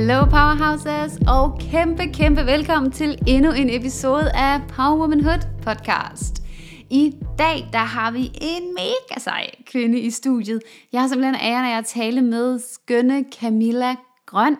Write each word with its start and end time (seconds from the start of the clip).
Hello 0.00 0.24
Powerhouses, 0.24 1.18
og 1.28 1.58
kæmpe, 1.58 2.06
kæmpe 2.12 2.46
velkommen 2.46 2.92
til 2.92 3.18
endnu 3.26 3.52
en 3.52 3.70
episode 3.70 4.30
af 4.34 4.60
Power 4.68 4.96
Womanhood 4.96 5.38
podcast. 5.62 6.42
I 6.90 7.14
dag 7.38 7.68
der 7.72 7.78
har 7.78 8.10
vi 8.10 8.32
en 8.40 8.74
mega 8.74 9.20
sej 9.20 9.50
kvinde 9.66 10.00
i 10.00 10.10
studiet. 10.10 10.62
Jeg 10.92 11.00
har 11.00 11.08
simpelthen 11.08 11.34
æren 11.34 11.64
af 11.64 11.78
at 11.78 11.84
tale 11.84 12.22
med 12.22 12.58
skønne 12.58 13.24
Camilla 13.40 13.96
Grøn. 14.26 14.56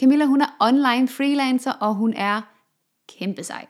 Camilla 0.00 0.24
hun 0.24 0.40
er 0.40 0.56
online 0.60 1.08
freelancer, 1.08 1.72
og 1.72 1.94
hun 1.94 2.14
er 2.16 2.40
kæmpe 3.18 3.44
sej. 3.44 3.66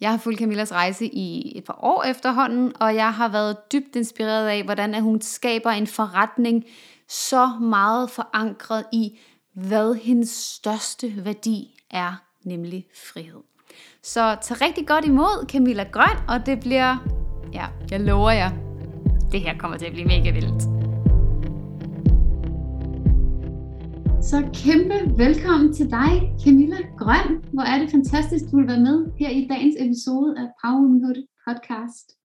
Jeg 0.00 0.10
har 0.10 0.18
fulgt 0.18 0.38
Camillas 0.38 0.72
rejse 0.72 1.06
i 1.06 1.58
et 1.58 1.64
par 1.64 1.78
år 1.82 2.02
efterhånden, 2.04 2.72
og 2.80 2.94
jeg 2.94 3.12
har 3.12 3.28
været 3.28 3.56
dybt 3.72 3.96
inspireret 3.96 4.48
af, 4.48 4.64
hvordan 4.64 5.02
hun 5.02 5.20
skaber 5.20 5.70
en 5.70 5.86
forretning 5.86 6.64
så 7.08 7.46
meget 7.60 8.10
forankret 8.10 8.84
i, 8.92 9.18
hvad 9.56 9.94
hendes 9.94 10.28
største 10.28 11.24
værdi 11.24 11.80
er, 11.90 12.22
nemlig 12.44 12.86
frihed. 12.94 13.40
Så 14.02 14.36
tag 14.42 14.60
rigtig 14.60 14.86
godt 14.86 15.04
imod 15.04 15.46
Camilla 15.48 15.82
Grøn, 15.92 16.18
og 16.28 16.46
det 16.46 16.60
bliver, 16.60 17.08
ja, 17.52 17.66
jeg 17.90 18.00
lover 18.00 18.30
jer, 18.30 18.50
det 19.32 19.40
her 19.40 19.58
kommer 19.58 19.78
til 19.78 19.86
at 19.86 19.92
blive 19.92 20.06
mega 20.06 20.30
vildt. 20.30 20.62
Så 24.24 24.36
kæmpe 24.54 25.18
velkommen 25.18 25.74
til 25.74 25.90
dig, 25.90 26.12
Camilla 26.44 26.76
Grøn. 26.98 27.44
Hvor 27.52 27.62
er 27.62 27.78
det 27.78 27.90
fantastisk, 27.90 28.44
du 28.50 28.56
vil 28.56 28.68
være 28.68 28.80
med 28.80 29.06
her 29.18 29.30
i 29.30 29.46
dagens 29.50 29.76
episode 29.78 30.34
af 30.38 30.46
Power 30.62 30.80
Womanhood 30.82 31.26
podcast. 31.46 32.25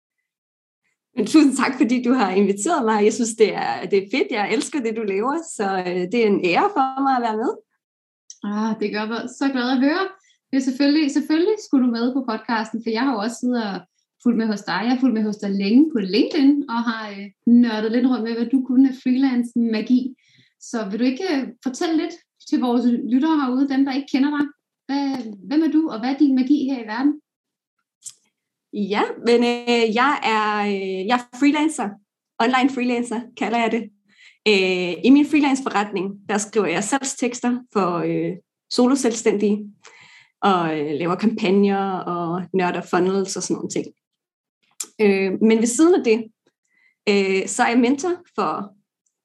Men 1.17 1.25
tusind 1.25 1.55
tak, 1.57 1.73
fordi 1.77 2.03
du 2.03 2.13
har 2.13 2.31
inviteret 2.31 2.85
mig. 2.85 3.03
Jeg 3.03 3.13
synes, 3.13 3.33
det 3.41 3.55
er, 3.55 3.85
det 3.91 3.97
er 3.99 4.07
fedt. 4.13 4.27
Jeg 4.31 4.53
elsker 4.53 4.79
det, 4.79 4.93
du 4.95 5.03
laver, 5.03 5.35
så 5.57 5.67
øh, 5.87 6.01
det 6.11 6.17
er 6.23 6.27
en 6.27 6.45
ære 6.45 6.69
for 6.75 7.01
mig 7.05 7.15
at 7.17 7.25
være 7.27 7.37
med. 7.43 7.51
Ah, 8.49 8.71
det 8.81 8.87
gør 8.95 9.05
mig 9.11 9.21
så 9.39 9.45
glad 9.53 9.69
at 9.75 9.79
høre. 9.87 10.03
Det 10.49 10.57
er 10.57 10.65
selvfølgelig, 10.69 11.11
selvfølgelig 11.11 11.57
skulle 11.65 11.85
du 11.85 11.91
med 11.91 12.13
på 12.13 12.21
podcasten, 12.29 12.79
for 12.83 12.89
jeg 12.89 13.03
har 13.05 13.11
jo 13.13 13.19
også 13.19 13.37
siddet 13.41 13.63
og 13.71 13.77
fulgt 14.23 14.37
med 14.37 14.47
hos 14.47 14.61
dig. 14.69 14.79
Jeg 14.83 14.91
har 14.93 14.99
fulgt 14.99 15.17
med 15.17 15.23
hos 15.23 15.37
dig 15.43 15.51
længe 15.61 15.83
på 15.93 15.99
LinkedIn, 15.99 16.53
og 16.73 16.79
har 16.89 17.03
øh, 17.09 17.25
nørdet 17.63 17.91
lidt 17.91 18.07
rundt 18.07 18.23
med, 18.23 18.33
hvad 18.37 18.49
du 18.53 18.59
kunne 18.67 18.89
af 18.89 18.95
freelance 19.03 19.51
magi. 19.75 20.01
Så 20.69 20.77
vil 20.89 20.99
du 20.99 21.05
ikke 21.13 21.27
øh, 21.35 21.43
fortælle 21.65 21.97
lidt 22.01 22.15
til 22.49 22.59
vores 22.59 22.83
lyttere 23.13 23.39
herude, 23.41 23.69
dem 23.73 23.85
der 23.85 23.93
ikke 23.93 24.11
kender 24.13 24.31
dig? 24.37 24.45
Hvad, 24.87 25.03
hvem 25.47 25.61
er 25.67 25.71
du, 25.75 25.81
og 25.91 25.99
hvad 25.99 26.09
er 26.13 26.17
din 26.23 26.35
magi 26.35 26.57
her 26.69 26.79
i 26.83 26.87
verden? 26.93 27.13
Ja, 28.73 29.01
men 29.25 29.43
øh, 29.43 29.95
jeg, 29.95 30.19
er, 30.23 30.67
øh, 30.67 31.07
jeg 31.07 31.19
er 31.19 31.37
freelancer. 31.37 31.89
Online 32.39 32.69
freelancer, 32.69 33.21
kalder 33.37 33.57
jeg 33.57 33.71
det. 33.71 33.83
Øh, 34.47 34.93
I 35.03 35.09
min 35.09 35.25
freelance-forretning, 35.25 36.29
der 36.29 36.37
skriver 36.37 36.67
jeg 36.67 36.83
salgstekster 36.83 37.59
for 37.73 37.97
øh, 37.97 38.35
soloselvstændige, 38.71 39.73
og 40.41 40.79
øh, 40.79 40.91
laver 40.99 41.15
kampagner 41.15 41.99
og 41.99 42.41
nørder 42.53 42.81
funnels 42.81 43.35
og 43.35 43.43
sådan 43.43 43.55
nogle 43.55 43.69
ting. 43.69 43.85
Øh, 45.01 45.31
men 45.41 45.59
ved 45.59 45.67
siden 45.67 45.95
af 45.95 46.03
det, 46.03 46.23
øh, 47.09 47.47
så 47.47 47.63
er 47.63 47.67
jeg 47.67 47.79
mentor 47.79 48.13
for 48.35 48.73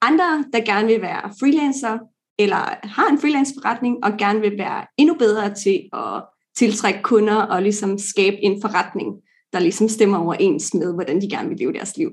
andre, 0.00 0.44
der 0.52 0.64
gerne 0.64 0.86
vil 0.86 1.02
være 1.02 1.32
freelancer, 1.40 1.98
eller 2.38 2.86
har 2.86 3.08
en 3.08 3.18
freelance-forretning, 3.18 4.04
og 4.04 4.12
gerne 4.18 4.40
vil 4.40 4.58
være 4.58 4.86
endnu 4.98 5.14
bedre 5.14 5.54
til 5.54 5.88
at 5.92 6.24
tiltrække 6.56 7.02
kunder 7.02 7.36
og 7.36 7.62
ligesom 7.62 7.98
skabe 7.98 8.36
en 8.36 8.60
forretning, 8.62 9.08
der 9.52 9.58
ligesom 9.58 9.88
stemmer 9.88 10.18
overens 10.18 10.74
med, 10.74 10.94
hvordan 10.94 11.20
de 11.20 11.28
gerne 11.28 11.48
vil 11.48 11.58
leve 11.58 11.72
deres 11.72 11.96
liv. 11.96 12.10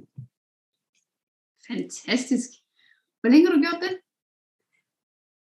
Fantastisk. 1.67 2.49
Hvor 3.21 3.29
længe 3.29 3.47
har 3.47 3.55
du 3.55 3.61
gjort 3.61 3.81
det? 3.81 3.97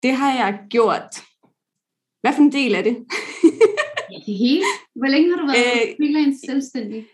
Det 0.02 0.12
har 0.12 0.32
jeg 0.32 0.66
gjort. 0.70 1.10
Hvad 2.20 2.32
for 2.34 2.42
en 2.42 2.52
del 2.52 2.74
af 2.74 2.84
det? 2.84 2.96
ja, 4.12 4.18
det 4.26 4.34
hele. 4.44 4.64
Hvor 4.94 5.06
længe 5.06 5.30
har 5.30 5.38
du 5.40 5.46
været 5.46 5.88
øh, 5.88 5.96
freelance 5.96 6.40
selvstændig? 6.46 7.06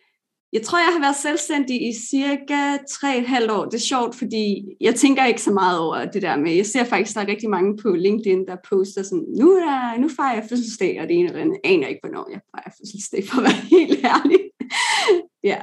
Jeg 0.53 0.63
tror, 0.63 0.79
jeg 0.79 0.93
har 0.97 1.01
været 1.01 1.17
selvstændig 1.17 1.89
i 1.89 1.93
cirka 2.11 2.77
3,5 2.77 3.53
år. 3.53 3.65
Det 3.65 3.75
er 3.75 3.89
sjovt, 3.93 4.15
fordi 4.15 4.65
jeg 4.81 4.95
tænker 4.95 5.25
ikke 5.27 5.43
så 5.43 5.53
meget 5.53 5.79
over 5.81 6.05
det 6.05 6.23
der 6.23 6.37
med, 6.37 6.53
jeg 6.53 6.67
ser 6.67 6.85
faktisk, 6.85 7.15
der 7.15 7.23
er 7.23 7.29
rigtig 7.29 7.51
mange 7.51 7.77
på 7.83 7.89
LinkedIn, 7.89 8.47
der 8.47 8.57
poster 8.69 9.03
sådan, 9.03 9.27
nu, 9.39 9.57
er 9.57 9.65
der, 9.65 10.01
nu 10.01 10.09
fejrer 10.09 10.35
jeg 10.35 10.47
fødselsdag, 10.49 11.01
og 11.01 11.09
det 11.09 11.17
ene 11.17 11.29
eller 11.29 11.41
andet. 11.41 11.59
Aner 11.65 11.89
ikke, 11.89 12.01
hvornår 12.05 12.29
jeg 12.31 12.41
fejrer 12.51 12.73
fødselsdag, 12.79 13.25
for 13.29 13.37
at 13.39 13.45
være 13.45 13.61
helt 13.79 14.05
ærlig. 14.15 14.41
ja, 15.53 15.59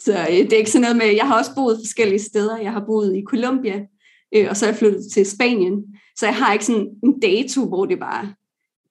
så 0.00 0.12
øh, 0.12 0.36
det 0.36 0.52
er 0.52 0.58
ikke 0.58 0.70
sådan 0.70 0.82
noget 0.82 0.96
med, 0.96 1.06
jeg 1.06 1.26
har 1.26 1.38
også 1.38 1.54
boet 1.54 1.80
forskellige 1.84 2.22
steder. 2.22 2.58
Jeg 2.58 2.72
har 2.72 2.84
boet 2.86 3.16
i 3.16 3.22
Colombia, 3.22 3.86
øh, 4.34 4.46
og 4.50 4.56
så 4.56 4.66
er 4.66 4.70
jeg 4.70 4.78
flyttet 4.78 5.12
til 5.12 5.30
Spanien. 5.30 5.84
Så 6.16 6.26
jeg 6.26 6.36
har 6.36 6.52
ikke 6.52 6.64
sådan 6.64 6.88
en 7.04 7.20
dato, 7.20 7.66
hvor 7.68 7.84
det 7.86 8.00
var, 8.00 8.34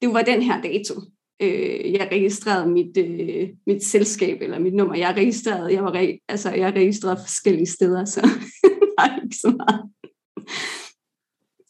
det 0.01 0.13
var 0.13 0.21
den 0.21 0.41
her 0.41 0.61
dato 0.61 0.93
øh, 1.41 1.93
jeg 1.93 2.09
registrerede 2.11 2.69
mit, 2.71 2.97
øh, 2.97 3.49
mit 3.67 3.83
selskab 3.83 4.41
eller 4.41 4.59
mit 4.59 4.73
nummer. 4.73 4.95
Jeg 4.95 5.15
registrerede, 5.17 5.73
jeg 5.73 5.83
var 5.83 5.91
re, 5.95 6.19
altså, 6.27 6.51
jeg 6.51 6.73
registrerede 6.73 7.19
forskellige 7.19 7.65
steder, 7.65 8.05
så 8.05 8.21
der 8.97 9.03
er 9.03 9.23
ikke 9.23 9.35
så 9.35 9.53
meget. 9.57 9.83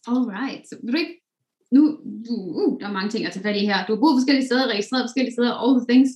Alright. 0.07 0.69
Så 0.69 0.75
vil 0.83 0.93
du 0.93 0.97
ikke, 0.97 1.21
nu, 1.71 1.81
du, 2.27 2.33
uh, 2.61 2.79
der 2.79 2.87
er 2.87 2.91
mange 2.91 3.09
ting 3.09 3.25
at 3.25 3.33
tage 3.33 3.43
fat 3.43 3.55
i 3.55 3.65
her. 3.65 3.85
Du 3.85 3.93
har 3.93 3.99
boet 3.99 4.17
forskellige 4.19 4.45
steder, 4.45 4.67
registreret 4.67 5.03
forskellige 5.03 5.33
steder, 5.33 5.53
all 5.63 5.79
the 5.79 5.87
things. 5.91 6.09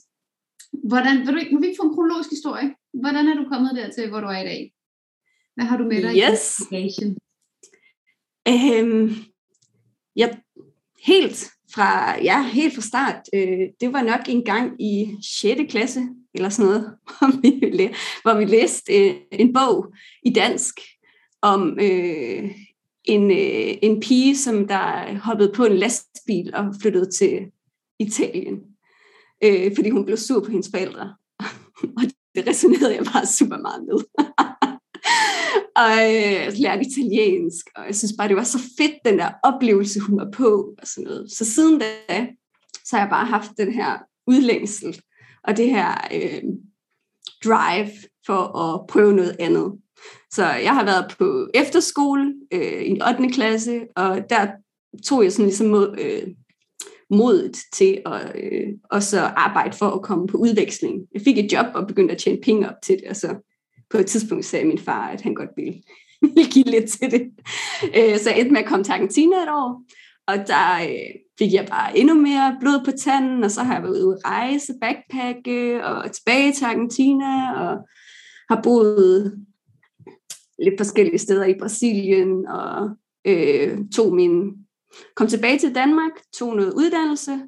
Hvordan, 0.89 1.17
vil 1.17 1.33
du 1.33 1.39
ikke, 1.39 1.53
må 1.53 1.59
vi 1.59 1.67
ikke 1.67 1.79
få 1.81 1.88
en 1.88 1.95
kronologisk 1.95 2.29
historie? 2.29 2.75
Hvordan 2.94 3.27
er 3.27 3.35
du 3.35 3.49
kommet 3.49 3.75
dertil, 3.75 4.09
hvor 4.09 4.19
du 4.19 4.27
er 4.27 4.41
i 4.41 4.45
dag? 4.45 4.73
Hvad 5.55 5.66
har 5.66 5.77
du 5.77 5.83
med 5.83 6.01
dig 6.01 6.31
yes. 6.31 6.61
i 6.72 7.16
Øhm, 8.47 9.16
ja, 10.16 10.29
helt 11.05 11.51
fra, 11.73 12.19
ja, 12.23 12.44
helt 12.44 12.73
fra 12.73 12.81
start. 12.81 13.21
Øh, 13.33 13.67
det 13.81 13.94
var 13.94 14.03
nok 14.03 14.21
en 14.29 14.45
gang 14.45 14.81
i 14.81 15.17
6. 15.41 15.61
klasse, 15.69 16.01
eller 16.33 16.50
sådan 16.50 16.69
noget, 16.69 16.97
hvor 17.17 17.41
vi, 17.41 17.89
hvor 18.21 18.38
vi 18.38 18.45
læste 18.45 18.94
øh, 18.94 19.16
en 19.31 19.53
bog 19.53 19.94
i 20.23 20.29
dansk 20.29 20.79
om 21.41 21.79
øh, 21.81 22.51
en, 23.03 23.31
øh, 23.31 23.77
en 23.81 24.00
pige, 24.00 24.38
som 24.38 24.67
der 24.67 25.17
hoppede 25.17 25.51
på 25.55 25.66
en 25.66 25.77
lastbil 25.77 26.55
og 26.55 26.75
flyttede 26.81 27.11
til 27.11 27.51
Italien, 28.00 28.59
øh, 29.44 29.72
fordi 29.75 29.90
hun 29.90 30.06
blev 30.06 30.18
sur 30.18 30.40
på 30.40 30.52
hendes 30.52 30.69
forældre. 30.74 31.16
og 31.97 32.03
det 32.35 32.47
resonerede 32.47 32.96
jeg 32.96 33.06
bare 33.13 33.25
super 33.25 33.57
meget 33.57 33.84
med. 33.84 34.00
og 35.84 35.91
øh, 35.91 36.46
altså, 36.46 36.62
lærte 36.62 36.85
italiensk, 36.88 37.66
og 37.75 37.85
jeg 37.85 37.96
synes 37.96 38.13
bare, 38.18 38.28
det 38.28 38.35
var 38.35 38.44
så 38.44 38.59
fedt, 38.80 38.96
den 39.06 39.19
der 39.19 39.31
oplevelse, 39.44 40.00
hun 40.00 40.18
var 40.18 40.30
på, 40.34 40.75
og 40.78 40.88
sådan 40.88 41.03
noget. 41.03 41.31
Så 41.31 41.46
siden 41.46 41.80
da, 41.80 42.28
så 42.85 42.96
har 42.96 43.03
jeg 43.03 43.09
bare 43.09 43.25
haft 43.25 43.51
den 43.57 43.74
her 43.74 43.97
udlængsel, 44.28 45.01
og 45.44 45.57
det 45.57 45.69
her 45.69 46.07
øh, 46.13 46.44
drive 47.44 47.91
for 48.25 48.57
at 48.57 48.88
prøve 48.88 49.13
noget 49.13 49.35
andet. 49.40 49.74
Så 50.31 50.46
jeg 50.46 50.75
har 50.75 50.85
været 50.85 51.16
på 51.18 51.47
efterskole 51.53 52.34
øh, 52.53 52.81
i 52.84 53.01
8. 53.09 53.30
klasse, 53.34 53.81
og 53.96 54.30
der 54.30 54.47
tog 55.06 55.24
jeg 55.24 55.31
sådan 55.31 55.46
ligesom 55.46 55.68
mod, 55.68 55.96
øh, 56.00 56.28
modet 57.11 57.57
til 57.73 58.01
at 58.05 58.35
øh, 58.35 58.67
også 58.91 59.19
arbejde 59.19 59.77
for 59.77 59.85
at 59.85 60.01
komme 60.01 60.27
på 60.27 60.38
udveksling. 60.38 61.01
Jeg 61.13 61.22
fik 61.22 61.38
et 61.38 61.53
job 61.53 61.66
og 61.75 61.88
begyndte 61.88 62.13
at 62.13 62.22
tjene 62.22 62.41
penge 62.44 62.69
op 62.69 62.75
til 62.83 62.95
det, 62.95 63.09
og 63.09 63.16
så 63.16 63.35
på 63.89 63.97
et 63.97 64.05
tidspunkt 64.05 64.45
sagde 64.45 64.66
min 64.66 64.79
far, 64.79 65.07
at 65.09 65.21
han 65.21 65.33
godt 65.33 65.50
ville, 65.55 65.81
ville 66.35 66.51
give 66.51 66.66
lidt 66.66 66.89
til 66.89 67.11
det. 67.11 67.31
Øh, 67.83 68.19
så 68.19 68.29
jeg 68.29 68.39
endte 68.39 68.53
med 68.53 68.61
at 68.61 68.67
komme 68.67 68.83
til 68.83 68.91
Argentina 68.91 69.35
et 69.35 69.50
år, 69.50 69.83
og 70.27 70.47
der 70.47 70.81
øh, 70.89 71.16
fik 71.39 71.53
jeg 71.53 71.66
bare 71.69 71.97
endnu 71.97 72.13
mere 72.13 72.57
blod 72.59 72.85
på 72.85 72.91
tanden, 72.91 73.44
og 73.44 73.51
så 73.51 73.63
har 73.63 73.73
jeg 73.73 73.83
været 73.83 74.03
ude 74.03 74.13
at 74.13 74.31
rejse, 74.31 74.73
backpacke, 74.81 75.85
og 75.85 76.11
tilbage 76.11 76.53
til 76.53 76.66
Argentina, 76.66 77.51
og 77.61 77.77
har 78.50 78.61
boet 78.63 79.45
lidt 80.59 80.75
forskellige 80.77 81.18
steder 81.18 81.45
i 81.45 81.59
Brasilien, 81.59 82.47
og 82.47 82.89
øh, 83.27 83.77
tog 83.95 84.15
min, 84.15 84.61
kom 85.15 85.27
tilbage 85.27 85.59
til 85.59 85.75
Danmark, 85.75 86.11
tog 86.33 86.55
noget 86.55 86.73
uddannelse, 86.73 87.39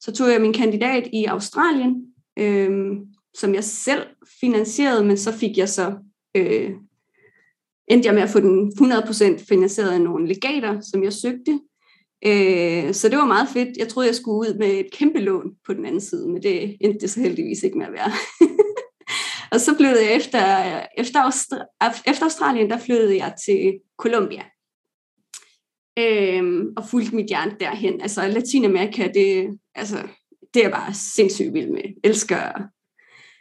så 0.00 0.12
tog 0.12 0.30
jeg 0.30 0.40
min 0.40 0.52
kandidat 0.52 1.08
i 1.12 1.24
Australien, 1.24 2.06
øh, 2.38 2.70
som 3.34 3.54
jeg 3.54 3.64
selv 3.64 4.02
finansierede, 4.40 5.04
men 5.04 5.16
så 5.16 5.32
fik 5.32 5.56
jeg 5.56 5.68
så, 5.68 5.94
øh, 6.36 6.70
endte 7.88 8.06
jeg 8.06 8.14
med 8.14 8.22
at 8.22 8.30
få 8.30 8.40
den 8.40 8.72
100% 8.78 9.44
finansieret 9.48 9.90
af 9.90 10.00
nogle 10.00 10.28
legater, 10.28 10.80
som 10.80 11.04
jeg 11.04 11.12
søgte. 11.12 11.60
Øh, 12.26 12.94
så 12.94 13.08
det 13.08 13.18
var 13.18 13.26
meget 13.26 13.48
fedt. 13.48 13.76
Jeg 13.76 13.88
troede, 13.88 14.08
jeg 14.08 14.14
skulle 14.14 14.50
ud 14.50 14.58
med 14.58 14.68
et 14.68 14.92
kæmpe 14.92 15.18
lån 15.18 15.50
på 15.66 15.74
den 15.74 15.86
anden 15.86 16.00
side, 16.00 16.28
men 16.28 16.42
det 16.42 16.76
endte 16.80 16.98
det 16.98 17.10
så 17.10 17.20
heldigvis 17.20 17.62
ikke 17.62 17.78
med 17.78 17.86
at 17.86 17.92
være. 17.92 18.12
og 19.52 19.60
så 19.60 19.76
flyttede 19.76 20.04
jeg 20.04 20.16
efter, 20.16 20.40
efter, 20.98 21.20
Austra- 21.20 22.02
efter 22.10 22.24
Australien, 22.24 22.70
der 22.70 22.78
flyttede 22.78 23.16
jeg 23.16 23.34
til 23.46 23.80
Colombia. 23.98 24.42
Øh, 25.98 26.64
og 26.76 26.88
fulgte 26.88 27.16
mit 27.16 27.26
hjerte 27.26 27.56
derhen. 27.60 28.00
Altså 28.00 28.28
Latinamerika, 28.28 29.08
det, 29.14 29.58
altså, 29.74 29.96
det 30.54 30.60
er 30.60 30.64
jeg 30.64 30.72
bare 30.72 30.94
sindssygt 30.94 31.54
vild 31.54 31.70
med. 31.70 31.82
Jeg 31.84 31.94
elsker 32.04 32.52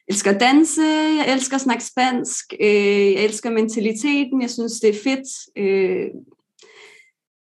elsker 0.07 0.31
at 0.31 0.39
danse, 0.39 0.81
jeg 0.81 1.33
elsker 1.33 1.55
at 1.55 1.61
snakke 1.61 1.83
spansk, 1.83 2.53
øh, 2.61 3.13
jeg 3.13 3.25
elsker 3.25 3.49
mentaliteten, 3.49 4.41
jeg 4.41 4.49
synes, 4.49 4.79
det 4.79 4.89
er 4.89 5.03
fedt. 5.03 5.57
Øh, 5.57 6.09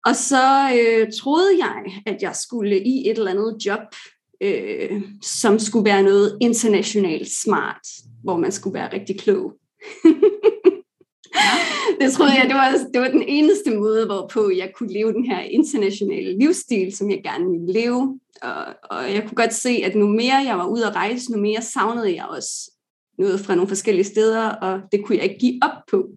Og 0.06 0.16
så 0.16 0.70
øh, 0.78 1.08
troede 1.20 1.58
jeg, 1.58 2.02
at 2.06 2.22
jeg 2.22 2.36
skulle 2.36 2.84
i 2.84 3.10
et 3.10 3.18
eller 3.18 3.30
andet 3.30 3.56
job, 3.66 3.80
øh, 4.40 5.02
som 5.22 5.58
skulle 5.58 5.84
være 5.84 6.02
noget 6.02 6.38
internationalt 6.40 7.28
smart, 7.42 7.86
hvor 8.24 8.36
man 8.36 8.52
skulle 8.52 8.74
være 8.74 8.92
rigtig 8.92 9.20
klog. 9.20 9.52
det 12.00 12.12
troede 12.12 12.32
jeg, 12.32 12.44
det 12.48 12.54
var, 12.54 12.70
det 12.92 13.00
var 13.00 13.08
den 13.08 13.22
eneste 13.22 13.70
måde, 13.70 14.06
hvorpå 14.06 14.50
jeg 14.50 14.72
kunne 14.74 14.92
leve 14.92 15.12
den 15.12 15.24
her 15.24 15.40
internationale 15.40 16.38
livsstil, 16.38 16.96
som 16.96 17.10
jeg 17.10 17.20
gerne 17.24 17.50
ville 17.50 17.72
leve. 17.72 18.20
Og, 18.42 18.64
og 18.90 19.14
jeg 19.14 19.22
kunne 19.22 19.36
godt 19.36 19.54
se, 19.54 19.82
at 19.84 19.94
nu 19.94 20.06
mere 20.06 20.36
jeg 20.36 20.58
var 20.58 20.66
ude 20.66 20.86
at 20.86 20.96
rejse, 20.96 21.32
nu 21.32 21.38
mere 21.40 21.62
savnede 21.62 22.14
jeg 22.14 22.24
også 22.24 22.70
noget 23.18 23.40
fra 23.40 23.54
nogle 23.54 23.68
forskellige 23.68 24.04
steder, 24.04 24.48
og 24.48 24.80
det 24.92 25.04
kunne 25.04 25.16
jeg 25.16 25.24
ikke 25.24 25.38
give 25.38 25.60
op 25.62 25.82
på. 25.90 26.08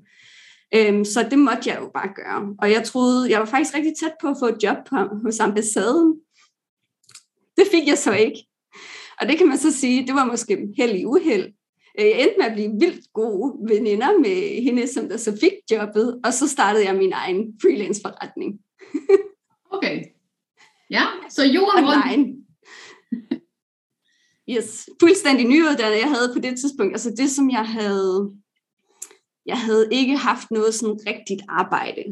Øhm, 0.75 1.05
så 1.05 1.27
det 1.29 1.39
måtte 1.39 1.69
jeg 1.69 1.77
jo 1.81 1.91
bare 1.93 2.09
gøre. 2.15 2.55
Og 2.61 2.71
jeg 2.71 2.83
troede, 2.83 3.31
jeg 3.31 3.39
var 3.39 3.45
faktisk 3.45 3.75
rigtig 3.75 3.93
tæt 3.99 4.13
på 4.21 4.27
at 4.27 4.35
få 4.39 4.45
et 4.45 4.63
job 4.63 4.77
på, 4.89 4.95
hos 5.23 5.39
ambassaden. 5.39 6.15
Det 7.57 7.67
fik 7.71 7.87
jeg 7.87 7.97
så 7.97 8.13
ikke. 8.13 8.47
Og 9.21 9.27
det 9.27 9.37
kan 9.37 9.47
man 9.47 9.57
så 9.57 9.71
sige, 9.71 10.07
det 10.07 10.15
var 10.15 10.25
måske 10.25 10.67
held 10.77 10.95
i 10.95 11.05
uheld. 11.05 11.53
Øh, 11.99 12.05
jeg 12.05 12.21
endte 12.21 12.35
med 12.37 12.45
at 12.45 12.53
blive 12.53 12.71
vildt 12.79 13.13
gode 13.13 13.69
veninder 13.69 14.19
med 14.19 14.63
hende, 14.63 14.87
som 14.87 15.09
der 15.09 15.17
så 15.17 15.37
fik 15.39 15.53
jobbet, 15.71 16.19
og 16.25 16.33
så 16.33 16.47
startede 16.47 16.85
jeg 16.85 16.95
min 16.95 17.13
egen 17.13 17.59
freelance 17.61 18.01
forretning. 18.01 18.59
okay. 19.75 20.03
Ja, 20.89 21.05
så 21.29 21.43
jorden 21.43 21.85
rundt. 21.85 22.39
Yes, 24.49 24.89
fuldstændig 24.99 25.47
nyuddannet. 25.47 25.99
Jeg 25.99 26.09
havde 26.09 26.33
på 26.33 26.39
det 26.39 26.59
tidspunkt, 26.59 26.93
altså 26.93 27.13
det 27.17 27.29
som 27.31 27.49
jeg 27.49 27.65
havde, 27.65 28.31
jeg 29.45 29.57
havde 29.57 29.87
ikke 29.91 30.17
haft 30.17 30.51
noget 30.51 30.73
sådan 30.73 30.99
rigtigt 31.07 31.41
arbejde. 31.49 32.03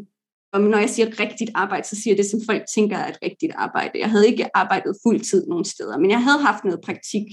Og 0.53 0.61
når 0.61 0.77
jeg 0.77 0.89
siger 0.89 1.19
rigtigt 1.19 1.51
arbejde, 1.55 1.87
så 1.87 1.95
siger 1.95 2.13
jeg 2.13 2.17
det, 2.17 2.31
som 2.31 2.39
folk 2.45 2.63
tænker 2.75 2.97
er 2.97 3.09
et 3.09 3.17
rigtigt 3.23 3.51
arbejde. 3.55 3.99
Jeg 3.99 4.09
havde 4.09 4.27
ikke 4.27 4.57
arbejdet 4.57 4.95
fuldtid 5.03 5.47
nogen 5.47 5.65
steder, 5.65 5.97
men 5.97 6.09
jeg 6.09 6.23
havde 6.23 6.41
haft 6.41 6.63
noget 6.63 6.81
praktik, 6.85 7.27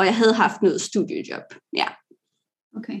og 0.00 0.06
jeg 0.06 0.16
havde 0.16 0.34
haft 0.34 0.62
noget 0.62 0.80
studiejob. 0.80 1.46
Ja. 1.76 1.86
Okay. 2.76 2.98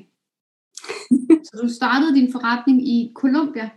så 1.46 1.60
du 1.62 1.68
startede 1.74 2.14
din 2.14 2.32
forretning 2.32 2.88
i 2.88 3.12
Colombia? 3.14 3.70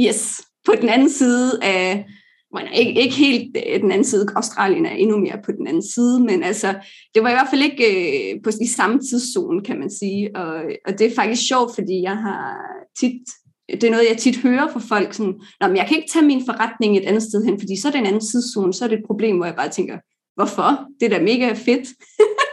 Yes, 0.00 0.42
på 0.66 0.72
den 0.80 0.88
anden 0.88 1.10
side 1.10 1.64
af 1.64 2.06
bueno, 2.52 2.68
ikke, 2.74 3.02
ikke 3.02 3.14
helt 3.14 3.56
øh, 3.56 3.80
den 3.80 3.92
anden 3.92 4.04
side, 4.04 4.26
Australien 4.36 4.86
er 4.86 4.90
endnu 4.90 5.18
mere 5.18 5.38
på 5.44 5.52
den 5.52 5.66
anden 5.66 5.92
side, 5.92 6.20
men 6.20 6.42
altså, 6.42 6.74
det 7.14 7.22
var 7.22 7.28
i 7.28 7.32
hvert 7.32 7.50
fald 7.50 7.62
ikke 7.62 7.86
øh, 8.34 8.42
på 8.44 8.50
de 8.50 8.72
samme 8.72 8.98
tidszone, 8.98 9.64
kan 9.64 9.78
man 9.78 9.90
sige, 9.90 10.36
og, 10.36 10.54
og 10.86 10.98
det 10.98 11.06
er 11.06 11.14
faktisk 11.14 11.48
sjovt, 11.48 11.74
fordi 11.74 12.02
jeg 12.02 12.16
har 12.16 12.56
tit, 13.00 13.22
det 13.70 13.84
er 13.84 13.90
noget, 13.90 14.08
jeg 14.10 14.18
tit 14.18 14.36
hører 14.36 14.72
fra 14.72 14.80
folk, 14.80 15.14
sådan, 15.14 15.40
Nå, 15.60 15.66
men 15.68 15.76
jeg 15.76 15.86
kan 15.86 15.96
ikke 15.96 16.12
tage 16.12 16.26
min 16.26 16.46
forretning 16.46 16.96
et 16.96 17.04
andet 17.04 17.22
sted 17.22 17.44
hen, 17.44 17.58
fordi 17.58 17.80
så 17.80 17.88
er 17.88 17.92
det 17.92 17.98
en 17.98 18.06
anden 18.06 18.26
tidszone, 18.30 18.74
så 18.74 18.84
er 18.84 18.88
det 18.88 18.98
et 18.98 19.06
problem, 19.06 19.36
hvor 19.36 19.46
jeg 19.46 19.56
bare 19.56 19.68
tænker, 19.68 19.98
hvorfor? 20.34 20.86
Det 21.00 21.06
er 21.06 21.18
da 21.18 21.24
mega 21.24 21.52
fedt. 21.52 21.88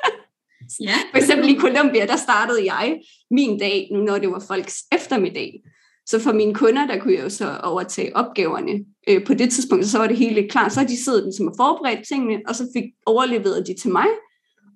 ja. 0.82 0.96
For 1.12 1.18
eksempel 1.18 1.50
i 1.50 1.60
Colombia, 1.60 2.06
der 2.06 2.16
startede 2.16 2.74
jeg 2.74 3.02
min 3.32 3.60
dag, 3.60 3.90
nu 3.92 4.00
når 4.00 4.18
det 4.18 4.32
var 4.32 4.44
folks 4.48 4.84
eftermiddag. 4.92 5.62
Så 6.06 6.20
for 6.20 6.34
mine 6.34 6.54
kunder, 6.54 6.88
der 6.88 7.00
kunne 7.00 7.14
jeg 7.14 7.24
jo 7.24 7.30
så 7.30 7.58
overtage 7.64 8.16
opgaverne. 8.16 8.86
Øh, 9.10 9.26
på 9.26 9.34
det 9.34 9.52
tidspunkt, 9.52 9.86
så 9.86 9.98
var 9.98 10.08
det 10.08 10.18
hele 10.18 10.50
klart. 10.50 10.74
Så 10.74 10.84
de 10.84 11.04
siddet 11.04 11.36
som 11.36 11.48
og 11.48 11.54
forberedt 11.58 12.08
tingene, 12.08 12.42
og 12.48 12.56
så 12.56 12.70
fik 12.76 12.84
overleveret 13.06 13.68
de 13.68 13.76
til 13.82 13.92
mig, 13.92 14.08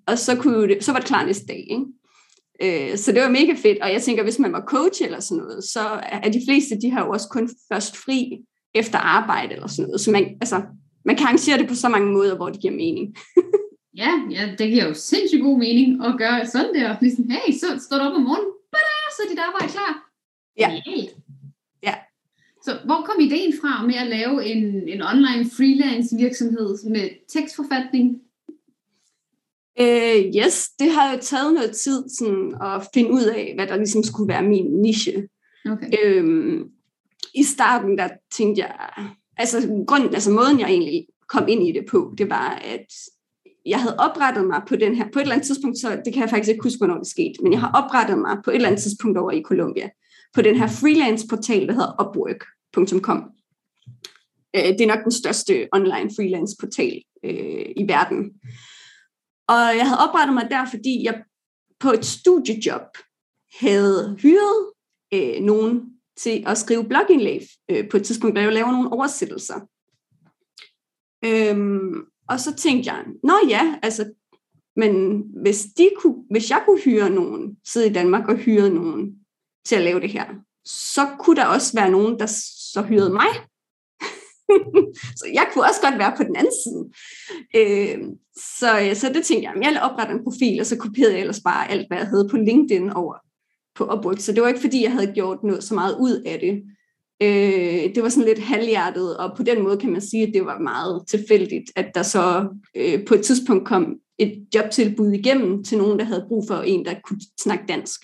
og 0.07 0.17
så, 0.17 0.35
kunne 0.35 0.67
det, 0.67 0.83
så 0.83 0.91
var 0.91 0.99
det 0.99 1.07
klar 1.07 1.25
næste 1.25 1.45
dag. 1.45 1.67
Ikke? 1.69 2.91
Øh, 2.91 2.97
så 2.97 3.11
det 3.11 3.21
var 3.21 3.29
mega 3.29 3.53
fedt, 3.53 3.81
og 3.81 3.91
jeg 3.91 4.01
tænker, 4.01 4.23
hvis 4.23 4.39
man 4.39 4.53
var 4.53 4.63
coach 4.67 5.03
eller 5.03 5.19
sådan 5.19 5.43
noget, 5.43 5.63
så 5.63 5.79
er 6.03 6.29
de 6.29 6.41
fleste, 6.47 6.75
de 6.81 6.91
har 6.91 7.05
jo 7.05 7.11
også 7.11 7.27
kun 7.31 7.49
først 7.71 7.97
fri 7.97 8.37
efter 8.75 8.97
arbejde 8.99 9.53
eller 9.53 9.67
sådan 9.67 9.85
noget. 9.85 10.01
Så 10.01 10.11
man, 10.11 10.25
altså, 10.41 10.61
man 11.05 11.15
kan 11.15 11.25
arrangere 11.25 11.57
det 11.57 11.67
på 11.67 11.75
så 11.75 11.89
mange 11.89 12.13
måder, 12.13 12.35
hvor 12.35 12.49
det 12.49 12.61
giver 12.61 12.73
mening. 12.73 13.15
ja, 13.97 14.11
ja, 14.31 14.55
det 14.57 14.71
giver 14.71 14.87
jo 14.87 14.93
sindssygt 14.93 15.41
god 15.41 15.57
mening 15.59 16.05
at 16.05 16.15
gøre 16.17 16.47
sådan 16.47 16.75
der. 16.75 16.95
Ligesom, 17.01 17.29
hey, 17.29 17.53
så 17.53 17.67
står 17.85 17.97
du 17.97 18.03
op 18.03 18.13
om 18.13 18.21
morgenen, 18.21 18.53
så 19.15 19.23
er 19.23 19.29
dit 19.29 19.39
arbejde 19.39 19.71
klar. 19.71 20.09
Ja. 20.57 20.81
Ja. 21.83 21.95
Så 22.63 22.79
hvor 22.85 23.01
kom 23.05 23.19
ideen 23.19 23.53
fra 23.61 23.85
med 23.85 23.95
at 23.95 24.07
lave 24.07 24.45
en, 24.45 24.87
en 24.87 25.01
online 25.01 25.49
freelance 25.57 26.15
virksomhed 26.17 26.89
med 26.89 27.09
tekstforfatning? 27.27 28.21
Uh, 29.79 30.19
yes, 30.37 30.69
det 30.79 30.91
har 30.91 31.13
jo 31.13 31.19
taget 31.21 31.53
noget 31.53 31.75
tid 31.75 32.09
sådan, 32.09 32.55
at 32.61 32.87
finde 32.93 33.11
ud 33.11 33.23
af, 33.23 33.51
hvad 33.55 33.67
der 33.67 33.77
ligesom 33.77 34.03
skulle 34.03 34.33
være 34.33 34.43
min 34.43 34.81
niche. 34.81 35.27
Okay. 35.65 35.89
Øhm, 36.03 36.69
I 37.33 37.43
starten, 37.43 37.97
der 37.97 38.09
tænkte 38.31 38.61
jeg, 38.61 38.89
altså, 39.37 39.83
grunden, 39.87 40.13
altså 40.13 40.31
måden, 40.31 40.59
jeg 40.59 40.69
egentlig 40.69 41.07
kom 41.27 41.47
ind 41.47 41.67
i 41.67 41.71
det 41.71 41.85
på, 41.85 42.13
det 42.17 42.29
var, 42.29 42.49
at 42.49 42.87
jeg 43.65 43.81
havde 43.81 43.99
oprettet 43.99 44.47
mig 44.47 44.61
på 44.67 44.75
den 44.75 44.95
her, 44.95 45.05
på 45.13 45.19
et 45.19 45.21
eller 45.21 45.35
andet 45.35 45.47
tidspunkt, 45.47 45.77
så 45.77 46.01
det 46.05 46.13
kan 46.13 46.21
jeg 46.21 46.29
faktisk 46.29 46.49
ikke 46.49 46.63
huske, 46.63 46.77
hvornår 46.77 46.97
det 46.97 47.07
skete, 47.07 47.43
men 47.43 47.51
jeg 47.51 47.59
har 47.59 47.71
oprettet 47.71 48.17
mig 48.17 48.37
på 48.45 48.51
et 48.51 48.55
eller 48.55 48.67
andet 48.67 48.81
tidspunkt 48.81 49.17
over 49.17 49.31
i 49.31 49.41
Colombia 49.41 49.89
på 50.33 50.41
den 50.41 50.55
her 50.55 50.67
freelance-portal, 50.67 51.67
der 51.67 51.73
hedder 51.73 52.07
Upwork.com. 52.07 53.19
Øh, 54.55 54.63
det 54.63 54.81
er 54.81 54.87
nok 54.87 55.03
den 55.03 55.11
største 55.11 55.67
online 55.71 56.09
freelance-portal 56.15 57.01
øh, 57.23 57.65
i 57.77 57.83
verden. 57.87 58.19
Og 59.47 59.61
jeg 59.79 59.87
havde 59.87 60.07
oprettet 60.07 60.33
mig 60.33 60.47
der, 60.51 60.65
fordi 60.69 61.03
jeg 61.03 61.23
på 61.79 61.91
et 61.91 62.05
studiejob 62.05 62.87
havde 63.59 64.17
hyret 64.21 64.71
øh, 65.13 65.41
nogen 65.41 65.93
til 66.17 66.43
at 66.47 66.57
skrive 66.57 66.87
blogindlæg 66.87 67.41
øh, 67.69 67.89
på 67.89 67.97
et 67.97 68.05
tidspunkt, 68.05 68.35
da 68.35 68.41
jeg 68.41 68.53
laver 68.53 68.71
nogle 68.71 68.91
oversættelser. 68.91 69.59
Øhm, 71.25 72.12
og 72.33 72.39
så 72.39 72.55
tænkte 72.55 72.91
jeg, 72.91 73.03
nå 73.23 73.33
ja, 73.49 73.75
altså, 73.81 74.13
men 74.75 75.23
hvis, 75.41 75.65
de 75.77 75.89
kunne, 75.97 76.15
hvis 76.29 76.49
jeg 76.49 76.63
kunne 76.65 76.81
hyre 76.81 77.09
nogen, 77.09 77.57
sidde 77.65 77.89
i 77.89 77.93
Danmark 77.93 78.29
og 78.29 78.35
hyre 78.35 78.69
nogen 78.69 79.15
til 79.65 79.75
at 79.75 79.81
lave 79.81 79.99
det 79.99 80.09
her, 80.09 80.25
så 80.65 81.07
kunne 81.19 81.35
der 81.35 81.45
også 81.45 81.73
være 81.73 81.91
nogen, 81.91 82.19
der 82.19 82.25
så 82.73 82.81
hyrede 82.81 83.13
mig. 83.13 83.27
så 85.19 85.25
jeg 85.33 85.49
kunne 85.53 85.63
også 85.63 85.81
godt 85.81 85.99
være 85.99 86.13
på 86.17 86.23
den 86.23 86.35
anden 86.35 86.53
side. 86.63 86.83
Øh, 87.55 87.97
så, 88.35 88.99
så 88.99 89.13
det 89.13 89.25
tænkte 89.25 89.49
jeg, 89.49 89.73
jeg 89.73 89.81
opretter 89.81 90.13
en 90.13 90.23
profil, 90.23 90.59
og 90.59 90.65
så 90.65 90.77
kopierede 90.77 91.13
jeg 91.13 91.21
ellers 91.21 91.41
bare 91.41 91.71
alt, 91.71 91.87
hvad 91.87 91.97
jeg 91.97 92.07
havde 92.07 92.29
på 92.31 92.37
LinkedIn 92.37 92.89
over 92.89 93.15
på 93.75 93.83
Upwork. 93.93 94.19
Så 94.19 94.31
det 94.31 94.41
var 94.41 94.47
ikke, 94.47 94.61
fordi 94.61 94.83
jeg 94.83 94.91
havde 94.91 95.13
gjort 95.13 95.43
noget 95.43 95.63
så 95.63 95.73
meget 95.73 95.97
ud 95.99 96.21
af 96.25 96.39
det. 96.39 96.63
Øh, 97.23 97.95
det 97.95 98.03
var 98.03 98.09
sådan 98.09 98.27
lidt 98.27 98.39
halvhjertet, 98.39 99.17
og 99.17 99.37
på 99.37 99.43
den 99.43 99.63
måde 99.63 99.77
kan 99.77 99.91
man 99.91 100.01
sige, 100.01 100.27
at 100.27 100.33
det 100.33 100.45
var 100.45 100.59
meget 100.59 101.03
tilfældigt, 101.07 101.71
at 101.75 101.91
der 101.95 102.03
så 102.03 102.47
øh, 102.75 103.05
på 103.05 103.13
et 103.13 103.21
tidspunkt 103.21 103.67
kom 103.67 103.95
et 104.17 104.47
jobtilbud 104.55 105.11
igennem 105.11 105.63
til 105.63 105.77
nogen, 105.77 105.99
der 105.99 106.05
havde 106.05 106.25
brug 106.27 106.43
for 106.47 106.55
en, 106.55 106.85
der 106.85 106.93
kunne 107.03 107.21
snakke 107.41 107.65
dansk. 107.67 108.01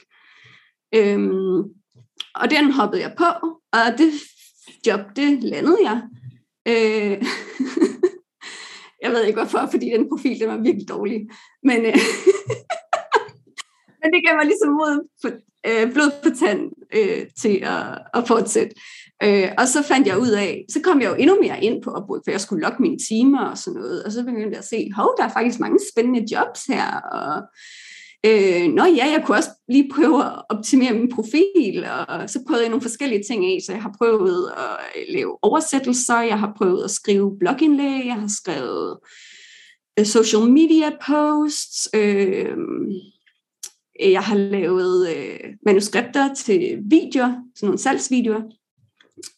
Øhm, 0.95 1.57
og 2.35 2.49
den 2.51 2.71
hoppede 2.71 3.01
jeg 3.01 3.13
på, 3.17 3.47
og 3.73 3.97
det 3.97 4.11
job, 4.87 4.99
det 5.15 5.43
landede 5.43 5.77
jeg. 5.83 6.01
Øh, 6.67 7.23
jeg 9.03 9.11
ved 9.11 9.23
ikke 9.23 9.39
hvorfor, 9.39 9.67
fordi 9.71 9.89
den 9.89 10.09
profil, 10.09 10.39
den 10.39 10.49
var 10.49 10.57
virkelig 10.57 10.89
dårlig. 10.89 11.29
Men, 11.63 11.77
øh, 11.85 11.97
men 14.01 14.13
det 14.13 14.25
gav 14.25 14.35
mig 14.35 14.45
ligesom 14.45 14.69
mod 14.69 15.07
på, 15.21 15.27
øh, 15.67 15.93
blod 15.93 16.11
på 16.23 16.29
tand 16.39 16.71
øh, 16.93 17.27
til 17.41 17.55
at, 17.63 17.99
at 18.13 18.27
fortsætte. 18.27 18.75
Øh, 19.23 19.49
og 19.57 19.67
så 19.67 19.83
fandt 19.83 20.07
jeg 20.07 20.19
ud 20.19 20.29
af, 20.29 20.65
så 20.69 20.79
kom 20.83 21.01
jeg 21.01 21.09
jo 21.09 21.15
endnu 21.15 21.37
mere 21.41 21.63
ind 21.63 21.81
på 21.81 21.89
Upwork, 21.89 22.21
for 22.25 22.31
jeg 22.31 22.41
skulle 22.41 22.61
logge 22.61 22.81
mine 22.81 22.97
timer 23.09 23.45
og 23.45 23.57
sådan 23.57 23.79
noget. 23.79 24.03
Og 24.03 24.11
så 24.11 24.23
begyndte 24.23 24.49
jeg 24.49 24.57
at 24.57 24.67
se, 24.67 24.89
hov, 24.95 25.15
der 25.17 25.23
er 25.23 25.33
faktisk 25.33 25.59
mange 25.59 25.79
spændende 25.93 26.35
jobs 26.35 26.65
her. 26.65 26.95
Og 27.11 27.41
Øh, 28.25 28.73
nå 28.73 28.85
ja, 28.85 29.05
jeg 29.05 29.23
kunne 29.25 29.37
også 29.37 29.49
lige 29.69 29.89
prøve 29.93 30.25
at 30.25 30.41
optimere 30.49 30.93
min 30.93 31.11
profil, 31.11 31.85
og 32.07 32.29
så 32.29 32.39
prøvede 32.47 32.63
jeg 32.63 32.69
nogle 32.69 32.81
forskellige 32.81 33.23
ting 33.23 33.45
af, 33.45 33.59
så 33.65 33.71
jeg 33.71 33.81
har 33.81 33.95
prøvet 33.97 34.51
at 34.57 35.01
øh, 35.01 35.13
lave 35.13 35.37
oversættelser, 35.41 36.21
jeg 36.21 36.39
har 36.39 36.53
prøvet 36.57 36.83
at 36.83 36.91
skrive 36.91 37.37
blogindlæg, 37.39 38.05
jeg 38.05 38.15
har 38.15 38.27
skrevet 38.41 38.97
øh, 39.99 40.05
social 40.05 40.51
media 40.51 40.89
posts, 41.07 41.89
øh, 41.95 42.55
jeg 43.99 44.21
har 44.21 44.35
lavet 44.35 45.09
øh, 45.15 45.39
manuskripter 45.65 46.33
til 46.33 46.77
videoer, 46.89 47.31
sådan 47.55 47.67
nogle 47.67 47.79
salgsvideoer, 47.79 48.41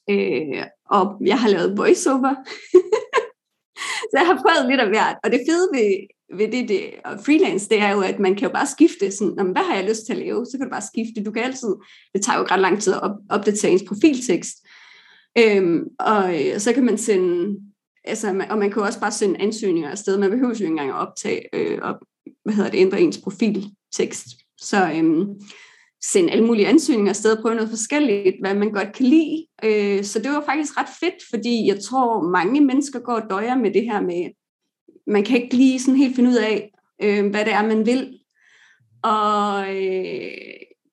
øh, 0.10 0.66
og 0.90 1.22
jeg 1.26 1.40
har 1.40 1.50
lavet 1.50 1.78
voiceover. 1.78 2.36
så 4.10 4.16
jeg 4.20 4.26
har 4.26 4.42
prøvet 4.44 4.70
lidt 4.70 4.82
af 4.82 4.88
hvert, 4.88 5.18
og 5.24 5.32
det 5.32 5.42
fede 5.50 5.70
ved 5.74 6.08
ved 6.38 6.52
det, 6.52 6.70
det 6.70 6.82
og 7.06 7.20
freelance, 7.26 7.70
det 7.70 7.80
er 7.80 7.90
jo, 7.90 8.02
at 8.02 8.20
man 8.20 8.36
kan 8.36 8.48
jo 8.48 8.54
bare 8.54 8.68
skifte, 8.68 9.12
sådan, 9.12 9.52
hvad 9.52 9.64
har 9.64 9.76
jeg 9.76 9.90
lyst 9.90 10.06
til 10.06 10.14
at 10.14 10.20
lave, 10.20 10.46
så 10.46 10.58
kan 10.58 10.68
du 10.68 10.72
bare 10.72 10.82
skifte, 10.82 11.24
du 11.24 11.32
kan 11.32 11.44
altid, 11.44 11.76
det 12.14 12.22
tager 12.22 12.40
jo 12.40 12.46
ret 12.52 12.60
lang 12.60 12.82
tid 12.82 12.94
at 12.94 13.02
op, 13.02 13.12
opdatere 13.30 13.72
ens 13.72 13.84
profiltekst, 13.88 14.58
øhm, 15.38 15.84
og 16.00 16.42
øh, 16.42 16.60
så 16.60 16.74
kan 16.74 16.86
man 16.86 16.98
sende, 16.98 17.60
altså, 18.04 18.46
og 18.50 18.58
man 18.58 18.72
kan 18.72 18.80
jo 18.80 18.86
også 18.86 19.00
bare 19.00 19.12
sende 19.12 19.42
ansøgninger 19.42 19.90
afsted, 19.90 20.18
man 20.18 20.30
behøver 20.30 20.50
jo 20.50 20.54
ikke 20.54 20.68
engang 20.68 20.90
at 20.90 20.96
optage, 20.96 21.56
øh, 21.56 21.80
op, 21.82 21.96
hvad 22.44 22.54
hedder 22.54 22.72
det, 22.72 22.78
ændre 22.78 23.02
ens 23.02 23.18
profiltekst, 23.18 24.28
så, 24.58 24.92
øhm, 24.96 25.26
sende 26.04 26.32
alle 26.32 26.46
mulige 26.46 26.68
ansøgninger 26.68 27.10
afsted 27.10 27.38
og 27.38 27.42
prøve 27.42 27.56
noget 27.56 27.70
forskelligt, 27.70 28.36
hvad 28.42 28.56
man 28.56 28.72
godt 28.72 28.94
kan 28.94 29.06
lide. 29.06 29.46
Øh, 29.64 30.04
så 30.04 30.20
det 30.20 30.32
var 30.32 30.44
faktisk 30.46 30.78
ret 30.78 30.90
fedt, 31.00 31.24
fordi 31.30 31.68
jeg 31.68 31.80
tror, 31.84 32.30
mange 32.30 32.62
mennesker 32.62 33.00
går 33.00 33.14
og 33.14 33.30
døjer 33.30 33.56
med 33.56 33.74
det 33.74 33.84
her 33.84 34.02
med, 34.02 34.30
man 35.08 35.24
kan 35.24 35.44
ikke 35.44 35.56
lige 35.56 35.80
sådan 35.80 35.98
helt 35.98 36.16
finde 36.16 36.30
ud 36.30 36.36
af, 36.36 36.72
øh, 37.04 37.30
hvad 37.30 37.46
det 37.46 37.54
er, 37.54 37.68
man 37.68 37.86
vil. 37.86 38.20
Og 39.04 39.76
øh, 39.76 40.32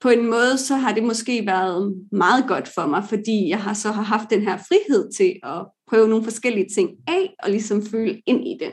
på 0.00 0.08
en 0.08 0.26
måde, 0.26 0.58
så 0.58 0.76
har 0.76 0.94
det 0.94 1.02
måske 1.02 1.46
været 1.46 2.06
meget 2.12 2.44
godt 2.48 2.68
for 2.68 2.86
mig, 2.86 3.04
fordi 3.08 3.48
jeg 3.48 3.62
har 3.62 3.74
så 3.74 3.90
har 3.90 4.02
haft 4.02 4.30
den 4.30 4.42
her 4.42 4.56
frihed 4.56 5.12
til 5.12 5.36
at 5.42 5.66
prøve 5.88 6.08
nogle 6.08 6.24
forskellige 6.24 6.68
ting 6.74 6.90
af, 7.06 7.34
og 7.42 7.50
ligesom 7.50 7.86
føle 7.86 8.22
ind 8.26 8.48
i 8.48 8.56
det, 8.60 8.72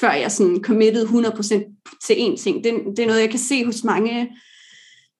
før 0.00 0.12
jeg 0.12 0.32
sådan 0.32 0.62
committed 0.62 1.06
100% 1.06 1.98
til 2.06 2.14
én 2.14 2.36
ting. 2.36 2.64
Det, 2.64 2.74
det 2.96 2.98
er 2.98 3.06
noget, 3.06 3.20
jeg 3.20 3.30
kan 3.30 3.38
se 3.38 3.64
hos 3.64 3.84
mange, 3.84 4.30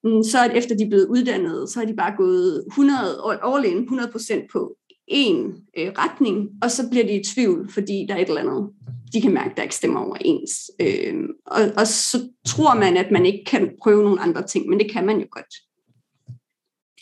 Mm, 0.07 0.23
så 0.23 0.45
at 0.45 0.57
efter 0.57 0.77
de 0.77 0.85
er 0.85 0.89
blevet 0.89 1.07
uddannet, 1.07 1.71
så 1.71 1.79
har 1.79 1.87
de 1.87 1.97
bare 1.97 2.17
gået 2.17 2.65
100, 2.67 2.99
all 3.45 3.65
in, 3.65 3.89
100% 3.89 4.47
på 4.53 4.77
en 5.09 5.55
øh, 5.79 5.93
retning, 5.99 6.49
og 6.63 6.71
så 6.71 6.89
bliver 6.91 7.07
de 7.07 7.21
i 7.21 7.25
tvivl, 7.25 7.71
fordi 7.73 8.07
der 8.09 8.15
er 8.15 8.19
et 8.19 8.29
eller 8.29 8.41
andet, 8.41 8.71
de 9.13 9.21
kan 9.21 9.35
mærke, 9.35 9.55
der 9.57 9.63
ikke 9.63 9.75
stemmer 9.75 10.01
overens. 10.01 10.53
Øh, 10.81 11.15
og, 11.47 11.63
og 11.77 11.87
så 11.87 12.19
tror 12.47 12.75
man, 12.75 12.97
at 12.97 13.11
man 13.11 13.27
ikke 13.27 13.45
kan 13.47 13.71
prøve 13.83 14.03
nogle 14.03 14.21
andre 14.21 14.47
ting, 14.47 14.69
men 14.69 14.79
det 14.81 14.91
kan 14.91 15.07
man 15.07 15.21
jo 15.21 15.27
godt. 15.31 15.55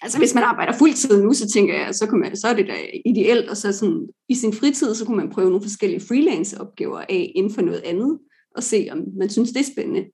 Altså 0.02 0.18
hvis 0.18 0.34
man 0.34 0.44
arbejder 0.44 0.72
fuldtid 0.78 1.22
nu, 1.22 1.32
så 1.32 1.48
tænker 1.48 1.74
jeg, 1.74 1.94
så, 1.94 2.06
kan 2.06 2.18
man, 2.18 2.36
så 2.36 2.48
er 2.48 2.54
det 2.54 2.66
da 2.66 2.74
ideelt, 3.06 3.48
og 3.48 3.56
så 3.56 3.72
sådan, 3.72 4.08
i 4.28 4.34
sin 4.34 4.52
fritid, 4.52 4.94
så 4.94 5.04
kunne 5.04 5.16
man 5.16 5.30
prøve 5.30 5.48
nogle 5.48 5.62
forskellige 5.62 6.00
freelance-opgaver 6.00 6.98
af 6.98 7.32
inden 7.34 7.52
for 7.54 7.62
noget 7.62 7.82
andet, 7.84 8.18
og 8.56 8.62
se, 8.62 8.88
om 8.90 8.98
man 9.18 9.30
synes, 9.30 9.50
det 9.50 9.60
er 9.60 9.72
spændende. 9.72 10.04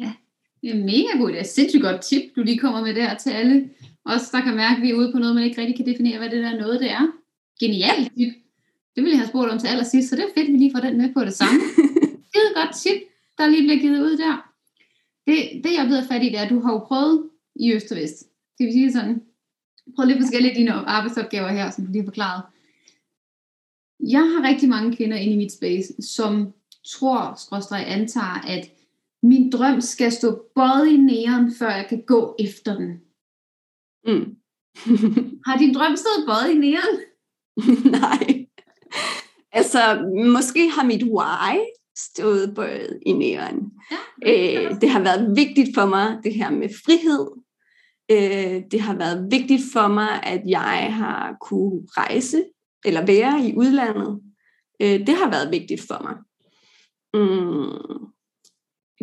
Ja, 0.00 0.12
det 0.62 0.70
er 0.70 0.84
mega 0.84 1.18
godt. 1.18 1.32
Det 1.32 1.40
er 1.40 1.44
sindssygt 1.44 1.82
godt 1.82 2.00
tip, 2.00 2.22
du 2.36 2.42
lige 2.42 2.58
kommer 2.58 2.80
med 2.80 2.94
der 2.94 3.14
til 3.14 3.30
alle 3.30 3.70
os, 4.04 4.30
der 4.30 4.40
kan 4.40 4.56
mærke, 4.56 4.76
at 4.76 4.82
vi 4.82 4.90
er 4.90 4.94
ude 4.94 5.12
på 5.12 5.18
noget, 5.18 5.34
man 5.34 5.44
ikke 5.44 5.60
rigtig 5.60 5.76
kan 5.76 5.86
definere, 5.86 6.18
hvad 6.18 6.30
det 6.30 6.42
der 6.44 6.58
noget 6.58 6.80
det 6.80 6.90
er. 6.90 7.06
Genialt 7.60 8.12
tip. 8.16 8.32
Det 8.94 9.04
ville 9.04 9.10
jeg 9.10 9.18
have 9.18 9.28
spurgt 9.28 9.50
om 9.50 9.58
til 9.58 9.66
allersidst, 9.66 10.08
så 10.08 10.16
det 10.16 10.24
er 10.24 10.34
fedt, 10.34 10.48
at 10.48 10.52
vi 10.52 10.58
lige 10.58 10.72
får 10.74 10.80
den 10.80 10.98
med 10.98 11.14
på 11.14 11.24
det 11.24 11.34
samme. 11.34 11.60
det 12.32 12.36
er 12.36 12.50
et 12.50 12.54
godt 12.54 12.76
tip, 12.76 12.98
der 13.38 13.46
lige 13.46 13.62
bliver 13.62 13.80
givet 13.80 14.00
ud 14.00 14.16
der. 14.16 14.48
Det, 15.26 15.64
det 15.64 15.72
jeg 15.78 15.86
ved 15.88 16.06
fat 16.08 16.22
i, 16.22 16.26
det 16.26 16.38
er, 16.38 16.42
at 16.42 16.50
du 16.50 16.60
har 16.60 16.72
jo 16.72 16.78
prøvet 16.78 17.30
i 17.56 17.74
Øst 17.74 17.92
og 17.92 17.96
Vest. 17.96 18.18
Skal 18.54 18.66
vi 18.66 18.72
sige 18.72 18.92
sådan? 18.92 19.22
Prøv 19.96 20.06
lidt 20.06 20.18
forskellige 20.18 20.54
dine 20.54 20.72
arbejdsopgaver 20.72 21.48
her, 21.48 21.70
som 21.70 21.86
du 21.86 21.92
lige 21.92 22.02
har 22.02 22.06
forklaret. 22.06 22.42
Jeg 24.00 24.20
har 24.20 24.48
rigtig 24.48 24.68
mange 24.68 24.96
kvinder 24.96 25.16
inde 25.16 25.32
i 25.32 25.36
mit 25.36 25.52
space, 25.52 26.02
som 26.02 26.52
tror, 26.86 27.34
skråstrej 27.36 27.84
antager, 27.86 28.46
at 28.48 28.70
min 29.22 29.52
drøm 29.52 29.80
skal 29.80 30.12
stå 30.12 30.44
både 30.54 30.94
i 30.94 30.96
næren, 30.96 31.54
før 31.58 31.70
jeg 31.70 31.86
kan 31.88 32.02
gå 32.06 32.36
efter 32.38 32.76
den. 32.76 33.00
Mm. 34.06 34.36
har 35.46 35.58
din 35.58 35.74
drøm 35.74 35.96
stået 35.96 36.26
både 36.26 36.52
i 36.52 36.58
næren? 36.58 37.00
Nej. 38.00 38.46
Altså, 39.52 39.80
måske 40.26 40.70
har 40.70 40.84
mit 40.84 41.02
why 41.02 41.58
stået 41.96 42.54
både 42.54 43.00
i 43.06 43.12
næren. 43.12 43.72
Ja, 44.26 44.64
øh, 44.64 44.80
det 44.80 44.90
har 44.90 45.02
været 45.02 45.36
vigtigt 45.36 45.68
for 45.74 45.86
mig, 45.86 46.18
det 46.24 46.34
her 46.34 46.50
med 46.50 46.68
frihed. 46.84 47.28
Øh, 48.10 48.62
det 48.70 48.80
har 48.80 48.96
været 48.96 49.28
vigtigt 49.30 49.62
for 49.72 49.88
mig, 49.88 50.22
at 50.22 50.42
jeg 50.46 50.94
har 50.94 51.36
kunne 51.40 51.82
rejse 51.86 52.44
eller 52.84 53.06
være 53.06 53.48
i 53.48 53.56
udlandet. 53.56 54.20
Øh, 54.82 55.06
det 55.06 55.14
har 55.14 55.30
været 55.30 55.50
vigtigt 55.50 55.82
for 55.88 56.02
mig. 56.02 56.16
Mm. 57.14 58.17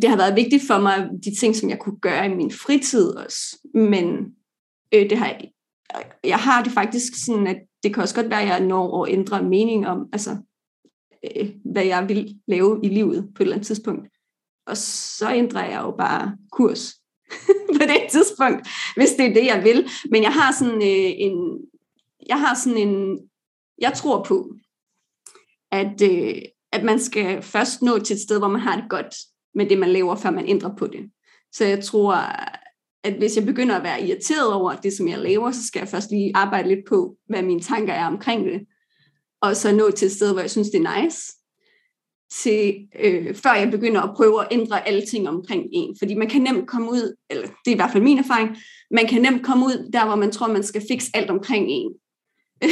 Det 0.01 0.09
har 0.09 0.17
været 0.17 0.35
vigtigt 0.35 0.67
for 0.67 0.79
mig, 0.79 1.09
de 1.25 1.35
ting, 1.35 1.55
som 1.55 1.69
jeg 1.69 1.79
kunne 1.79 1.99
gøre 1.99 2.25
i 2.25 2.35
min 2.35 2.51
fritid 2.51 3.07
også. 3.09 3.57
Men 3.73 4.35
øh, 4.93 5.09
det 5.09 5.17
har, 5.17 5.27
jeg 5.27 5.49
jeg 6.23 6.37
har 6.37 6.63
det 6.63 6.71
faktisk 6.71 7.25
sådan, 7.25 7.47
at 7.47 7.57
det 7.83 7.93
kan 7.93 8.03
også 8.03 8.15
godt 8.15 8.29
være, 8.29 8.41
at 8.41 8.47
jeg 8.47 8.59
når 8.59 9.05
at 9.05 9.13
ændre 9.13 9.43
mening 9.43 9.87
om, 9.87 10.09
altså, 10.13 10.37
øh, 11.35 11.49
hvad 11.65 11.85
jeg 11.85 12.09
vil 12.09 12.39
lave 12.47 12.79
i 12.83 12.87
livet 12.87 13.29
på 13.35 13.43
et 13.43 13.45
eller 13.45 13.55
andet 13.55 13.67
tidspunkt. 13.67 14.07
Og 14.67 14.77
så 14.77 15.31
ændrer 15.31 15.65
jeg 15.65 15.81
jo 15.81 15.91
bare 15.91 16.37
kurs 16.51 16.93
på 17.75 17.79
det 17.79 18.07
tidspunkt, 18.09 18.67
hvis 18.95 19.11
det 19.11 19.25
er 19.25 19.33
det, 19.33 19.45
jeg 19.45 19.63
vil. 19.63 19.89
Men 20.11 20.23
jeg 20.23 20.33
har 20.33 20.53
sådan 20.53 20.81
øh, 20.81 21.11
en, 21.17 21.59
jeg 22.29 22.39
har 22.39 22.55
sådan 22.55 22.87
en, 22.87 23.19
jeg 23.81 23.93
tror 23.93 24.23
på, 24.23 24.55
at, 25.71 26.01
øh, 26.01 26.41
at 26.71 26.83
man 26.83 26.99
skal 26.99 27.41
først 27.41 27.81
nå 27.81 27.99
til 27.99 28.13
et 28.13 28.21
sted, 28.21 28.39
hvor 28.39 28.47
man 28.47 28.61
har 28.61 28.81
det 28.81 28.89
godt 28.89 29.15
med 29.55 29.69
det, 29.69 29.77
man 29.79 29.89
laver, 29.89 30.15
før 30.15 30.31
man 30.31 30.47
ændrer 30.47 30.75
på 30.77 30.88
det. 30.88 31.09
Så 31.51 31.65
jeg 31.65 31.83
tror, 31.83 32.13
at 33.03 33.13
hvis 33.13 33.38
jeg 33.38 33.45
begynder 33.45 33.75
at 33.75 33.83
være 33.83 34.07
irriteret 34.07 34.53
over 34.53 34.75
det, 34.75 34.93
som 34.93 35.07
jeg 35.07 35.19
laver, 35.19 35.51
så 35.51 35.67
skal 35.67 35.79
jeg 35.79 35.88
først 35.88 36.12
lige 36.12 36.31
arbejde 36.35 36.67
lidt 36.67 36.88
på, 36.89 37.15
hvad 37.29 37.41
mine 37.41 37.62
tanker 37.62 37.93
er 37.93 38.07
omkring 38.07 38.45
det. 38.45 38.62
Og 39.41 39.55
så 39.55 39.75
nå 39.75 39.91
til 39.91 40.05
et 40.05 40.12
sted, 40.12 40.31
hvor 40.31 40.41
jeg 40.41 40.51
synes, 40.51 40.69
det 40.69 40.81
er 40.85 41.01
nice, 41.01 41.33
til, 42.31 42.88
øh, 43.00 43.35
før 43.35 43.53
jeg 43.53 43.71
begynder 43.71 44.01
at 44.01 44.15
prøve 44.15 44.41
at 44.41 44.47
ændre 44.51 44.88
alle 44.88 45.05
ting 45.05 45.29
omkring 45.29 45.63
en. 45.74 45.95
Fordi 46.00 46.15
man 46.15 46.29
kan 46.29 46.41
nemt 46.41 46.67
komme 46.67 46.91
ud, 46.91 47.15
eller 47.29 47.47
det 47.47 47.71
er 47.71 47.71
i 47.71 47.75
hvert 47.75 47.91
fald 47.91 48.03
min 48.03 48.17
erfaring, 48.17 48.57
man 48.91 49.07
kan 49.07 49.21
nemt 49.21 49.43
komme 49.43 49.65
ud 49.65 49.89
der, 49.93 50.05
hvor 50.05 50.15
man 50.15 50.31
tror, 50.31 50.47
man 50.47 50.63
skal 50.63 50.83
fikse 50.89 51.12
alt 51.13 51.29
omkring 51.29 51.65
en. 51.69 51.91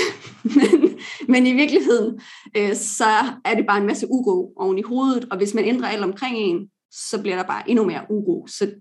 men, 0.55 0.99
men 1.27 1.47
i 1.47 1.53
virkeligheden, 1.53 2.19
øh, 2.57 2.75
så 2.75 3.11
er 3.45 3.55
det 3.55 3.65
bare 3.67 3.81
en 3.81 3.87
masse 3.87 4.07
uro 4.09 4.53
oven 4.55 4.79
i 4.79 4.81
hovedet, 4.81 5.27
og 5.31 5.37
hvis 5.37 5.53
man 5.53 5.65
ændrer 5.65 5.87
alt 5.87 6.03
omkring 6.03 6.37
en, 6.37 6.69
så 6.93 7.21
bliver 7.21 7.35
der 7.35 7.43
bare 7.43 7.69
endnu 7.69 7.85
mere 7.85 8.05
uro. 8.09 8.47
Så 8.47 8.71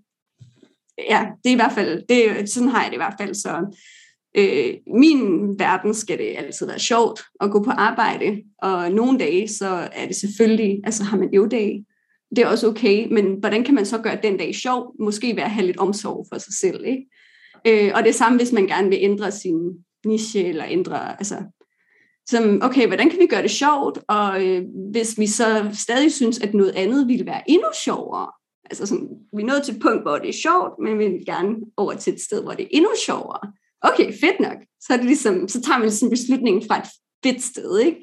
ja, 0.99 1.27
det 1.45 1.51
er 1.51 1.55
i 1.55 1.63
hvert 1.63 1.73
fald, 1.73 2.03
det, 2.09 2.51
sådan 2.51 2.69
har 2.69 2.83
jeg 2.83 2.91
det 2.91 2.97
i 2.97 3.05
hvert 3.05 3.15
fald. 3.21 3.35
Så 3.35 3.79
øh, 4.37 4.75
min 4.87 5.55
verden 5.59 5.95
skal 5.95 6.19
det 6.19 6.35
altid 6.37 6.67
være 6.67 6.79
sjovt 6.79 7.21
at 7.41 7.51
gå 7.51 7.63
på 7.63 7.71
arbejde, 7.71 8.43
og 8.63 8.93
nogle 8.93 9.19
dage, 9.19 9.49
så 9.49 9.89
er 9.93 10.07
det 10.07 10.17
selvfølgelig, 10.17 10.81
altså 10.85 11.05
har 11.05 11.17
man 11.17 11.31
øvdag, 11.35 11.85
det 12.37 12.45
er 12.45 12.49
også 12.49 12.69
okay, 12.69 13.07
men 13.11 13.35
hvordan 13.41 13.65
kan 13.65 13.75
man 13.75 13.87
så 13.87 13.99
gøre 13.99 14.19
den 14.23 14.37
dag 14.37 14.55
sjov? 14.55 14.95
Måske 15.01 15.37
ved 15.37 15.43
at 15.43 15.51
have 15.51 15.67
lidt 15.67 15.77
omsorg 15.77 16.27
for 16.33 16.39
sig 16.39 16.55
selv, 16.55 16.85
ikke? 16.85 17.07
Øh, 17.67 17.93
og 17.95 18.05
det 18.05 18.15
samme, 18.15 18.39
hvis 18.39 18.53
man 18.53 18.67
gerne 18.67 18.89
vil 18.89 18.99
ændre 19.01 19.31
sin 19.31 19.85
niche, 20.07 20.45
eller 20.45 20.65
ændre, 20.69 21.19
altså, 21.19 21.37
som, 22.33 22.63
okay, 22.63 22.87
hvordan 22.87 23.11
kan 23.11 23.19
vi 23.19 23.27
gøre 23.27 23.43
det 23.43 23.51
sjovt? 23.51 23.99
Og 24.09 24.47
øh, 24.47 24.63
hvis 24.93 25.19
vi 25.19 25.27
så 25.27 25.71
stadig 25.73 26.13
synes, 26.13 26.39
at 26.39 26.55
noget 26.55 26.73
andet 26.77 27.09
ville 27.09 27.27
være 27.27 27.51
endnu 27.51 27.69
sjovere, 27.85 28.29
altså 28.71 28.87
sådan, 28.87 29.09
vi 29.37 29.43
er 29.43 29.47
nået 29.47 29.63
til 29.63 29.75
et 29.75 29.83
punkt, 29.83 30.03
hvor 30.03 30.19
det 30.19 30.29
er 30.29 30.43
sjovt, 30.47 30.73
men 30.85 30.99
vi 30.99 31.05
vil 31.09 31.27
gerne 31.27 31.57
over 31.77 31.95
til 31.95 32.13
et 32.13 32.21
sted, 32.21 32.43
hvor 32.43 32.53
det 32.53 32.65
er 32.65 32.69
endnu 32.79 32.91
sjovere. 33.07 33.53
Okay, 33.89 34.09
fedt 34.23 34.41
nok. 34.41 34.59
Så, 34.81 34.89
er 34.93 34.97
det 34.97 35.07
ligesom, 35.07 35.49
så 35.49 35.61
tager 35.61 35.79
man 35.79 35.89
ligesom 35.89 36.11
beslutningen 36.11 36.63
fra 36.69 36.79
et 36.79 36.89
fedt 37.25 37.43
sted, 37.43 37.79
ikke? 37.79 37.99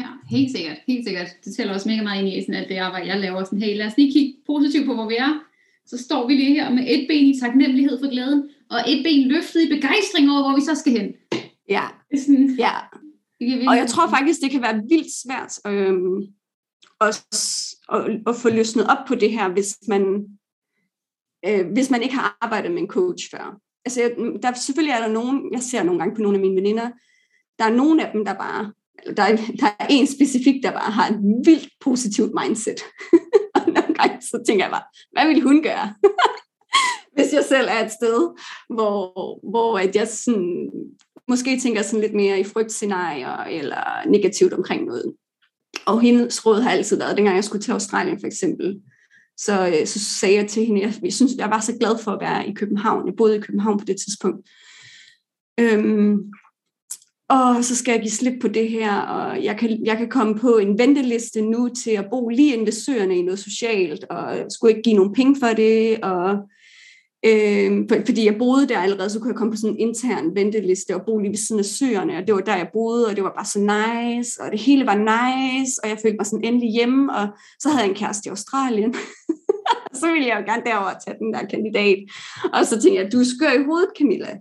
Ja, 0.00 0.08
helt 0.30 0.50
sikkert, 0.56 0.78
helt 0.86 1.04
sikkert. 1.06 1.28
Det 1.44 1.56
tæller 1.56 1.74
også 1.74 1.88
mega 1.88 2.02
meget 2.02 2.20
ind 2.20 2.28
i 2.28 2.40
sådan, 2.40 2.62
at 2.62 2.68
det 2.68 2.76
arbejde, 2.76 3.06
jeg 3.06 3.20
laver. 3.20 3.44
Sådan, 3.44 3.62
hey, 3.62 3.76
lad 3.76 3.86
os 3.86 3.96
lige 3.96 4.12
kigge 4.12 4.34
positivt 4.46 4.86
på, 4.86 4.94
hvor 4.94 5.08
vi 5.08 5.16
er. 5.18 5.32
Så 5.86 5.98
står 5.98 6.26
vi 6.26 6.34
lige 6.34 6.54
her 6.54 6.70
med 6.70 6.84
et 6.86 7.06
ben 7.08 7.24
i 7.24 7.40
taknemmelighed 7.40 7.98
for 8.00 8.10
glæden, 8.10 8.42
og 8.70 8.78
et 8.88 9.00
ben 9.04 9.28
løftet 9.28 9.60
i 9.62 9.68
begejstring 9.68 10.30
over, 10.30 10.42
hvor 10.42 10.56
vi 10.58 10.64
så 10.64 10.74
skal 10.74 10.92
hen. 10.92 11.08
Ja, 11.68 11.84
sådan, 12.20 12.56
ja. 12.58 12.72
Og 13.68 13.76
jeg 13.76 13.86
tror 13.88 14.08
faktisk, 14.08 14.40
det 14.40 14.50
kan 14.50 14.62
være 14.62 14.82
vildt 14.88 15.12
svært 15.22 15.58
øhm, 15.66 16.16
at, 17.00 17.24
at, 17.92 18.20
at 18.26 18.36
få 18.36 18.48
løsnet 18.50 18.86
op 18.86 19.06
på 19.08 19.14
det 19.14 19.32
her, 19.32 19.48
hvis 19.48 19.76
man, 19.88 20.02
øh, 21.46 21.72
hvis 21.72 21.90
man 21.90 22.02
ikke 22.02 22.14
har 22.14 22.38
arbejdet 22.40 22.70
med 22.70 22.82
en 22.82 22.88
coach 22.88 23.30
før. 23.30 23.60
Altså, 23.84 24.00
der, 24.42 24.52
selvfølgelig 24.52 24.92
er 24.92 25.00
der 25.00 25.12
nogen, 25.12 25.52
jeg 25.52 25.62
ser 25.62 25.82
nogle 25.82 26.00
gange 26.00 26.16
på 26.16 26.22
nogle 26.22 26.36
af 26.36 26.40
mine 26.40 26.56
veninder, 26.56 26.90
der 27.58 27.64
er 27.64 27.76
nogle 27.76 28.06
af 28.06 28.12
dem, 28.12 28.24
der 28.24 28.34
bare, 28.34 28.72
der 29.16 29.22
er, 29.22 29.36
der 29.36 29.66
er 29.78 29.86
en 29.90 30.06
specifik, 30.06 30.62
der 30.62 30.70
bare 30.70 30.92
har 30.92 31.08
et 31.08 31.20
vildt 31.44 31.68
positivt 31.80 32.32
mindset. 32.40 32.80
og 33.54 33.62
nogle 33.66 33.94
gange 33.94 34.22
så 34.22 34.42
tænker 34.46 34.64
jeg 34.64 34.70
bare, 34.70 34.88
hvad 35.12 35.34
vil 35.34 35.42
hun 35.42 35.62
gøre? 35.62 35.94
hvis 37.14 37.32
jeg 37.32 37.44
selv 37.44 37.68
er 37.70 37.84
et 37.84 37.92
sted, 37.92 38.18
hvor, 38.74 39.00
hvor 39.50 39.78
at 39.78 39.96
jeg 39.96 40.08
sådan, 40.08 40.70
måske 41.28 41.60
tænker 41.60 41.82
sådan 41.82 42.00
lidt 42.00 42.14
mere 42.14 42.40
i 42.40 42.44
frygtscenarier 42.44 43.44
eller 43.44 44.08
negativt 44.08 44.52
omkring 44.52 44.84
noget. 44.84 45.14
Og 45.86 46.00
hendes 46.00 46.46
råd 46.46 46.60
har 46.60 46.70
altid 46.70 46.98
været, 46.98 47.16
dengang 47.16 47.36
jeg 47.36 47.44
skulle 47.44 47.62
til 47.62 47.72
Australien 47.72 48.20
for 48.20 48.26
eksempel, 48.26 48.80
så, 49.36 49.68
øh, 49.68 49.86
så 49.86 49.98
sagde 50.20 50.34
jeg 50.34 50.48
til 50.48 50.66
hende, 50.66 50.80
jeg, 50.80 50.94
jeg 51.02 51.12
synes, 51.12 51.32
jeg 51.38 51.50
var 51.50 51.60
så 51.60 51.76
glad 51.80 51.98
for 51.98 52.10
at 52.10 52.20
være 52.20 52.48
i 52.48 52.54
København. 52.54 53.06
Jeg 53.06 53.14
boede 53.16 53.36
i 53.36 53.40
København 53.40 53.78
på 53.78 53.84
det 53.84 53.96
tidspunkt. 53.96 54.48
Øhm, 55.60 56.18
og 57.28 57.64
så 57.64 57.76
skal 57.76 57.92
jeg 57.92 58.00
give 58.00 58.10
slip 58.10 58.40
på 58.40 58.48
det 58.48 58.70
her, 58.70 58.96
og 58.96 59.44
jeg 59.44 59.58
kan, 59.58 59.86
jeg 59.86 59.96
kan 59.96 60.08
komme 60.08 60.38
på 60.38 60.56
en 60.56 60.78
venteliste 60.78 61.42
nu 61.42 61.68
til 61.68 61.90
at 61.90 62.06
bo 62.10 62.28
lige 62.28 62.52
inde 62.52 62.66
ved 62.66 62.72
søerne 62.72 63.18
i 63.18 63.22
noget 63.22 63.38
socialt, 63.38 64.04
og 64.04 64.46
skulle 64.50 64.70
ikke 64.70 64.82
give 64.82 64.96
nogen 64.96 65.14
penge 65.14 65.36
for 65.40 65.46
det, 65.46 66.00
og 66.00 66.38
Øh, 67.26 67.88
fordi 68.06 68.24
jeg 68.24 68.38
boede 68.38 68.68
der 68.68 68.78
allerede, 68.78 69.10
så 69.10 69.18
kunne 69.18 69.28
jeg 69.28 69.36
komme 69.36 69.52
på 69.52 69.56
sådan 69.56 69.74
en 69.74 69.80
intern 69.88 70.34
venteliste 70.34 70.94
og 70.94 71.02
bo 71.06 71.18
lige 71.18 71.30
ved 71.30 71.36
siden 71.36 71.58
af 71.58 71.64
søerne, 71.64 72.16
og 72.16 72.26
det 72.26 72.34
var 72.34 72.40
der, 72.40 72.56
jeg 72.56 72.70
boede, 72.72 73.06
og 73.06 73.16
det 73.16 73.24
var 73.24 73.32
bare 73.36 73.44
så 73.44 73.58
nice, 73.58 74.42
og 74.42 74.50
det 74.52 74.60
hele 74.60 74.86
var 74.86 74.98
nice, 75.14 75.80
og 75.82 75.88
jeg 75.88 75.98
følte 76.02 76.16
mig 76.16 76.26
sådan 76.26 76.44
endelig 76.44 76.70
hjemme, 76.72 77.14
og 77.14 77.28
så 77.58 77.68
havde 77.68 77.82
jeg 77.82 77.90
en 77.90 77.96
kæreste 77.96 78.26
i 78.28 78.30
Australien. 78.30 78.94
så 80.00 80.12
ville 80.12 80.26
jeg 80.26 80.36
jo 80.40 80.52
gerne 80.52 80.62
derover 80.66 80.92
tage 81.04 81.18
den 81.18 81.34
der 81.34 81.46
kandidat. 81.46 81.98
Og 82.52 82.66
så 82.66 82.80
tænkte 82.80 83.02
jeg, 83.02 83.12
du 83.12 83.24
skør 83.24 83.52
i 83.52 83.64
hovedet, 83.64 83.90
Camilla. 83.98 84.38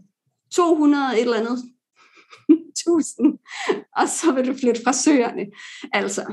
200 0.52 1.04
et 1.14 1.22
eller 1.22 1.38
andet 1.38 1.58
1000. 2.80 3.38
og 3.98 4.10
så 4.10 4.32
vil 4.32 4.48
du 4.48 4.54
flytte 4.62 4.82
fra 4.84 4.94
søerne. 4.94 5.46
Altså. 5.94 6.24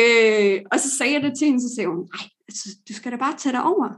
Øh, 0.00 0.60
og 0.72 0.80
så 0.80 0.88
sagde 0.98 1.12
jeg 1.12 1.22
det 1.22 1.38
til 1.38 1.46
hende, 1.46 1.60
så 1.60 1.74
sagde 1.74 1.88
hun, 1.88 1.98
nej, 2.14 2.26
altså, 2.48 2.68
du 2.88 2.92
skal 2.92 3.12
da 3.12 3.16
bare 3.16 3.36
tage 3.38 3.52
dig 3.52 3.62
over. 3.62 3.88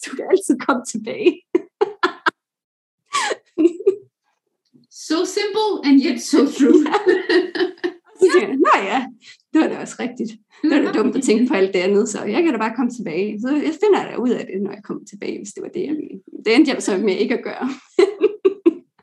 Du 0.06 0.16
kan 0.16 0.24
altid 0.30 0.58
komme 0.66 0.84
tilbage. 0.92 1.32
so 5.08 5.16
simple 5.24 5.70
and 5.84 5.96
yet 6.06 6.20
so 6.20 6.38
true. 6.56 6.80
jeg, 8.40 8.56
nej 8.68 8.80
ja, 8.84 9.06
det 9.52 9.60
var 9.60 9.68
da 9.68 9.78
også 9.78 9.96
rigtigt. 9.98 10.30
Det 10.62 10.70
var 10.70 10.78
da 10.78 10.98
dumt 10.98 11.16
at 11.16 11.22
tænke 11.22 11.46
på 11.46 11.54
alt 11.54 11.74
det 11.74 11.80
andet, 11.80 12.08
så 12.08 12.24
jeg 12.24 12.42
kan 12.42 12.52
da 12.52 12.58
bare 12.58 12.76
komme 12.76 12.90
tilbage. 12.90 13.40
Så 13.40 13.48
jeg 13.48 13.74
finder 13.82 14.10
da 14.10 14.16
ud 14.16 14.30
af 14.30 14.46
det, 14.46 14.62
når 14.62 14.70
jeg 14.70 14.82
kommer 14.84 15.04
tilbage, 15.04 15.38
hvis 15.38 15.52
det 15.52 15.62
var 15.62 15.68
det, 15.68 15.80
jeg 15.86 15.94
ville. 15.94 16.20
Det 16.44 16.54
endte 16.54 16.72
jeg 16.72 16.82
så 16.82 16.98
med 16.98 17.16
ikke 17.16 17.38
at 17.38 17.44
gøre. 17.44 17.68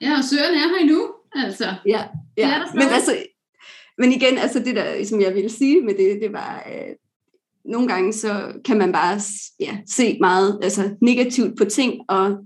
ja, 0.02 0.18
og 0.18 0.24
søren 0.24 0.54
er 0.54 0.68
her 0.70 0.78
endnu, 0.82 1.02
altså. 1.36 1.76
Ja, 1.86 2.04
ja. 2.38 2.64
men 2.74 2.88
altså, 2.98 3.18
men 3.98 4.12
igen, 4.12 4.38
altså 4.38 4.60
det 4.60 4.76
der, 4.76 5.06
som 5.06 5.22
jeg 5.22 5.36
ville 5.36 5.50
sige 5.50 5.82
med 5.82 5.94
det, 5.94 6.22
det 6.22 6.34
var, 6.34 6.60
at 6.60 6.96
nogle 7.68 7.88
gange 7.88 8.14
så 8.14 8.54
kan 8.66 8.78
man 8.78 8.92
bare 8.92 9.22
ja, 9.60 9.78
se 9.88 10.18
meget 10.20 10.60
altså, 10.64 10.96
negativt 11.02 11.58
på 11.58 11.66
ting, 11.66 12.02
og, 12.10 12.38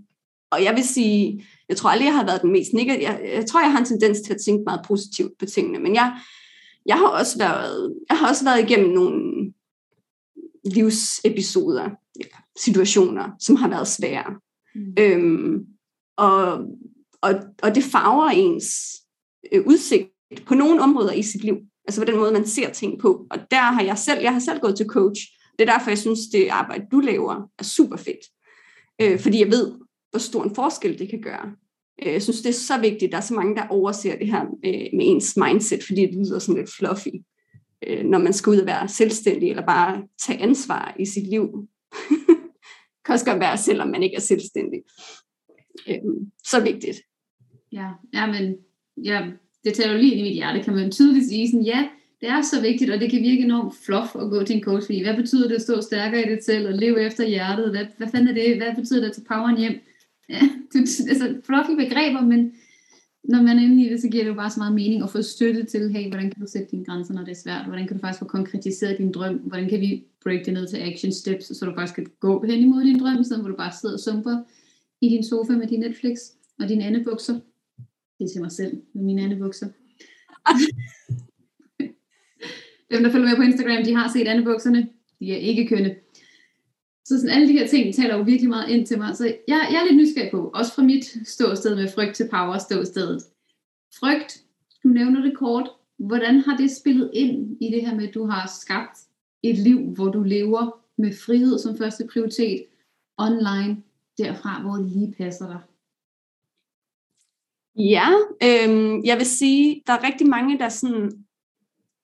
og 0.52 0.64
jeg 0.64 0.76
vil 0.76 0.84
sige, 0.84 1.46
jeg 1.70 1.78
tror 1.78 1.90
aldrig, 1.90 2.06
jeg 2.06 2.16
har 2.16 2.26
været 2.26 2.42
den 2.42 2.52
mest 2.52 2.74
negative, 2.74 3.10
jeg, 3.10 3.32
jeg 3.34 3.46
tror, 3.46 3.62
jeg 3.62 3.72
har 3.72 3.80
en 3.80 3.86
tendens 3.86 4.22
til 4.22 4.34
at 4.34 4.42
tænke 4.46 4.64
meget 4.64 4.86
positivt 4.88 5.32
på 5.40 5.46
tingene, 5.46 5.80
men 5.80 5.96
jeg, 5.96 6.20
jeg 6.86 6.98
har 6.98 7.08
også 7.08 7.38
været, 7.38 7.96
jeg 8.10 8.18
har 8.18 8.30
også 8.30 8.44
været 8.44 8.70
igennem 8.70 8.90
nogle 8.90 9.54
livsepisoder, 10.66 11.90
ja, 12.20 12.26
situationer, 12.60 13.30
som 13.40 13.56
har 13.56 13.70
været 13.70 13.88
svære. 13.88 14.36
Mm. 14.76 14.94
Øhm, 15.00 15.66
og, 16.18 16.54
og, 17.22 17.34
og 17.64 17.76
det 17.76 17.84
farver 17.84 18.30
ens 18.30 18.68
øh, 19.52 19.68
udsigt 19.68 20.10
på 20.46 20.56
nogle 20.56 20.82
områder 20.82 21.14
i 21.14 21.24
sit 21.24 21.44
liv. 21.44 21.58
Altså 21.92 22.02
på 22.02 22.12
den 22.12 22.18
måde, 22.18 22.32
man 22.32 22.48
ser 22.48 22.70
ting 22.70 23.00
på. 23.00 23.28
Og 23.32 23.38
der 23.52 23.62
har 23.62 23.84
jeg 23.84 23.98
selv, 23.98 24.22
jeg 24.22 24.34
har 24.34 24.40
selv 24.40 24.60
gået 24.60 24.78
til 24.78 24.86
coach. 24.86 25.22
Det 25.60 25.70
er 25.70 25.74
derfor, 25.74 25.90
jeg 25.90 25.98
synes, 25.98 26.20
det 26.34 26.48
arbejde, 26.48 26.86
du 26.92 27.00
laver, 27.00 27.50
er 27.60 27.64
super 27.64 27.98
fedt. 27.98 28.26
Øh, 29.02 29.20
fordi 29.20 29.40
jeg 29.40 29.52
ved, 29.52 29.72
hvor 30.10 30.20
stor 30.20 30.44
en 30.44 30.56
forskel 30.56 31.00
det 31.00 31.10
kan 31.10 31.22
gøre. 31.22 31.52
Øh, 32.04 32.14
jeg 32.14 32.22
synes, 32.22 32.42
det 32.42 32.50
er 32.50 32.54
så 32.54 32.80
vigtigt. 32.80 33.12
Der 33.12 33.18
er 33.18 33.22
så 33.22 33.34
mange, 33.34 33.56
der 33.56 33.68
overser 33.68 34.18
det 34.18 34.28
her 34.28 34.42
øh, 34.42 34.98
med 34.98 35.06
ens 35.06 35.38
mindset, 35.38 35.84
fordi 35.84 36.02
det 36.02 36.14
lyder 36.14 36.40
sådan 36.40 36.62
lidt 36.62 36.76
fluffy, 36.78 37.16
øh, 37.88 38.06
når 38.06 38.20
man 38.20 38.34
skal 38.34 38.50
ud 38.50 38.60
og 38.60 38.68
være 38.68 38.88
selvstændig, 38.88 39.50
eller 39.50 39.66
bare 39.66 40.04
tage 40.20 40.42
ansvar 40.42 40.96
i 41.00 41.06
sit 41.06 41.28
liv. 41.28 41.68
det 42.10 42.20
kan 43.06 43.14
også 43.14 43.26
godt 43.26 43.40
være, 43.40 43.58
selvom 43.58 43.88
man 43.88 44.04
ikke 44.04 44.16
er 44.16 44.22
selvstændig. 44.22 44.80
Øh, 45.88 45.96
så 46.44 46.64
vigtigt. 46.64 46.98
Ja, 47.72 47.90
ja 48.14 48.28
men 48.28 48.56
ja, 49.06 49.28
det 49.66 49.74
tager 49.74 49.92
jo 49.92 49.98
lige 49.98 50.12
ind 50.12 50.20
i 50.20 50.30
mit 50.30 50.34
hjerte, 50.34 50.64
kan 50.64 50.76
man 50.76 50.92
tydeligt 50.92 51.30
sige 51.30 51.48
sådan, 51.48 51.66
ja, 51.66 51.88
det 52.22 52.30
er 52.30 52.42
så 52.42 52.62
vigtigt, 52.62 52.92
og 52.92 53.00
det 53.00 53.12
kan 53.12 53.22
virke 53.22 53.44
enormt 53.44 53.74
fluff 53.86 54.16
at 54.16 54.30
gå 54.30 54.44
til 54.44 54.56
en 54.56 54.64
coach, 54.64 54.86
fordi 54.86 55.04
hvad 55.04 55.16
betyder 55.16 55.48
det 55.48 55.56
at 55.56 55.62
stå 55.62 55.82
stærkere 55.82 56.26
i 56.26 56.30
det 56.36 56.44
selv, 56.44 56.68
og 56.68 56.74
leve 56.74 57.02
efter 57.02 57.28
hjertet, 57.28 57.70
hvad, 57.70 57.86
hvad 57.98 58.08
fanden 58.08 58.28
er 58.28 58.34
det, 58.34 58.58
hvad 58.58 58.76
betyder 58.76 59.00
det 59.00 59.08
at 59.08 59.16
tage 59.16 59.26
poweren 59.26 59.58
hjem? 59.58 59.80
Ja, 60.30 60.42
det, 60.74 60.80
altså 61.10 61.36
fluffy 61.46 61.76
begreber, 61.84 62.22
men 62.22 62.54
når 63.24 63.42
man 63.42 63.58
er 63.58 63.64
inde 63.64 63.86
i 63.86 63.90
det, 63.90 64.02
så 64.02 64.10
giver 64.10 64.24
det 64.24 64.30
jo 64.30 64.36
bare 64.36 64.50
så 64.50 64.60
meget 64.60 64.74
mening 64.74 65.04
at 65.04 65.10
få 65.10 65.22
støtte 65.22 65.64
til, 65.64 65.90
hey, 65.90 66.10
hvordan 66.10 66.32
kan 66.32 66.42
du 66.42 66.48
sætte 66.48 66.68
dine 66.72 66.86
grænser, 66.86 67.14
når 67.14 67.24
det 67.24 67.32
er 67.32 67.42
svært? 67.44 67.66
Hvordan 67.66 67.88
kan 67.88 67.98
du 67.98 68.02
faktisk 68.02 68.20
få 68.20 68.26
konkretiseret 68.26 68.98
din 68.98 69.12
drøm? 69.12 69.36
Hvordan 69.36 69.70
kan 69.70 69.82
vi 69.82 70.04
break 70.24 70.46
det 70.46 70.54
ned 70.54 70.68
til 70.68 70.78
action 70.78 71.12
steps, 71.12 71.58
så 71.58 71.66
du 71.66 71.74
faktisk 71.76 71.96
kan 71.96 72.08
gå 72.20 72.44
hen 72.44 72.60
imod 72.60 72.84
din 72.84 73.00
drøm, 73.00 73.22
i 73.22 73.24
stedet 73.24 73.44
for 73.44 73.50
du 73.50 73.56
bare 73.56 73.72
sidder 73.82 73.96
og 73.96 74.00
sumper 74.00 74.38
i 75.02 75.10
din 75.10 75.24
sofa 75.24 75.54
med 75.54 75.68
din 75.68 75.80
Netflix 75.80 76.18
og 76.60 76.70
dine 76.70 76.84
andebukser? 76.84 77.40
Det 78.22 78.28
er 78.28 78.34
til 78.34 78.42
mig 78.42 78.52
selv, 78.52 78.82
med 78.94 79.04
mine 79.04 79.22
andebukser. 79.22 79.66
Dem, 82.92 83.04
der 83.04 83.12
følger 83.12 83.28
med 83.28 83.36
på 83.36 83.42
Instagram, 83.42 83.84
de 83.84 83.96
har 83.96 84.12
set 84.14 84.28
andebukserne. 84.28 84.90
De 85.20 85.32
er 85.34 85.38
ikke 85.38 85.68
kønne. 85.68 85.96
Så 87.06 87.20
sådan, 87.20 87.36
alle 87.36 87.48
de 87.48 87.54
her 87.54 87.68
ting 87.68 87.96
taler 87.96 88.18
jo 88.18 88.24
virkelig 88.24 88.50
meget 88.50 88.70
ind 88.70 88.88
til 88.88 88.98
mig. 88.98 89.18
Så 89.18 89.26
jeg, 89.26 89.68
jeg 89.72 89.80
er 89.82 89.86
lidt 89.86 89.96
nysgerrig 89.96 90.32
på, 90.32 90.52
også 90.54 90.74
fra 90.74 90.84
mit 90.84 91.18
ståsted 91.26 91.76
med 91.76 91.88
frygt 91.96 92.16
til 92.16 92.28
power 92.30 92.58
ståstedet. 92.58 93.24
Frygt, 94.00 94.44
du 94.84 94.88
nævner 94.88 95.22
det 95.22 95.38
kort. 95.38 95.70
Hvordan 95.98 96.40
har 96.40 96.58
det 96.58 96.72
spillet 96.72 97.12
ind 97.14 97.58
i 97.62 97.72
det 97.72 97.86
her 97.86 97.96
med, 97.96 98.08
at 98.08 98.14
du 98.14 98.26
har 98.26 98.52
skabt 98.62 99.00
et 99.44 99.58
liv, 99.58 99.80
hvor 99.80 100.10
du 100.12 100.24
lever 100.24 100.80
med 100.98 101.14
frihed 101.26 101.60
som 101.60 101.78
første 101.78 102.08
prioritet, 102.14 102.66
online, 103.18 103.84
derfra, 104.18 104.62
hvor 104.62 104.76
det 104.76 104.86
lige 104.86 105.16
passer 105.18 105.48
dig? 105.48 105.60
Ja, 107.76 108.10
øhm, 108.44 109.04
jeg 109.04 109.18
vil 109.18 109.26
sige, 109.26 109.84
der 109.88 109.94
er 109.94 110.04
rigtig 110.04 110.28
mange, 110.28 110.60
der, 110.60 110.70
sådan, 110.70 111.26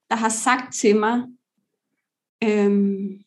der 0.10 0.16
har 0.16 0.30
sagt 0.30 0.74
til 0.74 1.00
mig, 1.00 1.24
øhm, 2.44 3.24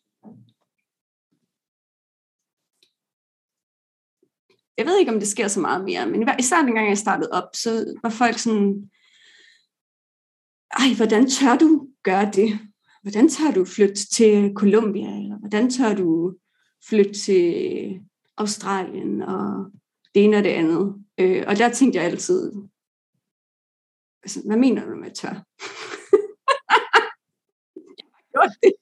jeg 4.77 4.85
ved 4.85 4.99
ikke, 4.99 5.11
om 5.11 5.19
det 5.19 5.27
sker 5.27 5.47
så 5.47 5.59
meget 5.59 5.83
mere, 5.83 6.07
men 6.07 6.29
især 6.39 6.61
dengang 6.61 6.89
jeg 6.89 6.97
startede 6.97 7.29
op, 7.31 7.49
så 7.53 7.99
var 8.03 8.09
folk 8.09 8.37
sådan, 8.37 8.89
ej, 10.79 10.95
hvordan 10.97 11.29
tør 11.29 11.57
du 11.57 11.87
gøre 12.03 12.31
det? 12.31 12.59
Hvordan 13.01 13.29
tør 13.29 13.51
du 13.55 13.65
flytte 13.65 14.07
til 14.15 14.53
Colombia? 14.55 15.17
Eller 15.17 15.39
hvordan 15.39 15.69
tør 15.69 15.93
du 15.95 16.35
flytte 16.89 17.13
til 17.13 17.99
Australien 18.37 19.21
og 19.21 19.71
det 20.15 20.23
ene 20.23 20.37
og 20.37 20.43
det 20.43 20.49
andet? 20.49 21.00
Øh, 21.19 21.43
og 21.47 21.57
der 21.57 21.69
tænkte 21.69 21.99
jeg 21.99 22.05
altid, 22.05 22.51
altså, 24.23 24.41
hvad 24.45 24.57
mener 24.57 24.85
du 24.85 24.95
med 24.95 25.11
tør? 25.11 25.27
jeg 28.33 28.41
har 28.41 28.49
det. 28.63 28.73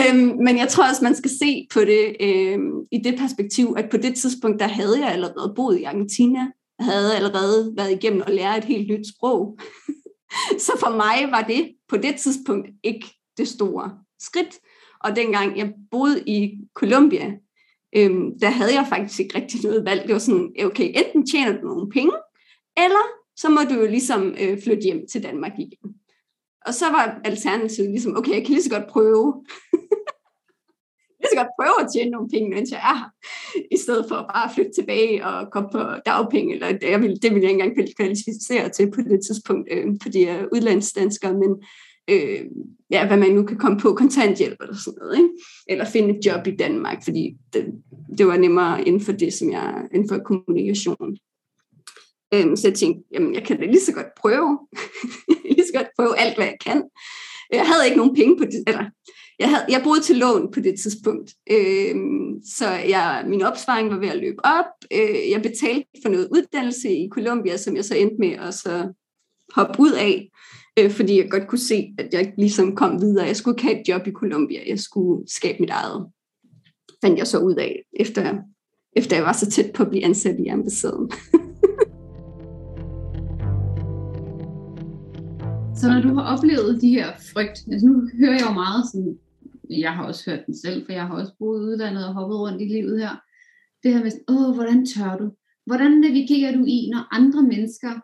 øhm, 0.00 0.36
men 0.44 0.58
jeg 0.58 0.68
tror 0.68 0.88
også, 0.88 1.04
man 1.04 1.14
skal 1.14 1.30
se 1.30 1.66
på 1.72 1.80
det 1.80 2.16
øhm, 2.20 2.72
i 2.90 2.98
det 2.98 3.18
perspektiv, 3.18 3.74
at 3.76 3.90
på 3.90 3.96
det 3.96 4.16
tidspunkt, 4.16 4.60
der 4.60 4.66
havde 4.66 5.00
jeg 5.00 5.12
allerede 5.12 5.52
boet 5.56 5.78
i 5.78 5.84
Argentina. 5.84 6.40
Jeg 6.78 6.86
havde 6.86 7.16
allerede 7.16 7.72
været 7.76 7.92
igennem 7.92 8.22
og 8.26 8.32
lære 8.32 8.58
et 8.58 8.64
helt 8.64 8.88
nyt 8.88 9.06
sprog. 9.16 9.58
Så 10.66 10.72
for 10.80 10.90
mig 10.96 11.30
var 11.30 11.42
det 11.42 11.74
på 11.88 11.96
det 11.96 12.16
tidspunkt 12.16 12.68
ikke 12.82 13.06
det 13.36 13.48
store 13.48 13.98
skridt. 14.20 14.58
Og 15.00 15.16
dengang 15.16 15.58
jeg 15.58 15.72
boede 15.90 16.24
i 16.26 16.58
Colombia, 16.74 17.32
øhm, 17.96 18.38
der 18.38 18.50
havde 18.50 18.74
jeg 18.74 18.86
faktisk 18.88 19.20
ikke 19.20 19.38
rigtig 19.38 19.60
noget 19.62 19.84
valg. 19.84 20.02
Det 20.02 20.12
var 20.12 20.18
sådan, 20.18 20.52
øh, 20.58 20.66
okay, 20.66 20.88
enten 20.88 21.26
tjener 21.26 21.60
du 21.60 21.66
nogle 21.66 21.90
penge, 21.90 22.12
eller 22.76 23.04
så 23.36 23.48
må 23.48 23.60
du 23.70 23.74
jo 23.74 23.86
ligesom 23.86 24.34
øh, 24.40 24.62
flytte 24.62 24.82
hjem 24.82 25.06
til 25.12 25.22
Danmark 25.22 25.52
igen. 25.58 25.94
Og 26.66 26.74
så 26.74 26.84
var 26.90 27.20
alternativet 27.24 27.90
ligesom, 27.90 28.16
okay, 28.16 28.32
jeg 28.32 28.42
kan 28.42 28.54
lige 28.54 28.62
så 28.62 28.70
godt 28.70 28.88
prøve. 28.88 29.44
lige 31.20 31.30
så 31.32 31.36
godt 31.36 31.56
prøve 31.60 31.84
at 31.84 31.90
tjene 31.94 32.10
nogle 32.10 32.28
penge, 32.28 32.54
mens 32.54 32.70
jeg 32.70 32.78
er 32.78 32.96
her, 32.98 33.10
i 33.70 33.76
stedet 33.76 34.04
for 34.08 34.16
bare 34.16 34.44
at 34.44 34.54
flytte 34.54 34.72
tilbage 34.78 35.26
og 35.26 35.52
komme 35.52 35.68
på 35.72 35.82
dagpenge. 36.06 36.54
Eller 36.54 36.72
det, 36.72 36.90
jeg 36.90 37.00
ville, 37.00 37.16
det 37.16 37.30
ville 37.30 37.42
jeg 37.42 37.50
ikke 37.52 37.64
engang 37.64 37.96
kvalificere 37.96 38.68
til 38.68 38.90
på 38.90 39.00
det 39.00 39.20
tidspunkt, 39.26 39.68
øh, 39.72 39.86
fordi 40.02 40.26
jeg 40.26 40.36
er 40.36 40.46
udlandsdansker, 40.52 41.32
men 41.32 41.50
øh, 42.10 42.40
ja, 42.90 43.06
hvad 43.06 43.16
man 43.16 43.30
nu 43.30 43.42
kan 43.42 43.58
komme 43.58 43.78
på, 43.78 43.94
kontanthjælp 43.94 44.56
eller 44.60 44.76
sådan 44.76 44.98
noget, 45.00 45.16
ikke? 45.16 45.28
eller 45.68 45.84
finde 45.84 46.18
et 46.18 46.26
job 46.26 46.46
i 46.46 46.56
Danmark, 46.56 47.04
fordi 47.04 47.36
det, 47.52 47.66
det 48.18 48.26
var 48.26 48.36
nemmere 48.36 48.84
inden 48.88 49.00
for 49.00 49.12
det, 49.12 49.32
som 49.32 49.50
jeg, 49.50 49.88
inden 49.94 50.08
for 50.08 50.18
kommunikation. 50.18 51.16
Øhm, 52.34 52.56
så 52.56 52.68
jeg 52.68 52.76
tænkte, 52.76 53.02
jamen 53.12 53.34
jeg 53.34 53.44
kan 53.44 53.56
da 53.58 53.66
lige 53.66 53.80
så 53.80 53.92
godt 53.92 54.14
prøve, 54.16 54.58
lige 55.56 55.66
så 55.66 55.72
godt 55.74 55.88
prøve 55.96 56.18
alt, 56.18 56.36
hvad 56.36 56.46
jeg 56.46 56.56
kan. 56.64 56.82
Jeg 57.52 57.66
havde 57.66 57.84
ikke 57.84 57.96
nogen 57.96 58.14
penge 58.14 58.36
på 58.36 58.44
det, 58.44 58.64
eller 58.66 58.84
jeg, 59.38 59.48
havde, 59.48 59.64
jeg 59.68 59.80
boede 59.84 60.00
til 60.00 60.16
lån 60.16 60.52
på 60.52 60.60
det 60.60 60.80
tidspunkt, 60.80 61.30
øh, 61.50 61.94
så 62.56 62.68
jeg, 62.68 63.24
min 63.26 63.42
opsparing 63.42 63.90
var 63.90 63.98
ved 63.98 64.08
at 64.08 64.20
løbe 64.20 64.44
op. 64.44 64.70
Øh, 64.92 65.30
jeg 65.30 65.42
betalte 65.42 65.88
for 66.02 66.08
noget 66.08 66.28
uddannelse 66.32 66.90
i 66.90 67.08
Colombia, 67.12 67.56
som 67.56 67.76
jeg 67.76 67.84
så 67.84 67.94
endte 67.96 68.16
med 68.18 68.32
at 68.32 68.54
så 68.54 68.92
hoppe 69.54 69.80
ud 69.80 69.92
af 69.92 70.30
øh, 70.78 70.90
fordi 70.90 71.18
jeg 71.18 71.30
godt 71.30 71.48
kunne 71.48 71.58
se, 71.58 71.94
at 71.98 72.08
jeg 72.12 72.34
ligesom 72.38 72.76
kom 72.76 73.00
videre. 73.00 73.26
Jeg 73.26 73.36
skulle 73.36 73.54
ikke 73.54 73.62
have 73.62 73.80
et 73.80 73.88
job 73.88 74.06
i 74.06 74.12
Colombia, 74.12 74.60
jeg 74.68 74.78
skulle 74.78 75.28
skabe 75.28 75.56
mit 75.60 75.70
eget. 75.70 76.06
Fandt 77.04 77.18
jeg 77.18 77.26
så 77.26 77.38
ud 77.38 77.54
af, 77.54 77.84
efter, 77.92 78.38
efter 78.96 79.16
jeg 79.16 79.24
var 79.24 79.32
så 79.32 79.50
tæt 79.50 79.72
på 79.74 79.82
at 79.82 79.88
blive 79.88 80.04
ansat 80.04 80.40
i 80.40 80.48
ambassaden. 80.48 81.10
så 85.78 85.88
når 85.88 86.00
du 86.02 86.14
har 86.14 86.36
oplevet 86.36 86.80
de 86.80 86.88
her 86.88 87.12
frygt, 87.32 87.58
altså 87.72 87.86
nu 87.86 88.10
hører 88.18 88.32
jeg 88.32 88.46
jo 88.48 88.52
meget 88.52 88.84
sådan, 88.92 89.18
jeg 89.70 89.92
har 89.92 90.04
også 90.04 90.30
hørt 90.30 90.46
den 90.46 90.56
selv, 90.56 90.86
for 90.86 90.92
jeg 90.92 91.06
har 91.06 91.14
også 91.14 91.32
boet 91.38 91.60
udlandet 91.60 92.08
og 92.08 92.14
hoppet 92.14 92.38
rundt 92.38 92.62
i 92.62 92.64
livet 92.64 93.00
her, 93.00 93.16
det 93.82 93.94
her 93.94 94.04
med, 94.04 94.12
åh, 94.28 94.54
hvordan 94.54 94.86
tør 94.86 95.16
du? 95.16 95.30
Hvordan 95.66 95.90
navigerer 95.90 96.56
du 96.56 96.64
i, 96.64 96.90
når 96.92 97.08
andre 97.10 97.42
mennesker 97.42 98.00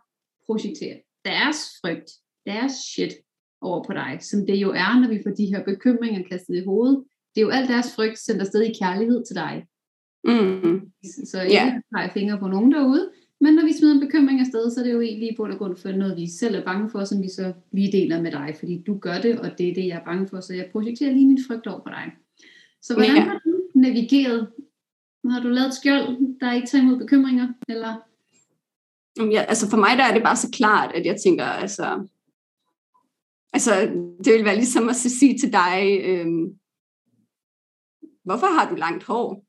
projekterer 0.46 0.96
deres 1.24 1.56
frygt 1.80 2.10
deres 2.46 2.72
shit 2.72 3.12
over 3.60 3.84
på 3.84 3.92
dig, 3.92 4.18
som 4.20 4.46
det 4.46 4.56
jo 4.56 4.70
er, 4.70 5.00
når 5.00 5.08
vi 5.08 5.20
får 5.22 5.30
de 5.30 5.46
her 5.46 5.64
bekymringer 5.64 6.22
kastet 6.22 6.56
i 6.56 6.64
hovedet, 6.64 7.04
det 7.34 7.40
er 7.40 7.44
jo 7.44 7.50
alt 7.50 7.68
deres 7.68 7.94
frygt 7.94 8.18
sendt 8.18 8.40
afsted 8.40 8.62
i 8.62 8.72
kærlighed 8.82 9.24
til 9.26 9.36
dig. 9.36 9.66
Mm. 10.24 10.90
Så 11.24 11.42
ikke 11.42 11.54
yeah. 11.54 11.82
peger 11.94 12.10
fingre 12.12 12.38
på 12.38 12.48
nogen 12.48 12.72
derude, 12.72 13.10
men 13.40 13.54
når 13.54 13.64
vi 13.64 13.72
smider 13.72 13.94
en 13.94 14.00
bekymring 14.00 14.40
afsted, 14.40 14.70
så 14.70 14.80
er 14.80 14.84
det 14.84 14.92
jo 14.92 15.00
egentlig 15.00 15.36
på 15.36 15.46
grund 15.58 15.76
for 15.76 15.92
noget, 15.92 16.16
vi 16.16 16.26
selv 16.30 16.54
er 16.54 16.64
bange 16.64 16.90
for, 16.90 17.04
som 17.04 17.22
vi 17.22 17.28
så 17.28 17.52
lige 17.72 17.92
deler 17.92 18.22
med 18.22 18.32
dig, 18.32 18.56
fordi 18.58 18.82
du 18.86 18.98
gør 18.98 19.20
det, 19.20 19.40
og 19.40 19.58
det 19.58 19.68
er 19.68 19.74
det, 19.74 19.86
jeg 19.86 19.98
er 19.98 20.04
bange 20.04 20.28
for, 20.28 20.40
så 20.40 20.54
jeg 20.54 20.68
projekterer 20.72 21.12
lige 21.12 21.26
min 21.26 21.44
frygt 21.48 21.66
over 21.66 21.80
på 21.80 21.88
dig. 21.88 22.12
Så 22.82 22.94
hvordan 22.94 23.16
yeah. 23.16 23.26
har 23.26 23.40
du 23.44 23.62
navigeret? 23.74 24.48
Har 25.30 25.40
du 25.40 25.48
lavet 25.48 25.68
et 25.68 25.74
skjold, 25.74 26.38
der 26.40 26.52
ikke 26.52 26.66
tager 26.66 26.82
imod 26.82 26.98
bekymringer, 26.98 27.48
eller 27.68 27.94
Ja, 29.16 29.42
altså 29.48 29.70
for 29.70 29.76
mig 29.76 29.98
der 29.98 30.04
er 30.04 30.14
det 30.14 30.22
bare 30.22 30.36
så 30.36 30.48
klart, 30.52 30.94
at 30.94 31.06
jeg 31.06 31.16
tænker, 31.24 31.44
altså, 31.44 32.06
altså 33.52 33.72
det 34.24 34.32
vil 34.32 34.44
være 34.44 34.56
ligesom 34.56 34.88
at 34.88 34.96
sige 34.96 35.38
til 35.38 35.52
dig, 35.52 36.00
øhm, 36.04 36.46
hvorfor 38.24 38.46
har 38.46 38.70
du 38.70 38.74
langt 38.74 39.04
hår? 39.04 39.44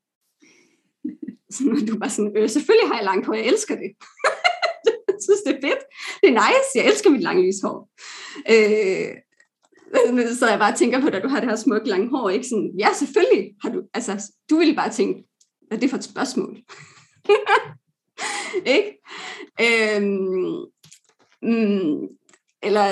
Så 1.52 1.84
du 1.88 1.98
bare 1.98 2.10
sådan, 2.10 2.32
øh, 2.36 2.48
selvfølgelig 2.50 2.88
har 2.88 2.96
jeg 2.96 3.04
langt 3.04 3.26
hår, 3.26 3.34
jeg 3.34 3.46
elsker 3.46 3.74
det. 3.74 3.90
jeg 5.08 5.18
synes, 5.26 5.42
det 5.46 5.54
er 5.56 5.60
fedt. 5.68 5.82
Det 6.20 6.28
er 6.28 6.40
nice, 6.44 6.70
jeg 6.74 6.86
elsker 6.86 7.10
mit 7.10 7.22
lange 7.22 7.46
lyshår. 7.46 7.90
Øh, 8.54 9.16
så 10.38 10.46
jeg 10.48 10.58
bare 10.58 10.76
tænker 10.76 11.00
på, 11.00 11.06
at 11.06 11.22
du 11.22 11.28
har 11.28 11.40
det 11.40 11.48
her 11.48 11.56
smukke 11.56 11.88
lange 11.88 12.08
hår, 12.10 12.30
ikke 12.30 12.48
sådan, 12.48 12.72
ja, 12.78 12.88
selvfølgelig 12.92 13.54
har 13.62 13.70
du, 13.70 13.82
altså, 13.94 14.32
du 14.50 14.56
ville 14.56 14.74
bare 14.74 14.92
tænke, 14.92 15.24
hvad 15.66 15.78
er 15.78 15.80
det 15.80 15.90
for 15.90 15.96
et 15.96 16.04
spørgsmål? 16.04 16.56
ikke? 18.76 18.98
Øhm, 19.60 20.64
mm, 21.42 22.08
eller 22.62 22.86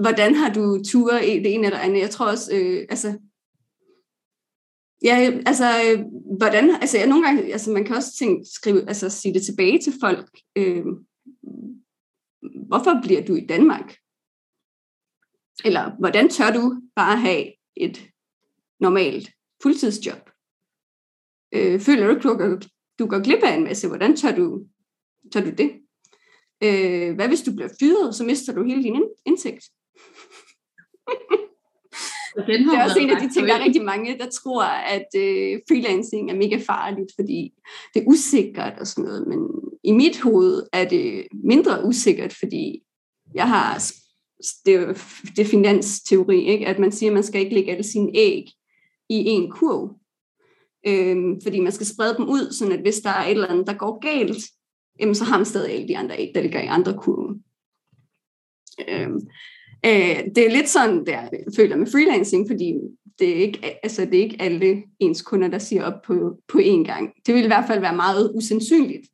hvordan 0.00 0.34
har 0.34 0.52
du 0.52 0.82
ture 0.84 1.28
i 1.28 1.38
det 1.38 1.54
ene 1.54 1.66
eller 1.66 1.78
andet? 1.78 2.00
Jeg 2.00 2.10
tror 2.10 2.26
også, 2.26 2.54
øh, 2.54 2.86
altså, 2.90 3.18
ja, 5.04 5.40
altså, 5.46 5.64
øh, 5.64 6.04
hvordan, 6.36 6.70
altså, 6.70 6.98
jeg, 6.98 7.06
nogle 7.06 7.26
gange, 7.26 7.52
altså, 7.52 7.70
man 7.70 7.84
kan 7.84 7.96
også 7.96 8.16
tænke, 8.18 8.44
skrive, 8.54 8.88
altså, 8.88 9.08
sige 9.08 9.34
det 9.34 9.42
tilbage 9.42 9.78
til 9.78 9.92
folk, 10.00 10.40
øh, 10.56 10.84
hvorfor 12.68 13.00
bliver 13.02 13.24
du 13.24 13.34
i 13.34 13.46
Danmark? 13.46 13.96
Eller 15.64 15.90
hvordan 15.98 16.28
tør 16.28 16.50
du 16.50 16.82
bare 16.96 17.16
have 17.16 17.52
et 17.76 18.08
normalt 18.80 19.30
fuldtidsjob? 19.62 20.30
Øh, 21.52 21.80
føler 21.80 22.06
du, 22.06 22.14
du, 22.22 22.60
du 22.98 23.06
går 23.06 23.22
glip 23.24 23.42
af 23.42 23.56
en 23.56 23.64
masse? 23.64 23.88
Hvordan 23.88 24.16
tør 24.16 24.36
du 24.36 24.66
Tør 25.32 25.40
du 25.40 25.50
det? 25.50 25.80
Øh, 26.62 27.14
hvad 27.14 27.28
hvis 27.28 27.42
du 27.42 27.52
bliver 27.52 27.68
fyret, 27.80 28.14
så 28.14 28.24
mister 28.24 28.52
du 28.52 28.64
hele 28.64 28.82
din 28.82 29.02
indtægt? 29.26 29.64
Den 32.36 32.68
det 32.68 32.74
er 32.74 32.84
også 32.84 32.98
en 32.98 33.10
af 33.10 33.20
de 33.20 33.32
ting, 33.34 33.48
der 33.48 33.54
er 33.54 33.64
rigtig 33.64 33.84
mange, 33.84 34.18
der 34.18 34.30
tror, 34.30 34.64
at 34.64 35.06
øh, 35.16 35.60
freelancing 35.68 36.30
er 36.30 36.34
mega 36.34 36.58
farligt, 36.66 37.12
fordi 37.14 37.52
det 37.94 38.00
er 38.00 38.06
usikkert 38.06 38.78
og 38.80 38.86
sådan 38.86 39.04
noget. 39.04 39.26
Men 39.26 39.38
i 39.84 39.92
mit 39.92 40.20
hoved 40.20 40.66
er 40.72 40.88
det 40.88 41.26
mindre 41.44 41.84
usikkert, 41.84 42.32
fordi 42.32 42.82
jeg 43.34 43.48
har 43.48 43.82
det, 44.66 44.96
det 45.36 45.38
er 45.38 45.50
finansteori, 45.50 46.44
ikke? 46.44 46.66
at 46.66 46.78
man 46.78 46.92
siger, 46.92 47.10
at 47.10 47.14
man 47.14 47.22
skal 47.22 47.40
ikke 47.40 47.54
lægge 47.54 47.72
alle 47.72 47.82
sine 47.82 48.10
æg 48.14 48.44
i 49.08 49.16
en 49.16 49.50
kurv. 49.50 49.96
Øhm, 50.86 51.40
fordi 51.42 51.60
man 51.60 51.72
skal 51.72 51.86
sprede 51.86 52.16
dem 52.16 52.28
ud, 52.28 52.72
at 52.72 52.80
hvis 52.80 53.00
der 53.00 53.10
er 53.10 53.24
et 53.24 53.30
eller 53.30 53.48
andet, 53.48 53.66
der 53.66 53.74
går 53.74 53.98
galt, 53.98 54.42
jamen, 55.00 55.14
så 55.14 55.24
har 55.24 55.38
man 55.38 55.46
stadig 55.46 55.72
alle 55.72 55.88
de 55.88 55.98
andre 55.98 56.18
æg, 56.18 56.32
der 56.34 56.42
ligger 56.42 56.62
i 56.62 56.66
andre 56.66 56.98
kurve. 56.98 57.42
Øhm, 58.88 59.20
øh, 59.86 60.24
det 60.34 60.46
er 60.46 60.50
lidt 60.50 60.68
sådan, 60.68 61.06
der 61.06 61.20
jeg 61.20 61.30
føler 61.56 61.76
med 61.76 61.86
freelancing, 61.86 62.48
fordi 62.48 62.74
det 63.18 63.30
er 63.30 63.34
ikke, 63.34 63.78
altså, 63.82 64.04
det 64.04 64.14
er 64.14 64.22
ikke 64.22 64.42
alle 64.42 64.82
ens 64.98 65.22
kunder, 65.22 65.48
der 65.48 65.58
siger 65.58 65.84
op 65.84 66.02
på, 66.02 66.42
på 66.48 66.58
én 66.58 66.84
gang. 66.84 67.12
Det 67.26 67.34
vil 67.34 67.44
i 67.44 67.46
hvert 67.46 67.66
fald 67.66 67.80
være 67.80 67.96
meget 67.96 68.32
usandsynligt. 68.34 69.08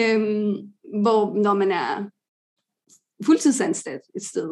Øhm, 0.00 0.54
hvor 1.02 1.42
når 1.42 1.54
man 1.54 1.72
er 1.72 2.10
fuldtidsansat 3.24 4.00
et 4.16 4.22
sted, 4.22 4.50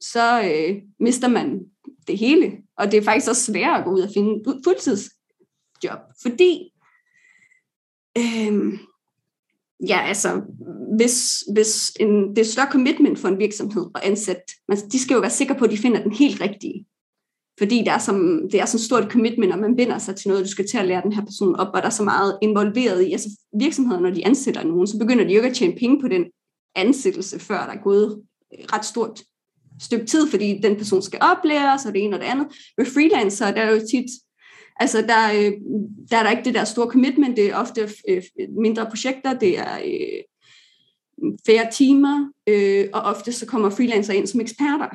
så 0.00 0.42
øh, 0.42 0.82
mister 1.00 1.28
man 1.28 1.60
det 2.06 2.18
hele. 2.18 2.62
Og 2.76 2.90
det 2.90 2.98
er 2.98 3.02
faktisk 3.02 3.30
også 3.30 3.52
sværere 3.52 3.78
at 3.78 3.84
gå 3.84 3.90
ud 3.90 4.00
og 4.00 4.10
finde 4.14 4.44
fuldtidsjob, 4.64 6.00
fordi 6.22 6.72
øh, 8.18 8.78
ja, 9.88 10.00
altså, 10.06 10.42
hvis, 10.96 11.44
hvis 11.52 11.92
en, 12.00 12.28
det 12.28 12.38
er 12.38 12.44
større 12.44 12.70
commitment 12.70 13.18
for 13.18 13.28
en 13.28 13.38
virksomhed 13.38 13.86
at 13.94 14.00
ansætte, 14.04 14.42
man, 14.68 14.78
de 14.78 14.98
skal 14.98 15.14
jo 15.14 15.20
være 15.20 15.30
sikre 15.30 15.54
på, 15.54 15.64
at 15.64 15.70
de 15.70 15.76
finder 15.76 16.02
den 16.02 16.12
helt 16.12 16.40
rigtige. 16.40 16.86
Fordi 17.58 17.78
det 17.78 17.88
er, 17.88 17.98
som, 17.98 18.40
det 18.52 18.60
er 18.60 18.64
så 18.64 18.84
stort 18.84 19.12
commitment, 19.12 19.52
og 19.52 19.58
man 19.58 19.76
binder 19.76 19.98
sig 19.98 20.16
til 20.16 20.28
noget, 20.28 20.44
du 20.44 20.50
skal 20.50 20.68
til 20.68 20.78
at 20.78 20.86
lære 20.86 21.02
den 21.02 21.12
her 21.12 21.24
person 21.24 21.56
op, 21.56 21.68
og 21.74 21.82
der 21.82 21.86
er 21.86 21.90
så 21.90 22.04
meget 22.04 22.38
involveret 22.42 23.02
i. 23.02 23.12
Altså 23.12 23.28
virksomheder, 23.58 24.00
når 24.00 24.10
de 24.10 24.26
ansætter 24.26 24.64
nogen, 24.64 24.86
så 24.86 24.98
begynder 24.98 25.24
de 25.24 25.30
jo 25.30 25.36
ikke 25.36 25.48
at 25.48 25.54
tjene 25.54 25.78
penge 25.78 26.00
på 26.00 26.08
den 26.08 26.24
ansættelse, 26.74 27.38
før 27.38 27.66
der 27.66 27.72
er 27.72 27.82
gået 27.82 28.22
ret 28.72 28.84
stort 28.84 29.22
stykke 29.80 30.06
tid, 30.06 30.30
fordi 30.30 30.60
den 30.62 30.76
person 30.76 31.02
skal 31.02 31.18
oplæres, 31.22 31.86
og 31.86 31.92
det 31.92 32.04
ene 32.04 32.16
og 32.16 32.20
det 32.20 32.26
andet. 32.26 32.46
Med 32.78 32.86
freelancer, 32.86 33.50
der 33.50 33.60
er 33.60 33.70
jo 33.70 33.80
tit 33.90 34.10
Altså, 34.80 35.02
der, 35.02 35.32
øh, 35.36 35.52
der 36.10 36.16
er 36.16 36.22
der 36.22 36.30
ikke 36.30 36.44
det 36.44 36.54
der 36.54 36.64
store 36.64 36.90
commitment, 36.90 37.36
det 37.36 37.50
er 37.50 37.56
ofte 37.56 37.88
øh, 38.08 38.22
mindre 38.62 38.86
projekter, 38.86 39.38
det 39.38 39.58
er 39.58 39.78
øh, 39.84 40.22
færre 41.46 41.70
timer, 41.72 42.32
øh, 42.46 42.88
og 42.92 43.02
ofte 43.02 43.32
så 43.32 43.46
kommer 43.46 43.70
freelancer 43.70 44.12
ind 44.12 44.26
som 44.26 44.40
eksperter. 44.40 44.88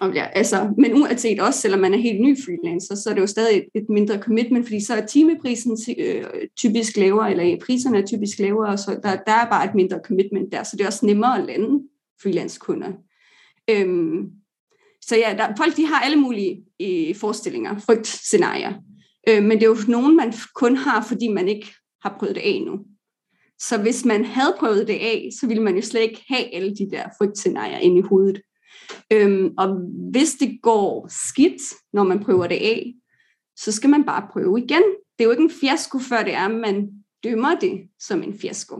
Og 0.00 0.14
ja, 0.14 0.26
altså, 0.26 0.74
men 0.78 0.94
uanset 0.94 1.40
også, 1.40 1.60
selvom 1.60 1.80
man 1.80 1.94
er 1.94 1.98
helt 1.98 2.20
ny 2.20 2.36
freelancer, 2.44 2.94
så 2.94 3.10
er 3.10 3.14
det 3.14 3.20
jo 3.20 3.26
stadig 3.26 3.58
et, 3.58 3.66
et 3.74 3.88
mindre 3.88 4.22
commitment, 4.22 4.66
fordi 4.66 4.84
så 4.84 4.94
er 4.94 5.06
timeprisen 5.06 5.78
øh, 5.98 6.24
typisk 6.56 6.96
lavere, 6.96 7.30
eller 7.30 7.56
priserne 7.66 7.98
er 7.98 8.06
typisk 8.06 8.38
lavere, 8.38 8.78
så 8.78 9.00
der, 9.02 9.16
der 9.26 9.32
er 9.32 9.50
bare 9.50 9.68
et 9.68 9.74
mindre 9.74 10.00
commitment 10.04 10.52
der, 10.52 10.62
så 10.62 10.76
det 10.76 10.82
er 10.82 10.86
også 10.86 11.06
nemmere 11.06 11.38
at 11.38 11.44
lande 11.44 11.82
freelance-kunder. 12.22 12.92
Øhm, 13.70 14.30
så 15.08 15.16
ja, 15.16 15.34
der, 15.38 15.54
folk 15.56 15.76
de 15.76 15.86
har 15.86 16.00
alle 16.00 16.16
mulige 16.16 16.64
øh, 16.82 17.16
forestillinger, 17.16 17.78
frygtscenarier. 17.78 18.72
Øh, 19.28 19.42
men 19.42 19.50
det 19.50 19.62
er 19.62 19.68
jo 19.68 19.76
nogen, 19.88 20.16
man 20.16 20.32
kun 20.54 20.76
har, 20.76 21.02
fordi 21.02 21.28
man 21.28 21.48
ikke 21.48 21.74
har 22.02 22.16
prøvet 22.18 22.34
det 22.34 22.40
af 22.40 22.48
endnu. 22.48 22.78
Så 23.58 23.78
hvis 23.78 24.04
man 24.04 24.24
havde 24.24 24.56
prøvet 24.58 24.88
det 24.88 24.94
af, 24.94 25.28
så 25.40 25.46
ville 25.46 25.62
man 25.62 25.76
jo 25.76 25.82
slet 25.82 26.00
ikke 26.00 26.24
have 26.28 26.54
alle 26.54 26.76
de 26.76 26.90
der 26.90 27.08
frygtscenarier 27.18 27.78
inde 27.78 27.98
i 27.98 28.02
hovedet. 28.02 28.40
Øhm, 29.12 29.54
og 29.58 29.68
hvis 30.10 30.34
det 30.34 30.58
går 30.62 31.08
skidt, 31.28 31.62
når 31.92 32.04
man 32.04 32.24
prøver 32.24 32.46
det 32.46 32.56
af, 32.56 32.94
så 33.56 33.72
skal 33.72 33.90
man 33.90 34.04
bare 34.04 34.28
prøve 34.32 34.58
igen. 34.58 34.82
Det 35.18 35.20
er 35.20 35.24
jo 35.24 35.30
ikke 35.30 35.42
en 35.42 35.50
fiasko, 35.60 35.98
før 35.98 36.22
det 36.22 36.34
er, 36.34 36.48
man 36.48 36.90
dømmer 37.24 37.54
det 37.54 37.80
som 37.98 38.22
en 38.22 38.38
fiasko. 38.38 38.76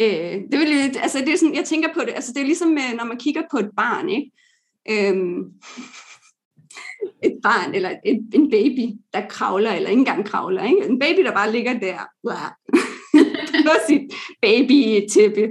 Øh, 0.00 0.36
det, 0.52 0.58
vil, 0.58 0.98
altså, 0.98 1.18
det 1.18 1.28
er 1.28 1.38
sådan, 1.38 1.54
jeg 1.54 1.64
tænker 1.64 1.94
på 1.94 2.00
det, 2.00 2.12
altså 2.14 2.32
det 2.32 2.40
er 2.40 2.46
ligesom, 2.46 2.72
øh, 2.72 2.96
når 2.96 3.04
man 3.04 3.18
kigger 3.18 3.42
på 3.50 3.58
et 3.58 3.70
barn, 3.76 4.08
ikke? 4.08 4.30
Øhm, 4.90 5.52
et 7.22 7.38
barn 7.42 7.74
eller 7.74 7.90
et, 8.04 8.30
en 8.34 8.50
baby, 8.50 8.98
der 9.14 9.28
kravler, 9.28 9.72
eller 9.72 9.90
ikke 9.90 9.98
engang 9.98 10.26
kravler. 10.26 10.64
Ikke? 10.64 10.86
En 10.88 10.98
baby, 10.98 11.24
der 11.24 11.32
bare 11.32 11.52
ligger 11.52 11.78
der 11.78 11.98
på 13.66 13.72
sit 13.88 14.12
baby-tæppe. 14.42 15.48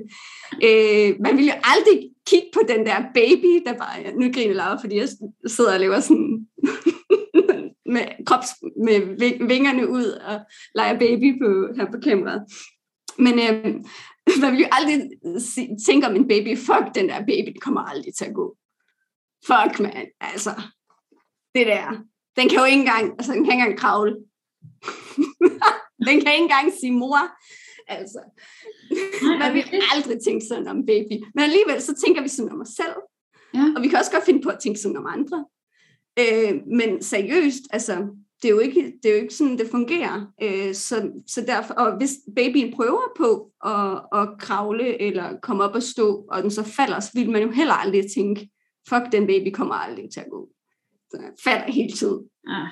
Øh, 0.64 1.16
man 1.20 1.38
vil 1.38 1.46
jo 1.46 1.54
aldrig 1.64 2.10
kigge 2.28 2.48
på 2.54 2.60
den 2.68 2.86
der 2.86 3.00
baby, 3.14 3.64
der 3.66 3.74
bare, 3.74 4.16
nu 4.20 4.32
griner 4.34 4.54
Laura, 4.54 4.82
fordi 4.82 4.96
jeg 4.96 5.10
sidder 5.48 5.74
og 5.74 5.80
lever 5.80 6.00
sådan 6.00 6.48
med, 7.94 8.26
krops, 8.26 8.48
med 8.84 9.00
vingerne 9.48 9.90
ud 9.90 10.06
og 10.06 10.40
leger 10.76 11.00
baby 11.00 11.40
på, 11.42 11.68
her 11.76 11.92
på 11.92 12.00
kameraet. 12.04 12.42
Men 13.18 13.34
øh, 13.34 13.76
man 14.42 14.52
vil 14.52 14.60
jo 14.60 14.68
aldrig 14.72 15.10
tænke 15.88 16.08
om 16.08 16.16
en 16.16 16.28
baby, 16.28 16.58
fuck, 16.58 16.96
den 16.96 17.10
der 17.10 17.20
baby, 17.20 17.48
den 17.48 17.62
kommer 17.62 17.82
aldrig 17.82 18.14
til 18.16 18.26
at 18.26 18.34
gå 18.34 18.58
fuck 19.48 19.80
man, 19.80 20.06
altså, 20.22 20.52
det 21.56 21.68
der, 21.68 21.86
den 22.38 22.50
kan 22.50 22.60
jo 22.60 22.66
ikke 22.66 22.80
engang, 22.80 23.12
altså 23.12 23.32
den 23.34 23.44
kan 23.44 23.54
ikke 23.54 23.64
engang 23.64 23.80
kravle. 23.80 24.16
den 26.08 26.16
kan 26.22 26.32
ikke 26.34 26.48
engang 26.48 26.74
sige 26.80 26.92
mor. 26.92 27.20
Altså, 27.88 28.20
man 29.40 29.54
vil 29.54 29.64
aldrig 29.96 30.18
tænke 30.26 30.46
sådan 30.46 30.68
om 30.68 30.86
baby. 30.86 31.16
Men 31.36 31.44
alligevel 31.44 31.82
så 31.82 31.96
tænker 32.06 32.22
vi 32.22 32.28
sådan 32.28 32.52
om 32.52 32.62
os 32.62 32.68
selv. 32.68 32.96
Ja. 33.54 33.66
Og 33.76 33.84
vi 33.84 33.88
kan 33.88 34.00
også 34.00 34.12
godt 34.12 34.26
finde 34.26 34.42
på 34.42 34.50
at 34.50 34.60
tænke 34.60 34.80
sådan 34.80 34.98
om 34.98 35.06
andre. 35.06 35.46
Øh, 36.20 36.54
men 36.68 37.04
seriøst, 37.04 37.64
altså, 37.70 38.08
det 38.42 38.48
er 38.48 38.54
jo 38.54 38.60
ikke, 38.60 38.94
det 39.04 39.10
er 39.10 39.16
jo 39.16 39.22
ikke 39.22 39.34
sådan, 39.34 39.58
det 39.58 39.68
fungerer. 39.72 40.34
Øh, 40.42 40.74
så, 40.74 41.12
så 41.28 41.42
derfor, 41.42 41.74
og 41.74 41.98
hvis 41.98 42.12
babyen 42.36 42.74
prøver 42.74 43.14
på 43.18 43.52
at, 43.66 44.22
at 44.22 44.40
kravle 44.40 45.02
eller 45.02 45.40
komme 45.42 45.64
op 45.64 45.76
og 45.76 45.84
stå, 45.84 46.26
og 46.32 46.44
den 46.44 46.52
så 46.52 46.64
falder, 46.64 47.00
så 47.00 47.12
vil 47.14 47.30
man 47.30 47.42
jo 47.42 47.52
heller 47.52 47.74
aldrig 47.74 48.12
tænke, 48.16 48.50
fuck, 48.90 49.12
den 49.12 49.28
baby 49.28 49.50
kommer 49.54 49.76
aldrig 49.76 50.10
til 50.10 50.20
at 50.20 50.30
gå. 50.32 50.50
Så 51.12 51.18
jeg 51.22 51.32
falder 51.44 51.72
hele 51.72 51.92
tiden. 51.92 52.22
Ah. 52.48 52.70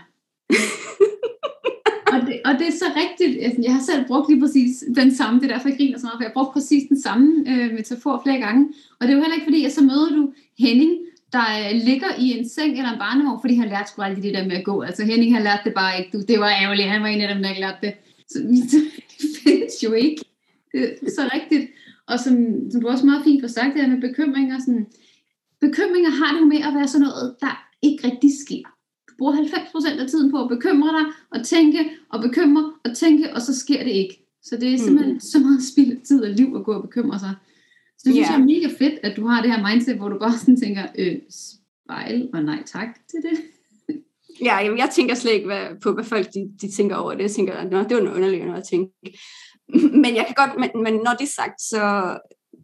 og, 2.14 2.20
det, 2.28 2.42
og 2.46 2.54
det 2.60 2.68
er 2.68 2.78
så 2.84 2.90
rigtigt. 3.02 3.64
Jeg 3.66 3.74
har 3.74 3.82
selv 3.82 4.08
brugt 4.08 4.30
lige 4.30 4.42
præcis 4.42 4.84
den 4.96 5.16
samme, 5.16 5.40
det 5.40 5.46
er 5.46 5.54
derfor 5.54 5.70
jeg 5.70 5.78
griner 5.78 5.98
så 5.98 6.06
meget, 6.06 6.18
for 6.18 6.24
jeg 6.24 6.32
har 6.34 6.40
brugt 6.40 6.54
præcis 6.54 6.84
den 6.90 7.02
samme 7.02 7.28
øh, 7.52 7.74
metafor 7.74 8.22
flere 8.24 8.40
gange. 8.40 8.74
Og 9.00 9.02
det 9.02 9.10
er 9.10 9.18
jo 9.18 9.22
heller 9.24 9.36
ikke 9.36 9.50
fordi, 9.52 9.66
at 9.66 9.72
så 9.72 9.84
møder 9.84 10.10
du 10.16 10.34
Henning, 10.60 10.92
der 11.34 11.46
øh, 11.62 11.72
ligger 11.90 12.12
i 12.20 12.28
en 12.38 12.50
seng 12.50 12.72
eller 12.72 12.92
en 12.92 13.04
barnevogn, 13.06 13.42
fordi 13.42 13.56
han 13.56 13.70
lærte 13.70 13.90
sgu 13.90 14.02
aldrig 14.02 14.24
det 14.24 14.34
der 14.34 14.48
med 14.48 14.56
at 14.56 14.66
gå. 14.66 14.82
Altså 14.82 15.04
Henning, 15.06 15.36
har 15.36 15.44
lært 15.44 15.62
det 15.66 15.74
bare 15.74 16.00
ikke. 16.00 16.18
Det 16.32 16.40
var 16.40 16.50
ærgerligt, 16.50 16.90
han 16.90 17.02
var 17.02 17.08
en 17.08 17.22
af 17.22 17.34
dem, 17.34 17.44
der 17.44 17.50
ikke 17.50 17.62
lærte 17.62 17.82
det. 17.82 17.94
Så 18.32 18.40
det 18.40 19.28
findes 19.44 19.84
jo 19.84 19.92
ikke. 19.94 20.22
Det 20.74 21.08
er 21.10 21.16
så 21.16 21.30
rigtigt. 21.34 21.72
Og 22.08 22.20
som, 22.20 22.36
som 22.72 22.82
du 22.82 22.88
også 22.88 23.06
meget 23.06 23.24
fint 23.24 23.42
har 23.42 23.48
sagt, 23.48 23.74
det 23.74 23.82
her 23.82 23.90
med 23.90 24.02
bekymringer. 24.02 24.60
Sådan, 24.60 24.88
bekymringer 25.62 26.10
har 26.10 26.34
det 26.34 26.42
jo 26.42 26.46
med 26.46 26.62
at 26.68 26.74
være 26.74 26.88
sådan 26.88 27.08
noget, 27.08 27.36
der 27.42 27.68
ikke 27.82 28.08
rigtig 28.08 28.32
sker. 28.46 28.64
Du 29.10 29.14
bruger 29.18 29.34
90% 29.34 30.02
af 30.02 30.08
tiden 30.08 30.32
på 30.32 30.44
at 30.44 30.50
bekymre 30.50 30.90
dig, 30.98 31.06
og 31.32 31.46
tænke, 31.46 31.90
og 32.10 32.22
bekymre, 32.22 32.74
og 32.86 32.98
tænke, 32.98 33.34
og 33.34 33.42
så 33.42 33.60
sker 33.60 33.84
det 33.84 33.92
ikke. 33.92 34.26
Så 34.44 34.58
det 34.58 34.74
er 34.74 34.78
simpelthen 34.78 35.14
mm. 35.14 35.20
så 35.20 35.40
meget 35.40 35.64
spild 35.64 36.06
tid 36.06 36.24
og 36.24 36.30
liv 36.30 36.54
at 36.56 36.64
gå 36.64 36.74
og 36.74 36.82
bekymre 36.82 37.20
sig. 37.20 37.34
Så 37.98 38.02
det 38.06 38.14
synes 38.14 38.28
yeah. 38.28 38.34
jeg 38.34 38.42
er 38.42 38.46
mega 38.54 38.68
fedt, 38.80 39.00
at 39.04 39.18
du 39.18 39.28
har 39.28 39.42
det 39.42 39.52
her 39.52 39.68
mindset, 39.70 39.98
hvor 39.98 40.10
du 40.10 40.20
bare 40.20 40.38
sådan 40.38 40.60
tænker, 40.60 40.84
øh, 40.98 41.16
spejl 41.30 42.30
og 42.34 42.44
nej 42.44 42.64
tak 42.66 42.88
til 43.10 43.20
det. 43.22 43.38
Ja, 44.42 44.60
jamen, 44.60 44.78
jeg 44.78 44.90
tænker 44.90 45.16
slet 45.16 45.34
ikke 45.34 45.46
hvad, 45.46 45.66
på, 45.84 45.94
hvad 45.94 46.04
folk 46.04 46.28
de, 46.34 46.52
de 46.62 46.72
tænker 46.72 46.96
over 46.96 47.14
det. 47.14 47.22
Jeg 47.22 47.32
tænker, 47.32 47.54
at 47.54 47.64
det 47.72 47.78
var 47.78 47.88
noget 47.88 48.16
underligt 48.16 48.46
noget 48.46 48.62
at 48.62 48.68
tænke. 48.68 48.94
Men 50.04 50.16
jeg 50.16 50.26
kan 50.28 50.36
godt, 50.36 50.60
men, 50.60 50.84
men 50.84 50.94
når 50.94 51.12
det 51.20 51.26
er 51.26 51.36
sagt, 51.42 51.62
så 51.62 51.82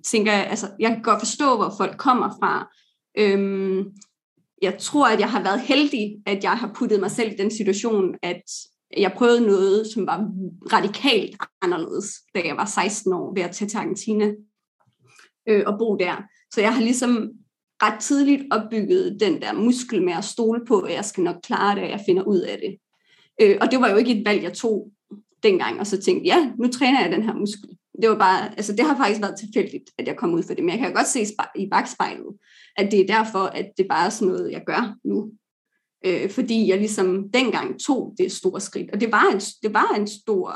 tænker 0.06 0.32
jeg, 0.32 0.48
altså, 0.48 0.68
jeg 0.80 0.90
kan 0.90 1.02
godt 1.02 1.20
forstå, 1.20 1.56
hvor 1.56 1.74
folk 1.78 1.98
kommer 1.98 2.30
fra. 2.40 2.68
Øhm, 3.18 3.86
jeg 4.62 4.78
tror, 4.80 5.08
at 5.08 5.20
jeg 5.20 5.32
har 5.32 5.44
været 5.44 5.62
heldig, 5.62 6.16
at 6.26 6.44
jeg 6.44 6.52
har 6.52 6.72
puttet 6.76 7.00
mig 7.00 7.12
selv 7.12 7.32
i 7.32 7.36
den 7.36 7.52
situation, 7.52 8.16
at 8.22 8.44
jeg 8.98 9.14
prøvede 9.18 9.48
noget, 9.48 9.88
som 9.88 10.08
var 10.08 10.32
radikalt 10.74 11.38
anderledes, 11.62 12.06
da 12.36 12.42
jeg 12.46 12.58
var 12.58 12.66
16 12.66 13.14
år 13.14 13.34
ved 13.36 13.44
at 13.44 13.52
tage 13.52 13.70
til 13.70 13.78
Argentina 13.78 14.32
øh, 15.48 15.64
og 15.66 15.80
bo 15.80 15.96
der. 15.96 16.24
Så 16.54 16.62
jeg 16.62 16.74
har 16.74 16.82
ligesom 16.82 17.30
ret 17.84 18.00
tidligt 18.00 18.44
opbygget 18.52 19.18
den 19.20 19.42
der 19.42 19.54
muskel 19.54 20.04
med 20.04 20.14
at 20.14 20.24
stole 20.24 20.62
på, 20.68 20.80
at 20.80 20.94
jeg 20.94 21.06
skal 21.06 21.24
nok 21.24 21.36
klare 21.44 21.76
det, 21.76 21.84
og 21.84 21.90
jeg 21.90 22.02
finder 22.06 22.24
ud 22.24 22.40
af 22.40 22.58
det. 22.58 22.78
Øh, 23.42 23.58
og 23.62 23.72
det 23.72 23.82
var 23.82 23.90
jo 23.90 23.98
ikke 23.98 24.20
et 24.20 24.26
valg, 24.26 24.44
jeg 24.44 24.54
tog 24.54 24.92
dengang, 25.44 25.80
og 25.80 25.88
så 25.88 26.02
tænkte 26.02 26.28
ja, 26.28 26.52
nu 26.58 26.68
træner 26.68 27.02
jeg 27.02 27.12
den 27.12 27.24
her 27.24 27.34
muskel. 27.34 27.70
Det 28.02 28.10
var 28.10 28.18
bare, 28.18 28.50
altså 28.50 28.74
det 28.76 28.86
har 28.86 28.98
faktisk 28.98 29.22
været 29.22 29.40
tilfældigt, 29.40 29.90
at 29.98 30.08
jeg 30.08 30.18
kom 30.18 30.34
ud 30.34 30.44
for 30.44 30.54
det, 30.54 30.64
men 30.64 30.70
jeg 30.70 30.80
kan 30.80 30.94
godt 30.94 31.08
se 31.08 31.26
i 31.56 31.68
bagspejlet, 31.72 32.38
at 32.78 32.92
det 32.92 33.00
er 33.00 33.08
derfor, 33.08 33.40
at 33.40 33.72
det 33.78 33.88
bare 33.90 34.06
er 34.06 34.10
sådan 34.10 34.28
noget, 34.28 34.52
jeg 34.52 34.64
gør 34.66 34.96
nu. 35.04 35.32
Øh, 36.06 36.30
fordi 36.30 36.70
jeg 36.70 36.78
ligesom 36.78 37.30
dengang 37.34 37.80
tog 37.80 38.16
det 38.18 38.32
store 38.32 38.62
skridt, 38.62 38.92
og 38.92 39.02
det 39.02 39.12
var 39.12 39.32
en, 39.34 39.40
det 39.40 39.74
var 39.74 39.96
en 39.96 40.08
stor 40.08 40.54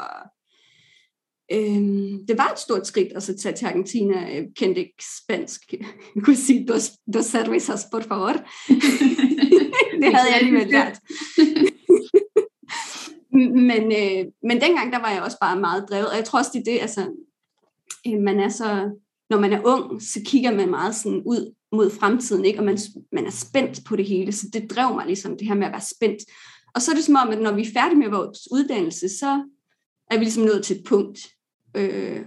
Øhm, 1.51 2.25
det 2.27 2.37
var 2.37 2.51
et 2.51 2.59
stort 2.59 2.87
skridt 2.87 3.13
at 3.15 3.23
så 3.23 3.37
tage 3.37 3.55
til 3.55 3.65
Argentina. 3.65 4.19
Jeg 4.19 4.45
kendte 4.55 4.81
ikke 4.81 5.03
spansk. 5.23 5.73
Jeg 6.15 6.23
kunne 6.23 6.35
sige, 6.35 6.65
dos, 6.67 6.91
dos 7.13 7.25
cervezas, 7.25 7.87
por 7.91 7.99
favor. 7.99 8.31
det 10.01 10.15
havde 10.15 10.29
jeg 10.29 10.37
alligevel 10.39 10.67
lært. 10.67 10.99
men, 13.69 13.83
øh, 13.83 14.25
men 14.43 14.61
dengang, 14.61 14.93
der 14.93 14.99
var 14.99 15.11
jeg 15.11 15.21
også 15.21 15.37
bare 15.41 15.59
meget 15.59 15.85
drevet. 15.89 16.09
Og 16.09 16.15
jeg 16.15 16.25
tror 16.25 16.39
også, 16.39 16.51
det 16.53 16.59
er 16.59 16.71
det, 16.71 16.81
altså, 16.81 17.01
øh, 17.01 17.07
Øh, 18.07 18.21
man 18.21 18.39
er 18.39 18.49
så, 18.49 18.91
når 19.29 19.39
man 19.39 19.53
er 19.53 19.61
ung, 19.65 20.01
så 20.01 20.19
kigger 20.25 20.55
man 20.55 20.69
meget 20.69 20.95
sådan 20.95 21.21
ud 21.25 21.53
mod 21.71 21.89
fremtiden, 21.89 22.45
ikke? 22.45 22.59
og 22.59 22.65
man, 22.65 22.77
man 23.11 23.25
er 23.25 23.31
spændt 23.31 23.81
på 23.85 23.95
det 23.95 24.05
hele. 24.05 24.31
Så 24.31 24.47
det 24.53 24.71
drev 24.71 24.95
mig 24.95 25.05
ligesom, 25.05 25.37
det 25.37 25.47
her 25.47 25.55
med 25.55 25.65
at 25.65 25.71
være 25.71 25.81
spændt. 25.81 26.23
Og 26.75 26.81
så 26.81 26.91
er 26.91 26.95
det 26.95 27.03
som 27.03 27.15
om, 27.15 27.29
at 27.29 27.41
når 27.41 27.51
vi 27.51 27.61
er 27.61 27.73
færdige 27.73 27.99
med 27.99 28.09
vores 28.09 28.39
uddannelse, 28.51 29.09
så 29.09 29.43
er 30.11 30.17
vi 30.17 30.23
ligesom 30.23 30.43
nået 30.43 30.63
til 30.63 30.77
et 30.77 30.83
punkt. 30.85 31.19
Øh, 31.75 32.21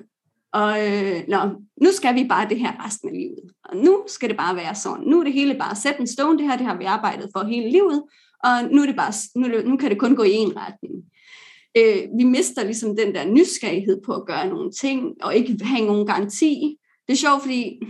og 0.53 0.87
øh, 0.89 1.23
nå, 1.29 1.39
nu 1.83 1.93
skal 1.93 2.15
vi 2.15 2.27
bare 2.29 2.49
det 2.49 2.59
her 2.59 2.87
resten 2.87 3.09
af 3.09 3.15
livet. 3.15 3.53
Og 3.65 3.77
nu 3.77 4.05
skal 4.07 4.29
det 4.29 4.37
bare 4.37 4.57
være 4.57 4.75
sådan. 4.75 5.05
Nu 5.05 5.21
er 5.21 5.25
det 5.25 5.33
hele 5.33 5.59
bare 5.59 5.77
set 5.77 5.97
en 6.01 6.07
stone. 6.07 6.39
Det 6.39 6.47
her 6.47 6.57
det 6.57 6.67
har 6.67 6.79
vi 6.79 6.85
arbejdet 6.85 7.31
for 7.37 7.45
hele 7.45 7.71
livet. 7.71 8.03
Og 8.45 8.65
nu, 8.73 8.83
er 8.83 8.87
det 8.87 8.97
bare, 8.97 9.13
nu, 9.37 9.71
nu 9.71 9.77
kan 9.77 9.91
det 9.91 9.99
kun 9.99 10.17
gå 10.17 10.23
i 10.23 10.33
en 10.33 10.57
retning. 10.57 10.95
Øh, 11.79 12.19
vi 12.19 12.25
mister 12.25 12.65
ligesom 12.65 12.97
den 12.97 13.15
der 13.15 13.25
nysgerrighed 13.25 14.01
på 14.07 14.15
at 14.15 14.27
gøre 14.27 14.49
nogle 14.49 14.71
ting, 14.71 15.15
og 15.23 15.37
ikke 15.37 15.65
have 15.65 15.87
nogen 15.87 16.07
garanti. 16.07 16.77
Det 17.07 17.13
er 17.13 17.17
sjovt, 17.17 17.43
fordi 17.43 17.81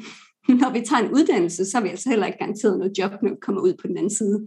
når 0.61 0.73
vi 0.73 0.81
tager 0.81 1.03
en 1.03 1.13
uddannelse, 1.13 1.65
så 1.65 1.79
er 1.79 1.83
vi 1.83 1.89
altså 1.89 2.09
heller 2.09 2.27
ikke 2.27 2.39
garanteret 2.39 2.79
noget 2.79 2.99
job, 2.99 3.11
når 3.23 3.31
vi 3.31 3.37
kommer 3.43 3.63
ud 3.63 3.75
på 3.81 3.87
den 3.87 3.97
anden 3.97 4.15
side. 4.15 4.47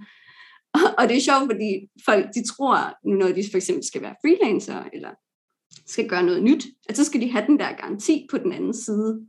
Og 0.98 1.10
det 1.10 1.18
er 1.18 1.22
sjovt, 1.22 1.46
fordi 1.52 1.90
folk 2.06 2.26
de 2.36 2.48
tror, 2.48 2.78
når 3.18 3.28
de 3.28 3.44
for 3.52 3.58
eksempel 3.58 3.86
skal 3.88 4.02
være 4.02 4.16
freelancer, 4.22 4.84
eller 4.94 5.10
skal 5.88 6.10
gøre 6.10 6.24
noget 6.24 6.44
nyt, 6.44 6.66
at 6.90 6.98
så 6.98 7.04
skal 7.04 7.22
de 7.22 7.32
have 7.32 7.46
den 7.48 7.60
der 7.60 7.76
garanti 7.76 8.28
på 8.32 8.38
den 8.38 8.52
anden 8.52 8.74
side. 8.74 9.26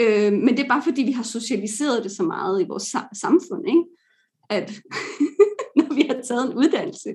Øh, 0.00 0.32
men 0.32 0.48
det 0.48 0.60
er 0.64 0.68
bare 0.68 0.82
fordi, 0.82 1.02
vi 1.02 1.12
har 1.12 1.22
socialiseret 1.22 2.04
det 2.04 2.12
så 2.12 2.22
meget 2.22 2.62
i 2.62 2.68
vores 2.68 2.96
samfund, 3.20 3.68
ikke? 3.68 3.84
at 4.50 4.72
når 5.78 5.94
vi 5.94 6.02
har 6.02 6.20
taget 6.28 6.46
en 6.46 6.56
uddannelse, 6.56 7.14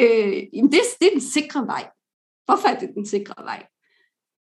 øh, 0.00 0.42
jamen 0.52 0.72
det, 0.72 0.80
det 1.00 1.06
er 1.06 1.12
den 1.12 1.20
sikre 1.20 1.66
vej. 1.66 1.90
Hvorfor 2.44 2.68
er 2.68 2.78
det 2.78 2.90
den 2.94 3.06
sikre 3.06 3.44
vej? 3.44 3.66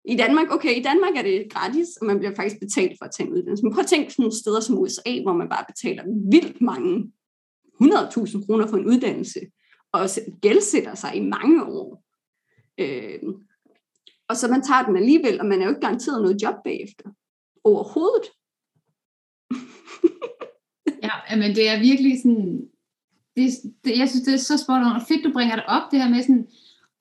I 0.05 0.17
Danmark, 0.17 0.51
okay, 0.51 0.81
i 0.81 0.83
Danmark 0.83 1.17
er 1.17 1.23
det 1.23 1.47
gratis, 1.51 1.89
og 2.01 2.07
man 2.07 2.19
bliver 2.19 2.35
faktisk 2.35 2.61
betalt 2.61 2.99
for 2.99 3.05
at 3.05 3.11
tage 3.17 3.27
en 3.27 3.33
uddannelse. 3.33 3.65
Men 3.65 3.73
prøv 3.73 3.81
at 3.81 3.87
tænke 3.87 4.11
sådan 4.11 4.23
nogle 4.23 4.41
steder 4.41 4.61
som 4.61 4.79
USA, 4.79 5.23
hvor 5.23 5.33
man 5.33 5.49
bare 5.49 5.65
betaler 5.69 6.05
vildt 6.31 6.61
mange 6.61 7.13
100.000 7.83 8.47
kroner 8.47 8.67
for 8.67 8.77
en 8.77 8.87
uddannelse, 8.87 9.41
og 9.93 10.09
gældsætter 10.43 10.95
sig 10.95 11.17
i 11.17 11.21
mange 11.21 11.65
år. 11.65 12.05
Øh, 12.79 13.19
og 14.29 14.37
så 14.37 14.49
man 14.49 14.63
tager 14.63 14.83
den 14.83 14.97
alligevel, 14.97 15.41
og 15.41 15.47
man 15.47 15.61
er 15.61 15.65
jo 15.65 15.71
ikke 15.71 15.81
garanteret 15.81 16.23
noget 16.23 16.43
job 16.43 16.55
bagefter. 16.65 17.05
Overhovedet. 17.65 18.27
ja, 21.07 21.37
men 21.37 21.57
det 21.57 21.69
er 21.69 21.81
virkelig 21.81 22.23
sådan, 22.23 22.69
det, 23.37 23.51
det, 23.85 23.99
jeg 23.99 24.09
synes, 24.09 24.25
det 24.25 24.35
er 24.35 24.39
så 24.39 24.57
spot 24.59 24.83
on, 24.83 25.01
og 25.01 25.03
fedt, 25.09 25.25
du 25.25 25.33
bringer 25.33 25.57
det 25.57 25.65
op, 25.69 25.83
det 25.91 26.03
her 26.03 26.11
med 26.11 26.23
sådan, 26.23 26.47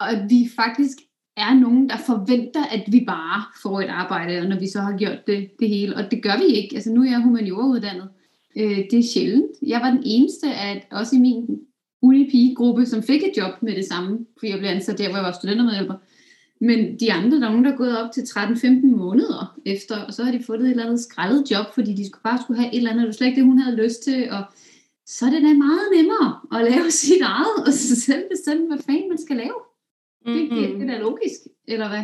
at 0.02 0.30
vi 0.30 0.50
faktisk 0.56 0.98
er 1.38 1.54
nogen, 1.54 1.90
der 1.90 1.98
forventer, 1.98 2.64
at 2.66 2.84
vi 2.88 3.04
bare 3.08 3.44
får 3.62 3.82
et 3.82 3.90
arbejde, 3.90 4.50
når 4.50 4.60
vi 4.60 4.68
så 4.68 4.80
har 4.82 4.98
gjort 4.98 5.28
det, 5.28 5.50
det 5.60 5.70
hele, 5.70 5.96
og 5.96 6.12
det 6.12 6.24
gør 6.24 6.38
vi 6.38 6.46
ikke. 6.46 6.76
Altså 6.76 6.92
nu 6.92 7.04
er 7.04 7.10
jeg 7.10 7.22
humanioruddannet. 7.22 8.10
Øh, 8.58 8.78
det 8.92 9.00
er 9.00 9.04
sjældent. 9.14 9.52
Jeg 9.62 9.82
var 9.82 9.92
den 9.92 10.04
eneste, 10.06 10.48
at 10.54 10.88
også 10.92 11.16
i 11.16 11.20
min 11.20 11.60
unipigegruppe, 12.02 12.86
som 12.86 13.04
fik 13.04 13.24
et 13.24 13.38
job 13.38 13.52
med 13.62 13.76
det 13.76 13.86
samme, 13.86 14.20
fordi 14.40 14.52
jeg 14.52 14.60
blev 14.60 14.70
ansat 14.70 14.98
der, 14.98 15.08
hvor 15.08 15.18
jeg 15.18 15.26
var 15.26 15.32
studentermedhjælper. 15.32 15.96
Men 16.62 17.00
de 17.00 17.14
andre, 17.14 17.40
der 17.40 17.46
er 17.46 17.50
nogen, 17.50 17.66
der 17.66 17.72
er 17.72 17.78
gået 17.78 17.98
op 17.98 18.12
til 18.12 18.22
13-15 18.22 18.86
måneder 18.86 19.60
efter, 19.66 19.98
og 19.98 20.14
så 20.14 20.24
har 20.24 20.32
de 20.32 20.44
fået 20.44 20.62
et 20.62 20.70
eller 20.70 20.86
andet 20.86 21.00
skrællet 21.00 21.52
job, 21.52 21.66
fordi 21.74 21.94
de 21.94 22.06
skulle 22.08 22.24
bare 22.24 22.40
skulle 22.42 22.62
have 22.62 22.74
et 22.74 22.78
eller 22.78 22.92
andet, 22.92 23.08
det 23.08 23.16
slet 23.16 23.28
ikke 23.28 23.40
det, 23.40 23.48
hun 23.48 23.60
havde 23.60 23.84
lyst 23.84 24.04
til, 24.04 24.32
og 24.32 24.44
så 25.06 25.26
er 25.26 25.30
det 25.30 25.42
da 25.42 25.54
meget 25.54 25.88
nemmere 25.96 26.42
at 26.54 26.72
lave 26.72 26.92
sit 27.06 27.22
eget, 27.22 27.68
og 27.68 27.74
så 27.74 28.02
selv 28.02 28.24
bestemme, 28.30 28.68
hvad 28.68 28.80
fanden 28.86 29.10
man 29.10 29.18
skal 29.18 29.36
lave. 29.36 29.60
Mm-hmm. 30.26 30.50
Det, 30.50 30.70
det, 30.70 30.80
det 30.80 30.90
er 30.90 30.94
da 30.94 30.98
logisk, 30.98 31.40
eller 31.68 31.88
hvad? 31.88 32.04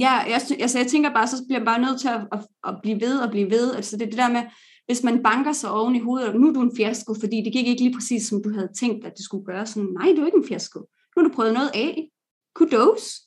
Ja, 0.00 0.12
jeg, 0.12 0.40
altså 0.60 0.78
jeg 0.78 0.86
tænker 0.86 1.14
bare, 1.14 1.26
så 1.26 1.36
bliver 1.46 1.58
man 1.58 1.66
bare 1.66 1.80
nødt 1.80 2.00
til 2.00 2.08
at, 2.08 2.20
at, 2.32 2.40
at 2.68 2.74
blive 2.82 3.00
ved 3.00 3.18
og 3.18 3.30
blive 3.30 3.50
ved. 3.50 3.74
Altså 3.74 3.96
det, 3.96 4.08
det 4.08 4.18
der 4.18 4.28
med, 4.28 4.42
hvis 4.86 5.02
man 5.02 5.22
banker 5.22 5.52
sig 5.52 5.70
oven 5.70 5.96
i 5.96 6.00
hovedet, 6.00 6.28
og 6.28 6.40
nu 6.40 6.48
er 6.48 6.52
du 6.52 6.60
en 6.60 6.76
fiasko, 6.76 7.14
fordi 7.20 7.36
det 7.44 7.52
gik 7.52 7.66
ikke 7.66 7.82
lige 7.82 7.94
præcis, 7.94 8.28
som 8.28 8.42
du 8.42 8.50
havde 8.54 8.68
tænkt, 8.80 9.06
at 9.06 9.12
det 9.16 9.24
skulle 9.24 9.44
gøre. 9.44 9.66
Sådan, 9.66 9.88
nej, 9.88 10.12
du 10.16 10.22
er 10.22 10.26
ikke 10.26 10.38
en 10.38 10.48
fiasko. 10.48 10.78
Nu 10.78 11.22
har 11.22 11.28
du 11.28 11.34
prøvet 11.34 11.54
noget 11.54 11.70
af. 11.74 12.08
Kudos 12.54 13.24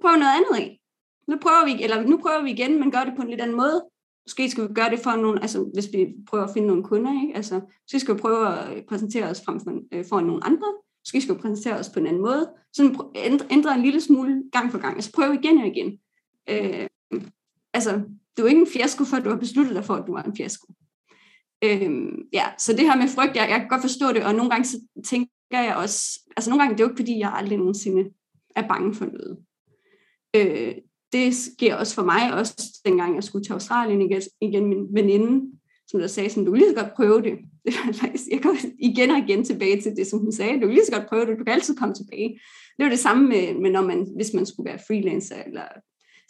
prøve 0.00 0.18
noget 0.18 0.32
andet 0.38 0.64
af. 0.64 0.80
Nu 1.28 1.36
prøver 1.36 1.64
vi, 1.64 1.82
eller 1.84 2.02
nu 2.02 2.16
prøver 2.16 2.42
vi 2.42 2.50
igen, 2.50 2.80
men 2.80 2.90
gør 2.90 3.04
det 3.04 3.12
på 3.16 3.22
en 3.22 3.30
lidt 3.30 3.40
anden 3.40 3.56
måde. 3.56 3.84
Måske 4.30 4.50
skal 4.50 4.68
vi 4.68 4.74
gøre 4.74 4.90
det 4.90 5.00
for 5.00 5.16
nogle, 5.16 5.42
altså 5.42 5.70
hvis 5.74 5.88
vi 5.92 6.06
prøver 6.26 6.44
at 6.44 6.50
finde 6.54 6.68
nogle 6.68 6.84
kunder, 6.84 7.22
ikke? 7.22 7.36
Altså, 7.36 7.60
så 7.86 7.98
skal 7.98 8.14
vi 8.14 8.20
prøve 8.20 8.48
at 8.48 8.76
øh, 8.76 8.82
præsentere 8.88 9.30
os 9.30 9.42
frem 9.44 9.60
for, 9.60 9.80
øh, 9.92 10.04
for 10.08 10.20
nogle 10.20 10.44
andre. 10.44 10.66
Måske 11.02 11.20
skal 11.20 11.34
vi 11.34 11.40
præsentere 11.40 11.78
os 11.78 11.88
på 11.88 12.00
en 12.00 12.06
anden 12.06 12.22
måde. 12.22 12.50
Så 12.72 13.10
ændre, 13.14 13.46
ændre 13.50 13.74
en 13.74 13.82
lille 13.82 14.00
smule 14.00 14.42
gang 14.52 14.72
for 14.72 14.78
gang. 14.78 14.94
Altså 14.94 15.12
prøve 15.12 15.34
igen 15.34 15.58
og 15.58 15.66
igen. 15.66 15.98
Øh, 16.50 16.86
altså, 17.74 18.02
det 18.36 18.44
er 18.44 18.48
ikke 18.48 18.60
en 18.60 18.66
fiasko, 18.66 19.04
før 19.04 19.20
du 19.20 19.30
har 19.30 19.36
besluttet 19.36 19.76
dig 19.76 19.84
for, 19.84 19.94
at 19.94 20.06
du 20.06 20.12
er 20.12 20.22
en 20.22 20.36
fiasko. 20.36 20.72
Øh, 21.64 21.90
ja, 22.32 22.44
så 22.58 22.72
det 22.72 22.80
her 22.80 22.96
med 22.96 23.08
frygt, 23.08 23.36
jeg, 23.36 23.46
jeg 23.50 23.60
kan 23.60 23.68
godt 23.68 23.80
forstå 23.80 24.06
det, 24.12 24.24
og 24.24 24.34
nogle 24.34 24.50
gange 24.50 24.64
så 24.64 24.76
tænker 25.04 25.28
jeg 25.50 25.76
også, 25.76 26.20
altså 26.36 26.50
nogle 26.50 26.62
gange, 26.62 26.74
det 26.76 26.80
er 26.80 26.84
jo 26.84 26.90
ikke 26.90 27.02
fordi, 27.02 27.18
jeg 27.18 27.32
aldrig 27.34 27.58
nogensinde 27.58 28.10
er 28.56 28.68
bange 28.68 28.94
for 28.94 29.06
noget. 29.06 29.38
Øh, 30.36 30.74
det 31.12 31.34
sker 31.36 31.74
også 31.76 31.94
for 31.94 32.04
mig, 32.04 32.34
også 32.34 32.80
dengang 32.84 33.14
jeg 33.14 33.24
skulle 33.24 33.44
til 33.44 33.52
Australien 33.52 34.02
igen, 34.02 34.22
igen 34.40 34.66
min 34.66 34.86
veninde, 34.90 35.50
som 35.88 36.00
der 36.00 36.06
sagde, 36.06 36.30
sådan, 36.30 36.44
du 36.44 36.50
kan 36.50 36.58
lige 36.58 36.70
så 36.70 36.82
godt 36.82 36.94
prøve 36.96 37.22
det. 37.22 37.32
det 37.64 38.20
jeg 38.30 38.42
går 38.42 38.56
igen 38.78 39.10
og 39.10 39.18
igen 39.18 39.44
tilbage 39.44 39.80
til 39.80 39.96
det, 39.96 40.06
som 40.06 40.18
hun 40.18 40.32
sagde, 40.32 40.54
du 40.54 40.66
kan 40.66 40.74
lige 40.74 40.86
så 40.86 40.92
godt 40.92 41.08
prøve 41.08 41.26
det, 41.26 41.38
du 41.38 41.44
kan 41.44 41.54
altid 41.54 41.76
komme 41.76 41.94
tilbage. 41.94 42.40
Det 42.76 42.84
var 42.84 42.88
det 42.88 42.98
samme 42.98 43.28
med, 43.28 43.54
med 43.54 43.70
når 43.70 43.82
man, 43.82 44.06
hvis 44.16 44.34
man 44.34 44.46
skulle 44.46 44.70
være 44.70 44.80
freelancer, 44.86 45.42
eller 45.46 45.64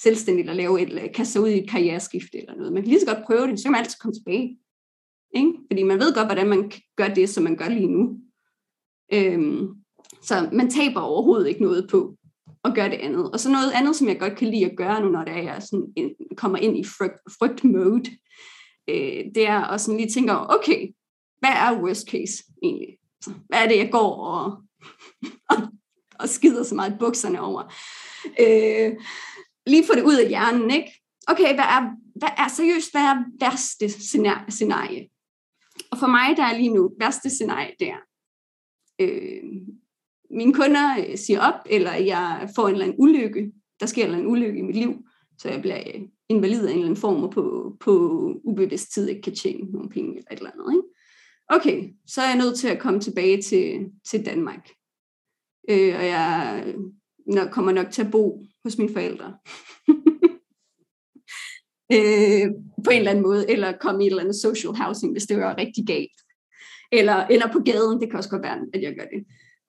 selvstændig, 0.02 0.40
eller 0.40 0.54
lave 0.54 0.82
et, 0.82 0.88
eller 0.88 1.12
kaste 1.14 1.32
sig 1.32 1.42
ud 1.42 1.48
i 1.48 1.58
et 1.58 1.70
karriereskift 1.70 2.34
eller 2.34 2.54
noget. 2.54 2.72
Man 2.72 2.82
kan 2.82 2.90
lige 2.90 3.00
så 3.00 3.14
godt 3.14 3.26
prøve 3.26 3.46
det, 3.46 3.58
så 3.58 3.64
kan 3.64 3.72
man 3.72 3.80
altid 3.80 3.98
komme 4.00 4.14
tilbage. 4.14 4.58
Ikke? 5.34 5.52
Fordi 5.70 5.82
man 5.82 5.98
ved 5.98 6.14
godt, 6.14 6.26
hvordan 6.26 6.48
man 6.48 6.72
gør 6.96 7.08
det, 7.08 7.28
som 7.28 7.44
man 7.44 7.56
gør 7.56 7.68
lige 7.68 7.88
nu. 7.88 8.16
Øhm, 9.12 9.68
så 10.22 10.48
man 10.52 10.70
taber 10.70 11.00
overhovedet 11.00 11.48
ikke 11.48 11.62
noget 11.62 11.88
på 11.90 12.16
og 12.64 12.74
gøre 12.74 12.90
det 12.90 12.96
andet. 12.96 13.32
Og 13.32 13.40
så 13.40 13.50
noget 13.50 13.72
andet, 13.72 13.96
som 13.96 14.08
jeg 14.08 14.20
godt 14.20 14.36
kan 14.36 14.48
lide 14.48 14.70
at 14.70 14.76
gøre 14.76 15.00
nu, 15.00 15.08
når 15.08 15.24
det 15.24 15.32
er, 15.32 15.42
jeg 15.42 15.62
sådan, 15.62 16.14
kommer 16.36 16.58
ind 16.58 16.78
i 16.78 16.84
frygt, 16.84 17.20
frygt 17.38 17.64
mode, 17.64 18.10
øh, 18.88 19.24
det 19.34 19.46
er 19.46 19.60
at 19.60 19.80
sådan 19.80 20.00
lige 20.00 20.10
tænke 20.10 20.32
over, 20.32 20.46
okay, 20.58 20.88
hvad 21.38 21.50
er 21.50 21.82
worst 21.82 22.08
case 22.08 22.44
egentlig? 22.62 22.98
Så, 23.20 23.30
hvad 23.48 23.58
er 23.58 23.68
det, 23.68 23.78
jeg 23.78 23.88
går 23.92 24.26
og, 24.26 24.62
og, 25.50 25.56
og 26.18 26.28
skider 26.28 26.62
så 26.62 26.74
meget 26.74 26.96
bukserne 26.98 27.40
over? 27.40 27.74
Øh, 28.40 28.92
lige 29.66 29.86
få 29.86 29.94
det 29.94 30.02
ud 30.02 30.14
af 30.14 30.28
hjernen, 30.28 30.70
ikke? 30.70 30.92
Okay, 31.28 31.54
hvad 31.54 31.64
er, 31.64 31.90
hvad 32.16 32.28
er 32.38 32.48
seriøst, 32.48 32.92
hvad 32.92 33.02
er 33.02 33.24
værste 33.40 33.88
scenarie? 34.50 35.08
Og 35.90 35.98
for 35.98 36.06
mig, 36.06 36.36
der 36.36 36.42
er 36.42 36.56
lige 36.56 36.74
nu 36.74 36.90
værste 36.98 37.30
scenarie, 37.30 37.74
der. 37.80 37.96
Øh, 39.00 39.42
mine 40.30 40.54
kunder 40.54 40.96
øh, 41.08 41.18
siger 41.18 41.40
op, 41.40 41.60
eller 41.66 41.94
jeg 41.94 42.48
får 42.56 42.68
en 42.68 42.72
eller 42.72 42.84
anden 42.84 43.00
ulykke, 43.00 43.52
der 43.80 43.86
sker 43.86 44.02
en 44.02 44.06
eller 44.06 44.18
anden 44.18 44.32
ulykke 44.32 44.58
i 44.58 44.62
mit 44.62 44.76
liv, 44.76 44.94
så 45.38 45.48
jeg 45.48 45.60
bliver 45.60 45.78
øh, 45.94 46.00
invalid 46.28 46.66
af 46.66 46.70
en 46.70 46.76
eller 46.76 46.86
anden 46.86 47.00
form, 47.00 47.22
og 47.22 47.30
på, 47.30 47.76
på 47.80 47.92
ubevidst 48.44 48.92
tid 48.92 49.08
ikke 49.08 49.22
kan 49.22 49.34
tjene 49.34 49.70
nogle 49.72 49.88
penge 49.88 50.10
eller 50.10 50.32
et 50.32 50.38
eller 50.38 50.50
andet. 50.50 50.72
Ikke? 50.72 50.88
Okay, 51.48 51.94
så 52.06 52.22
er 52.22 52.28
jeg 52.28 52.38
nødt 52.38 52.58
til 52.58 52.68
at 52.68 52.78
komme 52.78 53.00
tilbage 53.00 53.42
til, 53.42 53.90
til 54.10 54.26
Danmark. 54.26 54.68
Øh, 55.70 55.94
og 55.96 56.06
jeg 56.06 56.64
øh, 56.66 56.74
nok, 57.26 57.50
kommer 57.50 57.72
nok 57.72 57.90
til 57.90 58.02
at 58.02 58.10
bo 58.10 58.44
hos 58.64 58.78
mine 58.78 58.92
forældre. 58.92 59.26
øh, 61.96 62.50
på 62.84 62.90
en 62.90 62.98
eller 62.98 63.10
anden 63.10 63.22
måde, 63.22 63.50
eller 63.50 63.78
komme 63.80 64.02
i 64.02 64.06
et 64.06 64.10
eller 64.10 64.22
andet 64.22 64.36
social 64.36 64.74
housing, 64.74 65.12
hvis 65.12 65.26
det 65.26 65.36
var 65.36 65.58
rigtig 65.58 65.86
galt. 65.86 66.20
Eller, 66.92 67.26
eller 67.26 67.52
på 67.52 67.58
gaden, 67.58 68.00
det 68.00 68.10
kan 68.10 68.18
også 68.18 68.30
godt 68.30 68.42
være, 68.42 68.66
at 68.74 68.82
jeg 68.82 68.94
gør 68.98 69.04
det. 69.04 69.24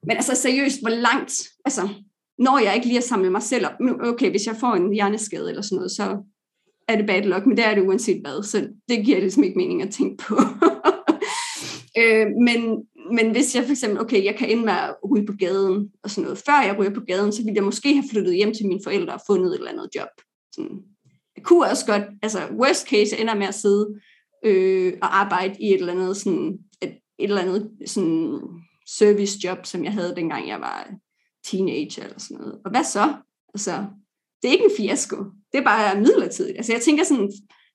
Men 0.07 0.15
altså 0.17 0.35
seriøst, 0.35 0.81
hvor 0.81 0.89
langt, 0.89 1.33
altså 1.65 1.89
når 2.37 2.59
jeg 2.59 2.75
ikke 2.75 2.87
lige 2.87 2.97
at 2.97 3.03
samle 3.03 3.29
mig 3.29 3.43
selv 3.43 3.65
op, 3.65 3.73
okay, 4.03 4.29
hvis 4.29 4.47
jeg 4.47 4.55
får 4.55 4.73
en 4.73 4.93
hjerneskade 4.93 5.49
eller 5.49 5.61
sådan 5.61 5.75
noget, 5.75 5.91
så 5.91 6.17
er 6.87 6.95
det 6.95 7.07
bad 7.07 7.21
luck, 7.21 7.45
men 7.45 7.57
det 7.57 7.65
er 7.65 7.75
det 7.75 7.87
uanset 7.87 8.21
hvad, 8.21 8.43
så 8.43 8.67
det 8.89 9.05
giver 9.05 9.19
ligesom 9.19 9.43
ikke 9.43 9.57
mening 9.57 9.81
at 9.81 9.93
tænke 9.93 10.23
på. 10.23 10.35
øh, 12.01 12.27
men, 12.27 12.85
men 13.15 13.31
hvis 13.31 13.55
jeg 13.55 13.63
for 13.63 13.71
eksempel, 13.71 14.01
okay, 14.01 14.25
jeg 14.25 14.35
kan 14.35 14.49
ende 14.49 14.65
med 14.65 14.73
at 14.73 14.95
ryge 15.11 15.25
på 15.25 15.33
gaden 15.39 15.91
og 16.03 16.09
sådan 16.09 16.23
noget, 16.23 16.37
før 16.45 16.61
jeg 16.61 16.79
ryger 16.79 16.93
på 16.93 17.01
gaden, 17.07 17.31
så 17.31 17.43
ville 17.43 17.55
jeg 17.55 17.63
måske 17.63 17.93
have 17.93 18.09
flyttet 18.11 18.35
hjem 18.35 18.53
til 18.53 18.67
mine 18.67 18.81
forældre 18.83 19.13
og 19.13 19.21
fundet 19.27 19.47
et 19.47 19.57
eller 19.57 19.71
andet 19.71 19.89
job. 19.95 20.09
Sådan. 20.55 20.77
Jeg 21.35 21.43
kunne 21.43 21.67
også 21.67 21.85
godt, 21.85 22.03
altså 22.23 22.39
worst 22.59 22.87
case, 22.89 23.17
ender 23.17 23.35
med 23.35 23.47
at 23.47 23.55
sidde 23.55 23.87
øh, 24.45 24.93
og 25.01 25.19
arbejde 25.19 25.55
i 25.59 25.73
et 25.73 25.79
eller 25.79 25.93
andet 25.93 26.17
sådan, 26.17 26.57
et, 26.81 26.89
et 27.19 27.29
eller 27.29 27.41
andet 27.41 27.71
sådan 27.85 28.39
service 28.97 29.39
job, 29.43 29.65
som 29.65 29.83
jeg 29.83 29.93
havde 29.93 30.15
dengang 30.15 30.47
jeg 30.47 30.61
var 30.61 30.91
teenager 31.45 32.03
eller 32.03 32.19
sådan 32.19 32.37
noget. 32.37 32.61
Og 32.65 32.71
hvad 32.71 32.83
så? 32.83 33.15
Altså, 33.53 33.85
det 34.41 34.47
er 34.47 34.51
ikke 34.51 34.65
en 34.65 34.77
fiasko. 34.77 35.17
Det 35.51 35.57
er 35.59 35.63
bare 35.63 35.99
midlertidigt. 35.99 36.57
Altså 36.57 36.73
jeg 36.73 36.81
tænker 36.81 37.03
sådan, 37.03 37.31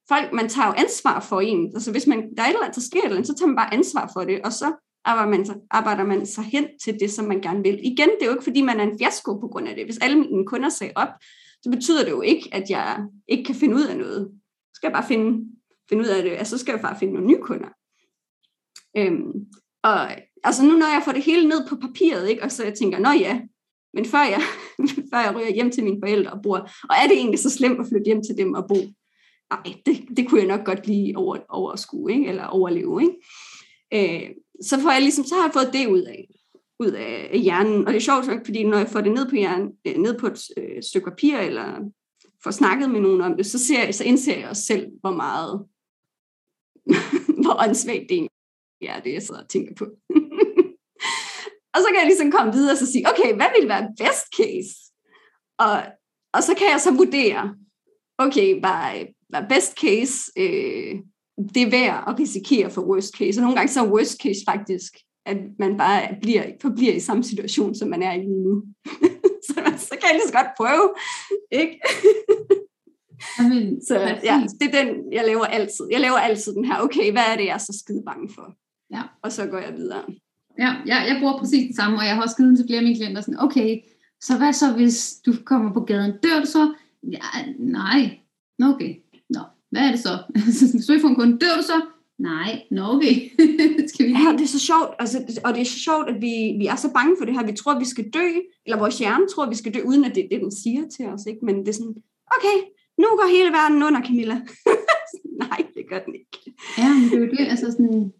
folk, 0.08 0.32
man 0.32 0.48
tager 0.48 0.68
jo 0.68 0.74
ansvar 0.76 1.20
for 1.20 1.40
en. 1.40 1.70
Altså 1.74 1.90
hvis 1.90 2.06
man, 2.06 2.18
der 2.36 2.42
er 2.42 2.46
et 2.46 2.48
eller 2.48 2.62
andet, 2.62 2.76
der 2.76 2.80
sker 2.80 2.98
et 2.98 3.04
eller 3.04 3.16
andet, 3.16 3.26
så 3.26 3.34
tager 3.34 3.46
man 3.46 3.56
bare 3.56 3.74
ansvar 3.74 4.10
for 4.14 4.24
det, 4.24 4.42
og 4.42 4.52
så 4.52 4.72
arbejder 5.04 5.30
man, 5.30 5.60
arbejder 5.70 6.04
man 6.04 6.26
sig 6.26 6.44
hen 6.44 6.66
til 6.84 7.00
det, 7.00 7.10
som 7.10 7.24
man 7.24 7.40
gerne 7.40 7.62
vil. 7.62 7.80
Igen, 7.82 8.08
det 8.08 8.22
er 8.22 8.26
jo 8.26 8.32
ikke, 8.32 8.44
fordi 8.44 8.62
man 8.62 8.80
er 8.80 8.84
en 8.84 8.98
fiasko 8.98 9.38
på 9.38 9.48
grund 9.48 9.68
af 9.68 9.74
det. 9.74 9.84
Hvis 9.84 9.98
alle 9.98 10.18
mine 10.18 10.46
kunder 10.46 10.68
sagde 10.68 10.92
op, 10.96 11.08
så 11.62 11.70
betyder 11.70 12.04
det 12.04 12.10
jo 12.10 12.20
ikke, 12.20 12.48
at 12.52 12.70
jeg 12.70 13.04
ikke 13.28 13.44
kan 13.44 13.54
finde 13.54 13.74
ud 13.74 13.86
af 13.86 13.96
noget. 13.96 14.30
Så 14.42 14.72
skal 14.74 14.88
jeg 14.88 14.94
bare 14.94 15.08
finde, 15.08 15.48
finde 15.88 16.02
ud 16.02 16.08
af 16.08 16.22
det, 16.22 16.30
altså 16.30 16.58
så 16.58 16.62
skal 16.64 16.72
jeg 16.72 16.82
bare 16.82 16.98
finde 16.98 17.14
nogle 17.14 17.28
nye 17.28 17.42
kunder. 17.42 17.68
Øhm, 18.96 19.32
og 19.82 20.10
altså 20.46 20.62
nu 20.64 20.72
når 20.72 20.86
jeg 20.86 21.02
får 21.04 21.12
det 21.12 21.22
hele 21.22 21.48
ned 21.48 21.68
på 21.68 21.76
papiret, 21.76 22.28
ikke, 22.28 22.42
og 22.42 22.52
så 22.52 22.64
jeg 22.64 22.74
tænker, 22.74 22.98
nå 22.98 23.10
ja, 23.10 23.40
men 23.94 24.04
før 24.04 24.24
jeg, 24.24 24.42
før 25.12 25.20
jeg 25.20 25.36
ryger 25.36 25.54
hjem 25.54 25.70
til 25.70 25.84
mine 25.84 26.00
forældre 26.02 26.32
og 26.32 26.42
bor, 26.42 26.58
og 26.58 26.94
er 27.02 27.06
det 27.08 27.16
egentlig 27.16 27.38
så 27.38 27.50
slemt 27.50 27.80
at 27.80 27.86
flytte 27.88 28.06
hjem 28.06 28.22
til 28.22 28.36
dem 28.38 28.54
og 28.54 28.64
bo? 28.68 28.76
Nej, 29.50 29.74
det, 29.86 30.04
det 30.16 30.28
kunne 30.28 30.40
jeg 30.40 30.48
nok 30.48 30.66
godt 30.66 30.86
lige 30.86 31.16
over, 31.16 31.36
overskue, 31.48 32.12
ikke? 32.12 32.28
eller 32.28 32.44
overleve. 32.44 33.02
Ikke? 33.02 34.24
Øh, 34.24 34.30
så 34.62 34.80
får 34.80 34.90
jeg 34.90 35.02
ligesom, 35.02 35.24
så 35.24 35.34
har 35.34 35.42
jeg 35.42 35.52
fået 35.52 35.72
det 35.72 35.86
ud 35.86 36.02
af, 36.02 36.28
ud 36.80 36.90
af 36.90 37.38
hjernen. 37.38 37.86
Og 37.86 37.92
det 37.92 37.96
er 37.96 38.00
sjovt, 38.00 38.24
fordi 38.44 38.64
når 38.64 38.78
jeg 38.78 38.88
får 38.88 39.00
det 39.00 39.12
ned 39.12 39.28
på, 39.28 39.36
hjernen, 39.36 39.72
øh, 39.86 39.96
ned 39.96 40.18
på 40.18 40.26
et 40.26 40.40
øh, 40.56 40.82
stykke 40.82 41.10
papir, 41.10 41.38
eller 41.38 41.90
får 42.44 42.50
snakket 42.50 42.90
med 42.90 43.00
nogen 43.00 43.20
om 43.20 43.36
det, 43.36 43.46
så, 43.46 43.58
ser 43.66 43.84
jeg, 43.84 43.94
så 43.94 44.04
indser 44.04 44.38
jeg 44.38 44.48
også 44.48 44.62
selv, 44.62 44.86
hvor 45.00 45.12
meget, 45.12 45.66
hvor 47.42 47.64
åndssvagt 47.64 48.04
det 48.08 48.28
er, 48.82 49.00
det 49.00 49.12
jeg 49.12 49.22
sidder 49.22 49.42
og 49.42 49.48
tænker 49.48 49.74
på. 49.74 49.84
og 51.74 51.78
så 51.82 51.86
kan 51.88 51.98
jeg 51.98 52.06
ligesom 52.06 52.30
komme 52.30 52.52
videre 52.52 52.72
og 52.72 52.78
så 52.78 52.92
sige, 52.92 53.08
okay, 53.12 53.34
hvad 53.34 53.50
vil 53.60 53.68
være 53.68 53.94
best 53.98 54.26
case? 54.36 54.92
Og, 55.58 55.82
og 56.32 56.42
så 56.42 56.54
kan 56.58 56.68
jeg 56.72 56.80
så 56.80 56.90
vurdere, 56.90 57.54
okay, 58.18 58.60
var, 58.60 59.04
var 59.30 59.46
best 59.48 59.72
case 59.80 60.32
øh, 60.36 60.96
det 61.54 61.62
er 61.62 61.70
værd 61.70 62.04
at 62.08 62.18
risikere 62.18 62.70
for 62.70 62.82
worst 62.82 63.14
case. 63.18 63.38
Og 63.40 63.42
nogle 63.42 63.56
gange 63.56 63.72
så 63.72 63.80
er 63.80 63.90
worst 63.90 64.18
case 64.22 64.40
faktisk, 64.48 64.92
at 65.26 65.36
man 65.58 65.76
bare 65.76 66.16
bliver, 66.22 66.44
forbliver 66.62 66.92
i 66.92 67.00
samme 67.00 67.24
situation, 67.24 67.74
som 67.74 67.88
man 67.88 68.02
er 68.02 68.12
i 68.12 68.18
lige 68.18 68.42
nu. 68.42 68.62
så, 69.48 69.54
så 69.78 69.94
kan 70.00 70.08
jeg 70.08 70.14
lige 70.14 70.28
så 70.28 70.32
godt 70.32 70.56
prøve. 70.56 70.94
Ikke? 71.52 71.80
Amen, 73.38 73.80
så 73.88 73.94
ja, 74.24 74.46
det 74.60 74.74
er 74.74 74.84
den, 74.84 75.12
jeg 75.12 75.24
laver 75.26 75.44
altid. 75.44 75.86
Jeg 75.90 76.00
laver 76.00 76.18
altid 76.18 76.54
den 76.54 76.64
her, 76.64 76.80
okay, 76.80 77.12
hvad 77.12 77.22
er 77.32 77.36
det, 77.36 77.44
jeg 77.44 77.54
er 77.54 77.58
så 77.58 77.82
skide 77.84 78.02
bange 78.06 78.28
for? 78.34 78.56
Ja. 78.90 79.02
Og 79.22 79.32
så 79.32 79.46
går 79.46 79.58
jeg 79.58 79.74
videre. 79.76 80.02
Ja, 80.58 80.74
ja, 80.86 80.96
jeg 80.96 81.16
bruger 81.20 81.38
præcis 81.38 81.66
det 81.66 81.76
samme, 81.76 81.98
og 81.98 82.04
jeg 82.04 82.14
har 82.14 82.22
også 82.22 82.36
givet 82.36 82.56
til 82.56 82.66
flere 82.68 82.78
af 82.78 82.84
mine 82.84 82.96
klienter, 82.96 83.20
sådan, 83.20 83.40
okay, 83.40 83.80
så 84.20 84.38
hvad 84.38 84.52
så, 84.52 84.72
hvis 84.72 85.14
du 85.26 85.32
kommer 85.44 85.72
på 85.72 85.80
gaden? 85.80 86.12
Dør 86.22 86.40
du 86.40 86.46
så? 86.46 86.74
Ja, 87.12 87.52
nej. 87.58 88.18
Okay. 88.62 88.94
Nå, 89.30 89.40
hvad 89.70 89.82
er 89.82 89.90
det 89.90 90.00
så? 90.00 90.18
Hvis 90.72 90.86
du 90.86 90.92
ikke 90.92 91.02
får 91.02 91.08
en 91.08 91.14
kunde, 91.14 91.38
dør 91.38 91.56
du 91.56 91.62
så? 91.62 91.80
Nej, 92.18 92.62
nå 92.70 92.82
okay. 92.82 93.14
skal 93.90 94.06
vi 94.06 94.12
ja, 94.12 94.32
det 94.32 94.44
er 94.48 94.54
så 94.58 94.58
sjovt, 94.58 94.90
altså, 94.98 95.40
og 95.44 95.54
det 95.54 95.60
er 95.60 95.64
så 95.64 95.78
sjovt, 95.78 96.08
at 96.08 96.20
vi, 96.20 96.34
vi 96.58 96.66
er 96.66 96.76
så 96.76 96.92
bange 96.92 97.16
for 97.18 97.24
det 97.24 97.34
her. 97.34 97.46
Vi 97.46 97.52
tror, 97.52 97.72
at 97.72 97.80
vi 97.80 97.84
skal 97.94 98.10
dø, 98.10 98.28
eller 98.66 98.78
vores 98.78 98.98
hjerne 98.98 99.28
tror, 99.28 99.44
at 99.44 99.50
vi 99.50 99.56
skal 99.62 99.74
dø, 99.74 99.80
uden 99.84 100.04
at 100.04 100.14
det 100.14 100.24
er 100.24 100.28
det, 100.28 100.40
den 100.40 100.52
siger 100.52 100.82
til 100.96 101.06
os. 101.06 101.26
Ikke? 101.26 101.44
Men 101.44 101.54
det 101.58 101.68
er 101.68 101.72
sådan, 101.80 101.96
okay, 102.36 102.56
nu 102.98 103.06
går 103.18 103.28
hele 103.36 103.50
verden 103.58 103.82
under, 103.82 104.02
Camilla. 104.02 104.36
Nej, 105.42 105.58
det 105.74 105.84
gør 105.90 105.98
den 106.06 106.14
ikke. 106.14 106.36
Ja, 106.78 106.88
men 106.94 107.04
det 107.04 107.14
er 107.14 107.24
jo 107.24 107.30
det, 107.30 107.46
altså 107.52 107.66
sådan, 107.70 108.12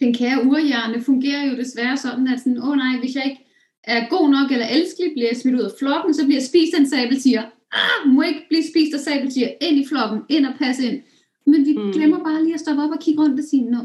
den 0.00 0.14
kære 0.14 0.44
urhjerne 0.44 1.02
fungerer 1.02 1.44
jo 1.50 1.56
desværre 1.56 1.96
sådan, 1.96 2.28
at 2.28 2.38
sådan, 2.40 2.58
åh 2.58 2.68
oh, 2.68 2.76
nej, 2.76 2.98
hvis 2.98 3.14
jeg 3.14 3.24
ikke 3.24 3.46
er 3.84 4.08
god 4.08 4.30
nok 4.30 4.52
eller 4.52 4.66
elskelig, 4.66 5.12
bliver 5.12 5.28
jeg 5.28 5.36
smidt 5.36 5.56
ud 5.56 5.60
af 5.60 5.70
flokken, 5.78 6.14
så 6.14 6.24
bliver 6.24 6.40
jeg 6.40 6.46
spist 6.46 6.74
af 6.74 6.80
en 6.80 6.90
sabeltiger. 6.90 7.44
Ah, 7.72 8.12
må 8.14 8.22
ikke 8.22 8.46
blive 8.48 8.64
spist 8.70 8.94
af 8.94 9.00
sabeltiger, 9.00 9.50
ind 9.60 9.76
i 9.78 9.86
flokken, 9.88 10.20
ind 10.28 10.46
og 10.46 10.54
passe 10.58 10.82
ind. 10.88 11.02
Men 11.46 11.66
vi 11.66 11.72
mm. 11.78 11.92
glemmer 11.92 12.18
bare 12.24 12.42
lige 12.44 12.54
at 12.54 12.60
stoppe 12.60 12.82
op 12.82 12.90
og 12.90 13.00
kigge 13.00 13.22
rundt 13.22 13.40
og 13.40 13.46
sige, 13.50 13.70
Nå, 13.70 13.78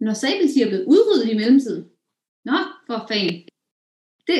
når 0.00 0.12
sabeltiger 0.12 0.64
er 0.64 0.70
blevet 0.70 0.86
udryddet 0.86 1.30
i 1.32 1.36
mellemtiden, 1.36 1.84
nå, 2.44 2.58
for 2.86 3.06
fanden. 3.08 3.36
Det, 4.26 4.38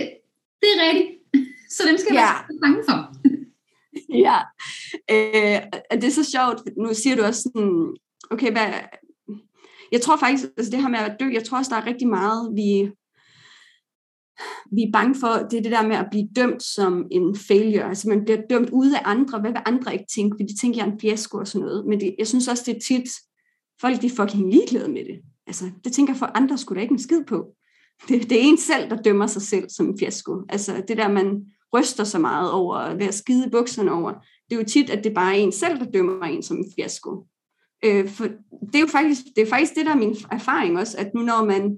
det 0.61 0.69
er 0.75 0.79
rigtigt. 0.89 1.11
Så 1.75 1.83
dem 1.89 1.97
skal 1.99 2.15
ja. 2.15 2.21
være 2.21 2.59
bange 2.63 2.83
for. 2.89 2.99
ja, 4.27 4.39
øh, 5.11 5.61
det 6.01 6.05
er 6.05 6.19
så 6.21 6.25
sjovt. 6.31 6.77
Nu 6.77 6.95
siger 6.95 7.17
du 7.17 7.23
også 7.23 7.43
sådan, 7.43 7.97
okay, 8.31 8.53
hvad, 8.53 8.73
jeg 9.93 10.01
tror 10.01 10.17
faktisk, 10.17 10.45
altså 10.57 10.71
det 10.71 10.83
her 10.83 10.89
med 10.89 10.99
at 10.99 11.17
dø, 11.21 11.31
jeg 11.33 11.45
tror 11.45 11.59
også, 11.59 11.75
der 11.75 11.81
er 11.81 11.87
rigtig 11.87 12.09
meget, 12.09 12.51
vi, 12.55 12.91
vi 14.73 14.83
er 14.83 14.93
bange 14.93 15.15
for, 15.15 15.29
det 15.51 15.59
er 15.59 15.63
det 15.63 15.73
der 15.73 15.87
med 15.87 15.97
at 15.97 16.07
blive 16.11 16.29
dømt 16.37 16.63
som 16.63 17.07
en 17.11 17.37
failure. 17.37 17.89
Altså 17.89 18.09
man 18.09 18.25
bliver 18.25 18.41
dømt 18.51 18.71
ude 18.71 18.99
af 18.99 19.03
andre. 19.05 19.41
Hvad 19.41 19.51
vil 19.51 19.63
andre 19.67 19.93
ikke 19.93 20.07
tænke? 20.15 20.37
Vil 20.39 20.49
de 20.49 20.61
tænker, 20.61 20.81
jeg 20.81 20.89
er 20.89 20.93
en 20.93 21.01
fiasko 21.01 21.39
og 21.39 21.47
sådan 21.47 21.67
noget. 21.67 21.87
Men 21.87 22.01
det, 22.01 22.15
jeg 22.19 22.27
synes 22.27 22.49
også, 22.49 22.63
det 22.67 22.77
er 22.77 22.81
tit, 22.81 23.11
folk 23.81 24.03
de 24.03 24.07
er 24.07 24.11
fucking 24.11 24.51
ligeglade 24.51 24.89
med 24.89 25.05
det. 25.05 25.21
Altså, 25.47 25.71
det 25.85 25.93
tænker 25.93 26.15
for 26.15 26.27
andre 26.27 26.59
skulle 26.59 26.77
da 26.77 26.83
ikke 26.83 26.93
en 26.93 26.99
skid 26.99 27.25
på. 27.25 27.47
Det, 28.09 28.31
det 28.31 28.39
er 28.39 28.43
en 28.43 28.59
selv, 28.59 28.91
der 28.91 29.03
dømmer 29.03 29.27
sig 29.27 29.43
selv 29.43 29.71
som 29.71 29.89
en 29.89 29.99
fiasko. 29.99 30.43
Altså 30.49 30.83
det 30.89 30.97
der, 30.97 31.09
man 31.09 31.45
ryster 31.75 32.05
så 32.05 32.19
meget 32.19 32.51
over, 32.53 32.95
ved 32.95 33.07
at 33.07 33.15
skide 33.15 33.51
bukserne 33.51 33.93
over. 33.93 34.13
Det 34.51 34.57
er 34.57 34.61
jo 34.61 34.65
tit, 34.65 34.91
at 34.91 35.05
det 35.05 35.15
bare 35.15 35.39
er 35.39 35.43
en 35.43 35.53
selv, 35.53 35.79
der 35.79 35.91
dømmer 35.91 36.25
en 36.25 36.43
som 36.43 36.57
en 36.57 36.73
fiasko. 36.77 37.27
Øh, 37.85 38.09
for 38.09 38.25
det 38.51 38.75
er 38.75 38.81
jo 38.81 38.87
faktisk 38.87 39.21
det, 39.37 39.43
er 39.43 39.51
faktisk 39.51 39.75
det, 39.75 39.87
der 39.87 39.93
er 39.93 39.97
min 39.97 40.17
erfaring 40.33 40.79
også, 40.79 40.99
at 40.99 41.15
nu 41.15 41.21
når 41.21 41.45
man 41.45 41.77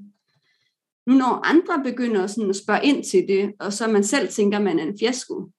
nu 1.07 1.15
når 1.15 1.47
andre 1.47 1.83
begynder 1.85 2.27
sådan 2.27 2.51
at 2.51 2.57
spørge 2.57 2.85
ind 2.85 3.05
til 3.05 3.29
det, 3.29 3.53
og 3.59 3.73
så 3.73 3.89
man 3.89 4.05
selv 4.05 4.29
tænker, 4.29 4.59
at 4.59 4.65
man 4.65 4.79
er 4.79 4.83
en 4.83 4.99
fiasko, 4.99 5.51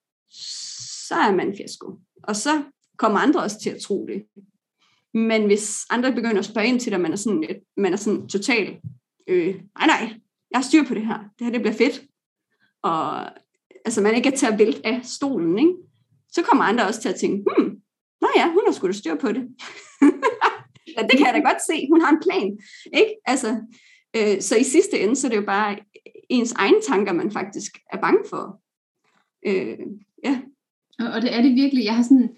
så 1.07 1.15
er 1.15 1.35
man 1.35 1.47
en 1.47 1.57
fiasko. 1.57 1.99
Og 2.23 2.35
så 2.35 2.63
kommer 2.97 3.19
andre 3.19 3.43
også 3.43 3.59
til 3.59 3.69
at 3.69 3.81
tro 3.81 4.07
det. 4.07 4.23
Men 5.13 5.45
hvis 5.45 5.85
andre 5.89 6.13
begynder 6.13 6.39
at 6.39 6.45
spørge 6.45 6.67
ind 6.67 6.79
til 6.79 6.91
det, 6.91 6.95
og 6.95 7.01
man 7.01 7.11
er 7.11 7.15
sådan, 7.15 7.43
man 7.77 7.93
er 7.93 7.97
sådan 7.97 8.27
total, 8.27 8.79
øh, 9.27 9.55
nej 9.55 9.87
nej, 9.87 10.13
jeg 10.51 10.57
har 10.57 10.61
styr 10.61 10.83
på 10.83 10.93
det 10.93 11.05
her, 11.05 11.19
det 11.19 11.45
her 11.45 11.51
det 11.51 11.61
bliver 11.61 11.75
fedt, 11.75 12.03
og 12.81 13.25
altså 13.85 14.01
man 14.01 14.15
ikke 14.15 14.29
er 14.29 14.35
til 14.35 14.45
at 14.45 14.59
vælte 14.59 14.87
af 14.87 15.01
stolen, 15.03 15.59
ikke? 15.59 15.73
så 16.29 16.41
kommer 16.41 16.63
andre 16.63 16.87
også 16.87 17.01
til 17.01 17.09
at 17.09 17.15
tænke, 17.15 17.43
hmm, 17.57 17.81
nå 18.23 18.29
ja, 18.35 18.47
hun 18.55 18.63
har 18.65 18.73
sgu 18.73 18.87
da 18.87 18.93
styr 18.93 19.15
på 19.15 19.31
det. 19.35 19.43
ja, 20.95 21.01
det 21.09 21.15
kan 21.17 21.25
jeg 21.27 21.35
da 21.37 21.41
godt 21.49 21.65
se, 21.69 21.87
hun 21.91 22.01
har 22.01 22.11
en 22.11 22.23
plan. 22.25 22.49
Ikke? 22.99 23.13
Altså, 23.25 23.49
øh, 24.17 24.41
så 24.41 24.55
i 24.55 24.63
sidste 24.63 24.99
ende, 24.99 25.15
så 25.15 25.27
er 25.27 25.31
det 25.31 25.37
jo 25.37 25.45
bare 25.45 25.77
ens 26.29 26.51
egne 26.51 26.81
tanker, 26.87 27.13
man 27.13 27.31
faktisk 27.31 27.71
er 27.93 27.97
bange 27.97 28.23
for. 28.29 28.61
Øh, 29.45 29.77
ja. 30.23 30.39
Og, 30.99 31.07
og 31.13 31.21
det 31.21 31.35
er 31.35 31.41
det 31.41 31.55
virkelig. 31.55 31.85
Jeg 31.85 31.95
har 31.95 32.03
sådan, 32.03 32.29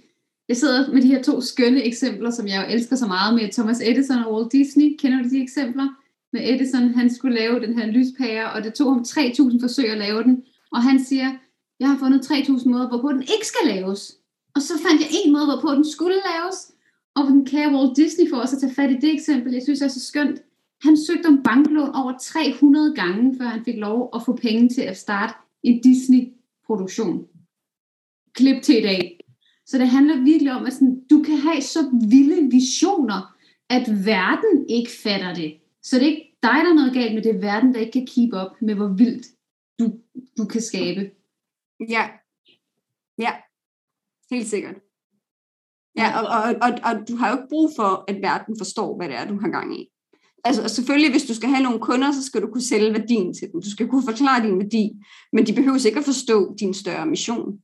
jeg 0.50 0.58
sidder 0.58 0.94
med 0.94 1.02
de 1.02 1.08
her 1.08 1.24
to 1.24 1.42
skønne 1.42 1.84
eksempler, 1.84 2.32
som 2.32 2.48
jeg 2.48 2.66
jo 2.66 2.74
elsker 2.74 2.96
så 2.96 3.08
meget 3.08 3.36
med 3.36 3.54
Thomas 3.54 3.82
Edison 3.82 4.24
og 4.24 4.34
Walt 4.34 4.52
Disney. 4.52 4.96
Kender 5.00 5.24
du 5.24 5.30
de 5.30 5.44
eksempler? 5.44 5.88
Med 6.34 6.54
Edison, 6.54 6.94
han 6.94 7.14
skulle 7.14 7.36
lave 7.36 7.60
den 7.60 7.80
her 7.80 7.86
lyspære, 7.86 8.52
og 8.52 8.64
det 8.64 8.74
tog 8.74 8.94
ham 8.94 9.06
3.000 9.08 9.64
forsøg 9.64 9.90
at 9.90 9.98
lave 9.98 10.24
den. 10.24 10.44
Og 10.72 10.84
han 10.84 11.04
siger, 11.04 11.32
jeg 11.80 11.90
har 11.90 11.98
fundet 11.98 12.32
3.000 12.32 12.70
måder, 12.70 12.90
hvorpå 12.90 13.12
den 13.12 13.22
ikke 13.22 13.48
skal 13.48 13.68
laves. 13.76 14.18
Og 14.56 14.62
så 14.62 14.74
fandt 14.88 15.02
jeg 15.02 15.10
en 15.14 15.34
måde, 15.34 15.46
hvorpå 15.46 15.76
den 15.76 15.86
skulle 15.86 16.18
laves. 16.32 16.72
Og 17.16 17.24
den 17.28 17.46
kære 17.46 17.74
Walt 17.76 17.98
Disney 17.98 18.30
for 18.30 18.38
os 18.38 18.54
at 18.54 18.60
tage 18.60 18.74
fat 18.74 18.92
i 18.92 18.96
det 18.96 19.14
eksempel, 19.14 19.54
jeg 19.54 19.64
synes 19.64 19.82
er 19.82 19.88
så 19.88 20.00
skønt. 20.00 20.42
Han 20.82 20.98
søgte 20.98 21.28
om 21.28 21.44
banklån 21.44 21.96
over 21.96 22.18
300 22.18 22.96
gange, 22.96 23.38
før 23.38 23.46
han 23.46 23.66
fik 23.66 23.76
lov 23.78 24.10
at 24.16 24.22
få 24.26 24.36
penge 24.36 24.70
til 24.70 24.82
at 24.82 24.98
starte 24.98 25.34
en 25.64 25.82
Disney-produktion. 25.82 27.28
Klip 28.34 28.64
til 28.64 28.78
i 28.78 28.82
dag. 28.82 29.20
Så 29.66 29.78
det 29.78 29.88
handler 29.88 30.24
virkelig 30.24 30.52
om, 30.52 30.66
at 30.66 30.74
sådan, 30.74 31.04
du 31.10 31.24
kan 31.24 31.38
have 31.38 31.62
så 31.62 31.80
vilde 32.10 32.52
visioner, 32.52 33.36
at 33.70 34.06
verden 34.06 34.70
ikke 34.70 34.92
fatter 34.92 35.34
det. 35.34 35.58
Så 35.82 35.96
det 35.96 36.04
er 36.04 36.12
ikke 36.12 36.38
dig, 36.44 36.50
der 36.64 36.70
er 36.70 36.74
noget 36.74 36.94
galt 36.94 37.14
med 37.14 37.24
det, 37.24 37.36
er 37.36 37.40
verden, 37.40 37.74
der 37.74 37.80
ikke 37.80 37.92
kan 37.92 38.08
keep 38.08 38.34
up 38.34 38.62
med, 38.62 38.76
hvor 38.76 38.88
vildt 38.88 39.28
du, 39.80 39.94
du 40.38 40.46
kan 40.46 40.62
skabe. 40.62 41.12
Ja. 41.90 42.10
Ja. 43.18 43.32
Helt 44.32 44.48
sikkert. 44.48 44.76
Ja, 45.98 46.20
og, 46.20 46.28
og, 46.28 46.56
og, 46.62 46.72
og 46.84 47.08
du 47.08 47.16
har 47.16 47.30
jo 47.30 47.36
ikke 47.38 47.50
brug 47.50 47.72
for, 47.76 48.04
at 48.08 48.22
verden 48.22 48.56
forstår, 48.58 48.98
hvad 48.98 49.08
det 49.10 49.16
er, 49.16 49.28
du 49.28 49.40
har 49.40 49.50
gang 49.50 49.80
i. 49.80 49.88
Altså 50.44 50.68
selvfølgelig, 50.68 51.12
hvis 51.12 51.26
du 51.26 51.34
skal 51.36 51.50
have 51.50 51.64
nogle 51.64 51.80
kunder, 51.80 52.12
så 52.12 52.24
skal 52.24 52.42
du 52.42 52.48
kunne 52.48 52.64
sælge 52.64 52.94
værdien 52.94 53.34
til 53.34 53.52
dem. 53.52 53.62
Du 53.62 53.72
skal 53.72 53.88
kunne 53.88 54.04
forklare 54.04 54.44
din 54.44 54.60
værdi, 54.60 54.92
men 55.34 55.48
de 55.48 55.54
behøver 55.54 55.86
ikke 55.86 56.00
at 56.00 56.06
forstå 56.06 56.56
din 56.60 56.74
større 56.74 57.06
mission. 57.06 57.60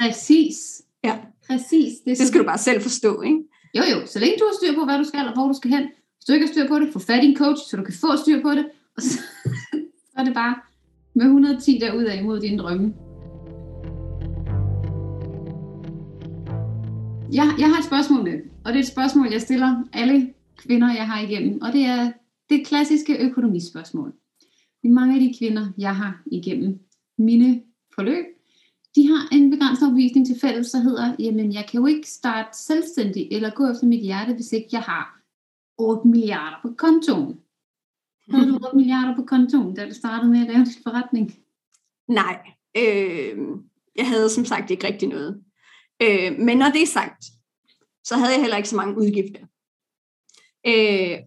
Præcis. 0.00 0.82
Ja. 1.04 1.18
Præcis. 1.46 1.92
Det, 2.04 2.18
det 2.18 2.28
skal 2.28 2.40
du 2.40 2.46
bare 2.46 2.58
selv 2.58 2.82
forstå, 2.82 3.22
ikke? 3.22 3.38
Jo, 3.74 3.82
jo. 3.92 4.06
Så 4.06 4.18
længe 4.18 4.36
du 4.38 4.44
har 4.44 4.56
styr 4.56 4.74
på, 4.74 4.84
hvad 4.84 4.98
du 4.98 5.04
skal, 5.04 5.26
og 5.26 5.32
hvor 5.32 5.48
du 5.48 5.54
skal 5.54 5.70
hen. 5.70 5.82
Hvis 5.82 6.24
du 6.28 6.32
ikke 6.32 6.46
har 6.46 6.52
styr 6.52 6.68
på 6.68 6.78
det, 6.78 6.92
få 6.92 6.98
fat 6.98 7.24
i 7.24 7.26
en 7.26 7.36
coach, 7.36 7.62
så 7.70 7.76
du 7.76 7.84
kan 7.84 7.94
få 8.00 8.16
styr 8.16 8.42
på 8.42 8.50
det. 8.50 8.70
Og 8.96 9.02
så, 9.02 9.18
så 10.10 10.16
er 10.16 10.24
det 10.24 10.34
bare 10.34 10.54
med 11.14 11.24
110 11.24 11.78
derudad 11.78 12.18
imod 12.18 12.40
dine 12.40 12.58
drømme. 12.58 12.94
Jeg, 17.32 17.54
jeg 17.58 17.68
har 17.68 17.78
et 17.78 17.84
spørgsmål 17.84 18.22
med, 18.22 18.40
og 18.64 18.72
det 18.72 18.78
er 18.78 18.82
et 18.82 18.86
spørgsmål, 18.86 19.28
jeg 19.32 19.40
stiller 19.40 19.84
alle 19.92 20.34
kvinder, 20.56 20.94
jeg 20.94 21.06
har 21.06 21.20
igennem, 21.20 21.62
og 21.62 21.72
det 21.72 21.84
er 21.84 22.12
det 22.50 22.66
klassiske 22.66 23.18
økonomispørgsmål. 23.18 24.12
Mange 24.84 25.14
af 25.14 25.20
de 25.20 25.34
kvinder, 25.38 25.72
jeg 25.78 25.96
har 25.96 26.22
igennem 26.26 26.78
mine 27.18 27.62
forløb, 27.94 28.24
de 28.96 29.08
har 29.08 29.28
en 29.32 29.50
begrænset 29.50 29.88
opvisning 29.88 30.26
til 30.26 30.40
fælles, 30.40 30.70
der 30.70 30.78
hedder, 30.78 31.16
jamen 31.18 31.52
jeg 31.52 31.66
kan 31.70 31.80
jo 31.80 31.86
ikke 31.86 32.10
starte 32.10 32.58
selvstændig 32.58 33.28
eller 33.32 33.50
gå 33.50 33.70
efter 33.70 33.86
mit 33.86 34.00
hjerte, 34.00 34.34
hvis 34.34 34.52
ikke 34.52 34.68
jeg 34.72 34.80
har 34.80 35.20
8 35.78 36.08
milliarder 36.08 36.56
på 36.62 36.74
kontoen. 36.78 37.38
Havde 38.30 38.48
du 38.48 38.54
8 38.54 38.76
milliarder 38.76 39.16
på 39.16 39.22
kontoen, 39.22 39.74
da 39.74 39.88
du 39.88 39.94
startede 39.94 40.30
med 40.30 40.40
at 40.40 40.46
lave 40.46 40.64
din 40.64 40.82
forretning? 40.82 41.34
Nej, 42.08 42.38
øh, 42.76 43.38
jeg 43.96 44.08
havde 44.08 44.28
som 44.30 44.44
sagt 44.44 44.70
ikke 44.70 44.86
rigtig 44.86 45.08
noget. 45.08 45.42
Øh, 46.02 46.38
men 46.38 46.58
når 46.58 46.70
det 46.70 46.82
er 46.82 46.86
sagt, 46.86 47.24
så 48.04 48.16
havde 48.16 48.32
jeg 48.32 48.40
heller 48.40 48.56
ikke 48.56 48.68
så 48.68 48.76
mange 48.76 48.98
udgifter. 48.98 49.40
Øh, 50.66 51.18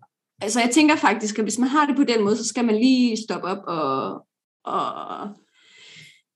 altså 0.42 0.60
jeg 0.60 0.70
tænker 0.74 0.96
faktisk, 0.96 1.40
at 1.40 1.46
hvis 1.46 1.58
man 1.60 1.70
har 1.70 1.86
det 1.86 1.96
på 1.96 2.04
den 2.04 2.24
måde, 2.24 2.38
så 2.38 2.48
skal 2.48 2.66
man 2.66 2.76
lige 2.76 3.24
stoppe 3.24 3.48
op 3.48 3.64
og, 3.68 4.26
og, 4.64 5.24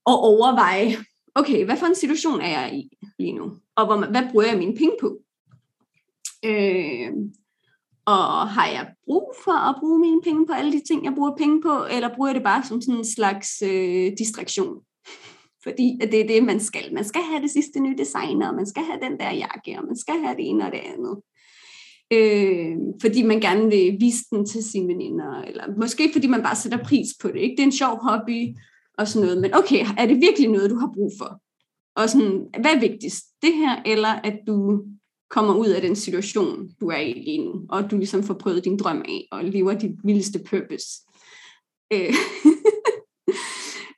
og 0.05 0.19
overveje, 0.19 0.97
okay, 1.35 1.65
hvad 1.65 1.77
for 1.77 1.85
en 1.85 1.95
situation 1.95 2.41
er 2.41 2.49
jeg 2.49 2.75
i 2.75 2.89
lige 3.19 3.33
nu? 3.33 3.57
Og 3.75 3.85
hvor, 3.85 4.09
hvad 4.11 4.29
bruger 4.31 4.45
jeg 4.45 4.57
mine 4.57 4.75
penge 4.75 4.97
på? 5.01 5.19
Øh, 6.45 7.11
og 8.05 8.49
har 8.49 8.67
jeg 8.67 8.93
brug 9.05 9.35
for 9.43 9.69
at 9.69 9.75
bruge 9.79 9.99
mine 9.99 10.21
penge 10.21 10.47
på 10.47 10.53
alle 10.53 10.71
de 10.71 10.81
ting, 10.87 11.05
jeg 11.05 11.13
bruger 11.15 11.37
penge 11.37 11.61
på, 11.61 11.85
eller 11.91 12.15
bruger 12.15 12.29
jeg 12.29 12.35
det 12.35 12.43
bare 12.43 12.63
som 12.63 12.81
sådan 12.81 12.95
en 12.95 13.05
slags 13.05 13.61
øh, 13.61 14.11
distraktion? 14.17 14.81
Fordi 15.65 15.99
det 16.01 16.21
er 16.21 16.27
det, 16.27 16.43
man 16.43 16.59
skal. 16.59 16.93
Man 16.93 17.03
skal 17.03 17.21
have 17.21 17.41
det 17.41 17.51
sidste 17.51 17.79
nye 17.79 17.97
designer, 17.97 18.47
og 18.49 18.55
man 18.55 18.65
skal 18.65 18.83
have 18.83 18.99
den 19.01 19.19
der 19.19 19.31
jakke, 19.31 19.79
og 19.79 19.85
man 19.87 19.97
skal 19.97 20.19
have 20.25 20.35
det 20.37 20.49
ene 20.49 20.65
og 20.65 20.71
det 20.71 20.81
andet. 20.93 21.15
Øh, 22.13 22.77
fordi 23.01 23.23
man 23.23 23.39
gerne 23.39 23.69
vil 23.69 23.97
vise 23.99 24.23
den 24.31 24.45
til 24.45 24.63
sine 24.63 24.87
veninder, 24.87 25.41
eller 25.41 25.63
måske 25.79 26.09
fordi 26.13 26.27
man 26.27 26.43
bare 26.43 26.55
sætter 26.55 26.83
pris 26.83 27.07
på 27.21 27.27
det. 27.27 27.39
Ikke? 27.39 27.55
Det 27.55 27.59
er 27.59 27.67
en 27.67 27.71
sjov 27.71 27.99
hobby, 28.01 28.55
og 28.97 29.07
sådan 29.07 29.25
noget. 29.25 29.41
Men 29.41 29.55
okay, 29.55 29.85
er 29.97 30.05
det 30.05 30.21
virkelig 30.21 30.49
noget, 30.49 30.69
du 30.69 30.75
har 30.75 30.91
brug 30.93 31.11
for? 31.17 31.41
Og 31.95 32.09
sådan, 32.09 32.47
hvad 32.61 32.71
er 32.71 32.79
vigtigst? 32.79 33.25
Det 33.41 33.53
her, 33.53 33.81
eller 33.85 34.09
at 34.09 34.39
du 34.47 34.83
kommer 35.29 35.53
ud 35.53 35.67
af 35.67 35.81
den 35.81 35.95
situation, 35.95 36.69
du 36.81 36.87
er 36.87 36.97
i 36.97 37.13
lige 37.13 37.45
nu, 37.45 37.61
og 37.69 37.91
du 37.91 37.97
ligesom 37.97 38.23
får 38.23 38.33
prøvet 38.33 38.65
din 38.65 38.77
drøm 38.77 39.05
af, 39.07 39.27
og 39.31 39.43
lever 39.43 39.73
dit 39.73 39.91
vildeste 40.03 40.39
purpose. 40.49 40.87
Øh. 41.93 42.13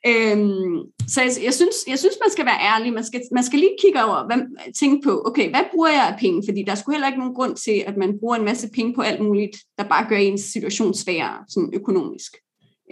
øhm, 0.06 0.78
så 1.08 1.20
jeg, 1.22 1.30
jeg, 1.44 1.54
synes, 1.54 1.76
jeg 1.88 1.98
synes, 1.98 2.16
man 2.24 2.30
skal 2.30 2.46
være 2.46 2.60
ærlig. 2.72 2.92
Man 2.92 3.04
skal, 3.04 3.20
man 3.32 3.44
skal 3.44 3.58
lige 3.58 3.76
kigge 3.82 4.04
over, 4.04 4.26
hvad, 4.26 4.38
tænke 4.80 5.04
på, 5.04 5.22
okay, 5.26 5.50
hvad 5.50 5.64
bruger 5.72 5.88
jeg 5.88 6.08
af 6.08 6.18
penge? 6.20 6.42
Fordi 6.48 6.62
der 6.62 6.74
skulle 6.74 6.96
heller 6.96 7.08
ikke 7.08 7.18
nogen 7.18 7.34
grund 7.34 7.56
til, 7.56 7.84
at 7.86 7.96
man 7.96 8.18
bruger 8.20 8.36
en 8.36 8.44
masse 8.44 8.68
penge 8.74 8.94
på 8.94 9.02
alt 9.02 9.20
muligt, 9.22 9.56
der 9.78 9.84
bare 9.88 10.08
gør 10.08 10.16
ens 10.16 10.40
situation 10.40 10.94
sværere, 10.94 11.44
sådan 11.48 11.70
økonomisk. 11.74 12.32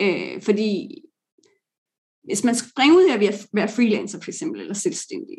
Øh, 0.00 0.42
fordi 0.42 1.02
hvis 2.24 2.44
man 2.44 2.54
springer 2.54 2.96
ud 2.96 3.08
af 3.10 3.14
at 3.14 3.46
være 3.52 3.68
freelancer 3.68 4.20
for 4.20 4.30
eksempel, 4.30 4.60
eller 4.60 4.74
selvstændig, 4.74 5.36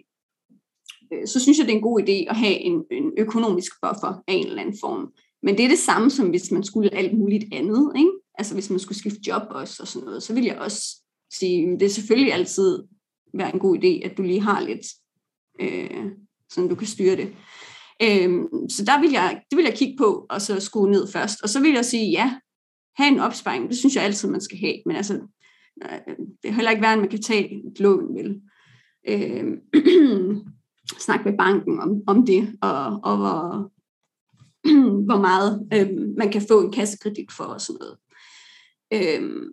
øh, 1.14 1.28
så 1.28 1.40
synes 1.40 1.58
jeg, 1.58 1.66
det 1.66 1.74
er 1.74 1.78
en 1.78 1.90
god 1.90 2.02
idé 2.02 2.30
at 2.30 2.36
have 2.36 2.54
en, 2.54 2.84
en 2.92 3.12
økonomisk 3.18 3.72
buffer 3.82 4.24
af 4.28 4.34
en 4.34 4.48
eller 4.48 4.62
anden 4.62 4.78
form. 4.82 5.14
Men 5.44 5.58
det 5.58 5.66
er 5.66 5.70
det 5.70 5.80
samme, 5.80 6.10
som 6.10 6.30
hvis 6.30 6.52
man 6.52 6.64
skulle 6.64 6.94
alt 6.94 7.18
muligt 7.18 7.46
andet. 7.52 7.94
Ikke? 7.98 8.12
Altså 8.38 8.54
hvis 8.54 8.70
man 8.70 8.80
skulle 8.80 8.98
skifte 8.98 9.20
job 9.28 9.42
også 9.50 9.84
og 9.84 9.88
sådan 9.88 10.06
noget, 10.06 10.24
så 10.24 10.34
vil 10.34 10.44
jeg 10.44 10.58
også 10.58 11.07
sige, 11.34 11.72
det 11.80 11.82
er 11.82 11.90
selvfølgelig 11.90 12.34
altid 12.34 12.84
være 13.34 13.54
en 13.54 13.60
god 13.60 13.78
idé, 13.78 14.06
at 14.06 14.18
du 14.18 14.22
lige 14.22 14.42
har 14.42 14.62
lidt, 14.62 14.86
øh, 15.60 16.06
sådan 16.50 16.70
du 16.70 16.76
kan 16.76 16.88
styre 16.88 17.16
det. 17.16 17.28
Øh, 18.02 18.30
så 18.70 18.86
der 18.86 19.02
vil 19.02 19.12
jeg, 19.12 19.42
det 19.50 19.58
vil 19.58 19.66
jeg 19.66 19.74
kigge 19.74 19.98
på, 19.98 20.26
og 20.30 20.42
så 20.42 20.60
skrue 20.60 20.92
ned 20.92 21.08
først. 21.08 21.42
Og 21.42 21.50
så 21.50 21.62
vil 21.62 21.72
jeg 21.72 21.86
sige, 21.86 22.12
ja, 22.12 22.40
have 22.98 23.08
en 23.14 23.20
opsparing, 23.20 23.70
det 23.70 23.78
synes 23.78 23.96
jeg 23.96 24.04
altid, 24.04 24.30
man 24.30 24.42
skal 24.42 24.58
have. 24.58 24.76
Men 24.86 24.96
altså, 24.96 25.14
øh, 25.84 26.16
det 26.44 26.50
er 26.50 26.54
heller 26.54 26.72
ikke 26.72 26.84
værd, 26.84 26.94
at 26.94 27.00
man 27.00 27.10
kan 27.10 27.22
tage 27.22 27.68
et 27.68 27.80
lån, 27.80 28.16
vel. 28.16 28.42
Øh, 29.08 29.46
snak 31.06 31.26
med 31.26 31.38
banken 31.38 31.80
om, 31.80 32.02
om 32.08 32.26
det, 32.26 32.58
og, 32.62 33.00
og 33.04 33.18
hvor, 33.18 33.72
hvor 35.08 35.22
meget 35.22 35.68
øh, 35.74 35.90
man 36.18 36.32
kan 36.32 36.42
få 36.48 36.62
en 36.62 36.72
kassekredit 36.72 37.32
for 37.32 37.44
og 37.44 37.62
sådan 37.62 37.80
noget. 37.80 37.98
Øh, 38.94 39.52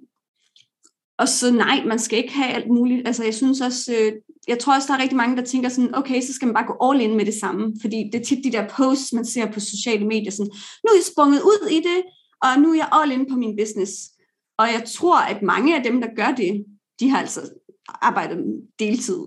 og 1.18 1.28
så 1.28 1.52
nej, 1.52 1.84
man 1.86 1.98
skal 1.98 2.18
ikke 2.18 2.32
have 2.32 2.52
alt 2.52 2.68
muligt. 2.68 3.06
Altså 3.08 3.24
jeg 3.24 3.34
synes 3.34 3.60
også, 3.60 3.92
øh, 3.92 4.12
jeg 4.48 4.58
tror 4.58 4.74
også, 4.74 4.88
der 4.88 4.98
er 4.98 5.02
rigtig 5.02 5.16
mange, 5.16 5.36
der 5.36 5.42
tænker 5.42 5.68
sådan, 5.68 5.94
okay, 5.94 6.20
så 6.20 6.32
skal 6.32 6.46
man 6.46 6.54
bare 6.54 6.66
gå 6.66 6.90
all 6.90 7.00
in 7.00 7.16
med 7.16 7.26
det 7.26 7.34
samme. 7.34 7.76
Fordi 7.80 8.10
det 8.12 8.20
er 8.20 8.24
tit 8.24 8.44
de 8.44 8.52
der 8.52 8.68
posts, 8.68 9.12
man 9.12 9.24
ser 9.24 9.52
på 9.52 9.60
sociale 9.60 10.06
medier, 10.06 10.30
sådan, 10.30 10.52
nu 10.84 10.88
er 10.88 10.96
jeg 10.96 11.04
sprunget 11.12 11.40
ud 11.42 11.68
i 11.70 11.76
det, 11.76 12.02
og 12.42 12.60
nu 12.60 12.70
er 12.70 12.74
jeg 12.74 12.88
all 12.92 13.12
in 13.12 13.30
på 13.30 13.36
min 13.36 13.56
business. 13.56 13.92
Og 14.58 14.66
jeg 14.66 14.82
tror, 14.86 15.20
at 15.20 15.42
mange 15.42 15.76
af 15.76 15.82
dem, 15.82 16.00
der 16.00 16.08
gør 16.16 16.34
det, 16.36 16.64
de 17.00 17.10
har 17.10 17.18
altså 17.18 17.40
arbejdet 17.88 18.38
deltid 18.78 19.20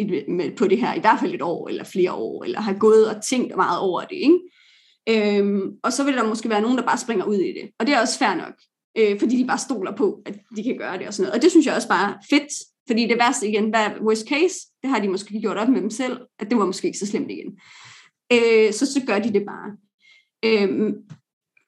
øh, 0.00 0.22
med, 0.28 0.56
på 0.56 0.68
det 0.68 0.78
her, 0.78 0.94
i 0.94 1.00
hvert 1.00 1.20
fald 1.20 1.34
et 1.34 1.42
år 1.42 1.68
eller 1.68 1.84
flere 1.84 2.12
år, 2.12 2.44
eller 2.44 2.60
har 2.60 2.72
gået 2.72 3.08
og 3.08 3.24
tænkt 3.24 3.56
meget 3.56 3.80
over 3.80 4.00
det. 4.00 4.16
Ikke? 4.16 4.38
Øhm, 5.08 5.62
og 5.82 5.92
så 5.92 6.04
vil 6.04 6.14
der 6.14 6.28
måske 6.28 6.48
være 6.48 6.60
nogen, 6.60 6.78
der 6.78 6.84
bare 6.84 6.98
springer 6.98 7.24
ud 7.24 7.36
i 7.36 7.52
det. 7.52 7.70
Og 7.78 7.86
det 7.86 7.94
er 7.94 8.00
også 8.00 8.18
fair 8.18 8.34
nok 8.34 8.54
øh, 8.98 9.18
fordi 9.18 9.36
de 9.36 9.46
bare 9.46 9.58
stoler 9.58 9.96
på, 9.96 10.22
at 10.26 10.34
de 10.56 10.62
kan 10.62 10.78
gøre 10.78 10.98
det 10.98 11.06
og 11.06 11.14
sådan 11.14 11.22
noget. 11.22 11.36
Og 11.36 11.42
det 11.42 11.50
synes 11.50 11.66
jeg 11.66 11.74
også 11.74 11.88
bare 11.88 12.10
er 12.10 12.16
fedt, 12.30 12.52
fordi 12.86 13.06
det 13.06 13.18
værste 13.18 13.48
igen, 13.48 13.68
hvad 13.68 13.90
worst 14.00 14.28
case? 14.28 14.56
Det 14.82 14.90
har 14.90 15.00
de 15.00 15.08
måske 15.08 15.40
gjort 15.40 15.56
op 15.56 15.68
med 15.68 15.80
dem 15.80 15.90
selv, 15.90 16.20
at 16.38 16.50
det 16.50 16.58
var 16.58 16.66
måske 16.66 16.86
ikke 16.86 16.98
så 16.98 17.06
slemt 17.06 17.30
igen. 17.30 17.58
Øh, 18.32 18.72
så 18.72 18.86
så 18.86 19.00
gør 19.06 19.18
de 19.18 19.32
det 19.32 19.46
bare. 19.46 19.76
Øh, 20.44 20.94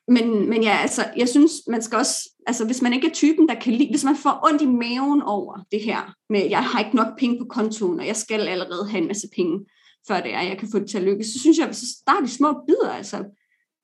men, 0.08 0.48
men 0.48 0.62
ja, 0.62 0.76
altså, 0.76 1.04
jeg 1.16 1.28
synes, 1.28 1.52
man 1.68 1.82
skal 1.82 1.98
også, 1.98 2.30
altså 2.46 2.64
hvis 2.64 2.82
man 2.82 2.92
ikke 2.92 3.06
er 3.06 3.12
typen, 3.12 3.48
der 3.48 3.54
kan 3.54 3.72
lide, 3.72 3.90
hvis 3.90 4.04
man 4.04 4.16
får 4.16 4.48
ondt 4.50 4.62
i 4.62 4.66
maven 4.66 5.22
over 5.22 5.58
det 5.72 5.80
her, 5.80 6.14
med 6.30 6.48
jeg 6.50 6.64
har 6.64 6.78
ikke 6.78 6.96
nok 6.96 7.18
penge 7.18 7.38
på 7.38 7.44
kontoen, 7.44 8.00
og 8.00 8.06
jeg 8.06 8.16
skal 8.16 8.40
allerede 8.40 8.88
have 8.90 9.00
en 9.00 9.08
masse 9.08 9.28
penge, 9.36 9.66
før 10.08 10.20
det 10.20 10.34
er, 10.34 10.40
jeg 10.42 10.58
kan 10.58 10.68
få 10.72 10.78
det 10.78 10.90
til 10.90 10.98
at 10.98 11.04
lykkes, 11.04 11.26
så 11.26 11.38
synes 11.38 11.58
jeg, 11.58 11.74
så 11.74 11.86
start 12.00 12.24
i 12.24 12.32
små 12.32 12.52
bidder, 12.66 12.92
altså 12.92 13.16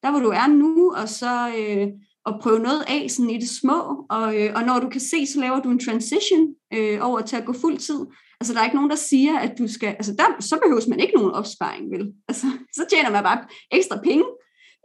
der 0.03 0.11
hvor 0.11 0.21
du 0.21 0.29
er 0.29 0.47
nu, 0.47 0.93
og 0.93 1.09
så, 1.09 1.49
øh, 1.59 1.89
at 2.27 2.35
prøve 2.43 2.59
noget 2.59 2.85
af 2.89 3.11
sådan 3.11 3.31
i 3.31 3.39
det 3.39 3.49
små, 3.49 4.07
og, 4.11 4.41
øh, 4.41 4.53
og 4.55 4.63
når 4.63 4.81
du 4.81 4.89
kan 4.89 5.01
se, 5.01 5.27
så 5.27 5.41
laver 5.41 5.61
du 5.61 5.71
en 5.71 5.79
transition 5.79 6.55
øh, 6.75 6.99
over 7.03 7.21
til 7.21 7.37
at 7.37 7.45
gå 7.45 7.53
fuld 7.53 7.79
tid. 7.79 8.01
Altså 8.41 8.55
der 8.55 8.61
er 8.61 8.65
ikke 8.65 8.77
nogen, 8.77 8.91
der 8.91 8.97
siger, 8.97 9.39
at 9.39 9.59
du 9.59 9.69
skal, 9.69 9.89
altså 9.89 10.15
der, 10.19 10.25
så 10.41 10.59
behøves 10.63 10.87
man 10.89 11.01
ikke 11.01 11.15
nogen 11.15 11.31
opsparing, 11.31 11.91
vel? 11.91 12.13
Altså 12.29 12.47
så 12.77 12.85
tjener 12.91 13.11
man 13.11 13.23
bare 13.23 13.45
ekstra 13.73 14.01
penge, 14.05 14.25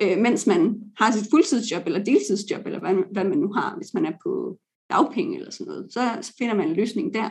øh, 0.02 0.18
mens 0.18 0.48
man 0.48 0.76
har 0.98 1.12
sit 1.12 1.28
fuldtidsjob 1.32 1.84
eller 1.86 2.04
deltidsjob, 2.04 2.66
eller 2.66 2.80
hvad, 2.80 2.94
hvad 3.14 3.24
man 3.24 3.38
nu 3.38 3.54
har, 3.54 3.76
hvis 3.78 3.94
man 3.94 4.06
er 4.06 4.14
på 4.24 4.58
dagpenge 4.90 5.38
eller 5.38 5.52
sådan 5.52 5.68
noget. 5.68 5.94
Så, 5.94 6.18
så 6.22 6.34
finder 6.38 6.56
man 6.56 6.68
en 6.68 6.76
løsning 6.76 7.14
der. 7.14 7.30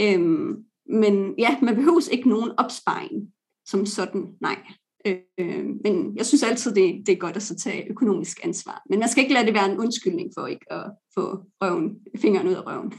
Øhm, 0.00 0.56
men 0.88 1.34
ja, 1.38 1.56
man 1.62 1.74
behøves 1.74 2.08
ikke 2.08 2.28
nogen 2.28 2.50
opsparing 2.58 3.32
som 3.66 3.86
sådan, 3.86 4.34
nej. 4.40 4.56
Øh, 5.06 5.64
men 5.84 6.16
jeg 6.16 6.26
synes 6.26 6.42
altid, 6.42 6.74
det, 6.74 7.06
det 7.06 7.12
er 7.12 7.16
godt 7.16 7.36
at 7.36 7.42
så 7.42 7.56
tage 7.56 7.90
økonomisk 7.90 8.44
ansvar. 8.44 8.82
Men 8.90 8.98
man 8.98 9.08
skal 9.08 9.22
ikke 9.22 9.34
lade 9.34 9.46
det 9.46 9.54
være 9.54 9.72
en 9.72 9.78
undskyldning 9.78 10.30
for 10.36 10.46
ikke 10.46 10.72
at 10.72 10.90
få 11.14 11.44
røven, 11.62 11.98
fingeren 12.20 12.48
ud 12.48 12.54
af 12.54 12.66
røven. 12.66 12.92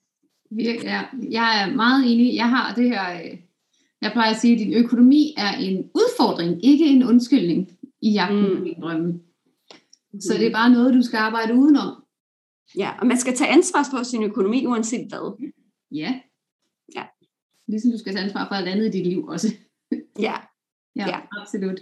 ja, 0.84 1.02
jeg 1.30 1.62
er 1.62 1.74
meget 1.74 2.12
enig. 2.12 2.34
Jeg 2.34 2.50
har 2.50 2.74
det 2.74 2.88
her, 2.88 3.22
øh, 3.24 3.38
jeg 4.02 4.12
plejer 4.12 4.30
at 4.34 4.40
sige, 4.40 4.52
at 4.52 4.58
din 4.58 4.74
økonomi 4.74 5.34
er 5.38 5.52
en 5.52 5.90
udfordring, 5.94 6.64
ikke 6.64 6.84
en 6.84 7.02
undskyldning 7.04 7.70
i 8.02 8.10
jagten 8.10 8.48
mm. 8.48 8.58
på 8.58 8.64
din 8.64 8.80
drømme. 8.80 9.20
Så 10.20 10.34
det 10.38 10.46
er 10.46 10.52
bare 10.52 10.70
noget, 10.70 10.94
du 10.94 11.02
skal 11.02 11.16
arbejde 11.16 11.54
udenom. 11.54 12.04
Ja, 12.76 12.90
og 13.00 13.06
man 13.06 13.18
skal 13.18 13.36
tage 13.36 13.50
ansvar 13.50 13.88
for 13.90 14.02
sin 14.02 14.22
økonomi, 14.22 14.66
uanset 14.66 15.08
hvad. 15.08 15.48
Ja. 15.90 16.20
Ja. 16.96 17.04
Ligesom 17.68 17.90
du 17.90 17.98
skal 17.98 18.12
tage 18.12 18.24
ansvar 18.24 18.48
for 18.48 18.54
alt 18.54 18.68
andet 18.68 18.86
i 18.86 18.90
dit 18.90 19.06
liv 19.06 19.24
også. 19.26 19.54
Ja. 20.18 20.34
Ja, 20.96 21.08
ja. 21.08 21.20
absolut. 21.40 21.80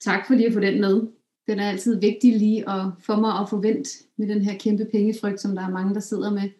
Tak 0.00 0.26
for 0.26 0.34
lige 0.34 0.46
at 0.46 0.52
få 0.52 0.60
den 0.60 0.80
med. 0.80 1.06
Den 1.46 1.58
er 1.58 1.68
altid 1.68 2.00
vigtig 2.00 2.38
lige 2.38 2.70
at 2.70 2.86
få 3.00 3.16
mig 3.16 3.38
at 3.40 3.48
forvente 3.48 3.90
med 4.16 4.28
den 4.28 4.42
her 4.42 4.58
kæmpe 4.58 4.84
pengefrygt, 4.84 5.40
som 5.40 5.54
der 5.54 5.62
er 5.62 5.70
mange, 5.70 5.94
der 5.94 6.00
sidder 6.00 6.30
med. 6.30 6.50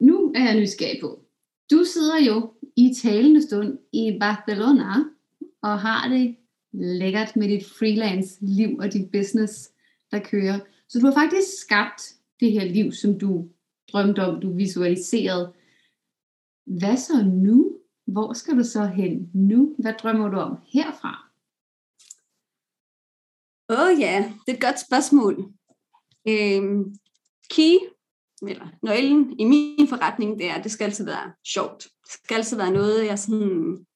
Nu 0.00 0.32
er 0.34 0.44
jeg 0.44 0.60
nysgerrig 0.60 1.00
på. 1.00 1.20
Du 1.70 1.84
sidder 1.84 2.24
jo 2.26 2.52
i 2.76 2.94
talende 3.02 3.42
stund 3.42 3.78
i 3.92 4.16
Barcelona 4.20 5.04
og 5.62 5.80
har 5.80 6.08
det 6.08 6.36
lækkert 6.72 7.36
med 7.36 7.48
dit 7.48 7.66
freelance 7.66 8.38
liv 8.40 8.78
og 8.78 8.92
dit 8.92 9.10
business, 9.10 9.70
der 10.10 10.18
kører. 10.18 10.58
Så 10.88 10.98
du 11.00 11.06
har 11.06 11.14
faktisk 11.14 11.60
skabt 11.60 12.14
det 12.40 12.52
her 12.52 12.64
liv, 12.64 12.92
som 12.92 13.18
du 13.18 13.48
drømte 13.92 14.24
om, 14.24 14.40
du 14.40 14.52
visualiserede. 14.52 15.52
Hvad 16.66 16.96
så 16.96 17.24
nu? 17.24 17.78
Hvor 18.12 18.32
skal 18.32 18.58
du 18.58 18.64
så 18.64 18.86
hen 18.86 19.30
nu? 19.34 19.74
Hvad 19.78 19.94
drømmer 20.02 20.28
du 20.28 20.36
om 20.36 20.56
herfra? 20.72 21.28
Åh 23.70 23.86
oh, 23.86 24.00
ja, 24.00 24.32
det 24.46 24.52
er 24.52 24.56
et 24.56 24.62
godt 24.62 24.80
spørgsmål. 24.80 25.34
Øhm, 26.28 26.94
key, 27.50 27.74
eller 28.42 28.66
nøglen 28.82 29.40
i 29.40 29.44
min 29.44 29.88
forretning, 29.88 30.38
det 30.38 30.50
er, 30.50 30.54
at 30.54 30.64
det 30.64 30.72
skal 30.72 30.84
altid 30.84 31.04
være 31.04 31.32
sjovt. 31.54 31.82
Det 31.82 32.12
skal 32.24 32.36
altid 32.36 32.56
være 32.56 32.72
noget, 32.72 33.06
jeg 33.06 33.18
sådan 33.18 33.86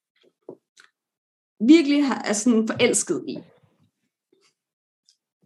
virkelig 1.59 1.99
er 2.25 2.33
sådan 2.33 2.67
forelsket 2.67 3.25
i. 3.27 3.37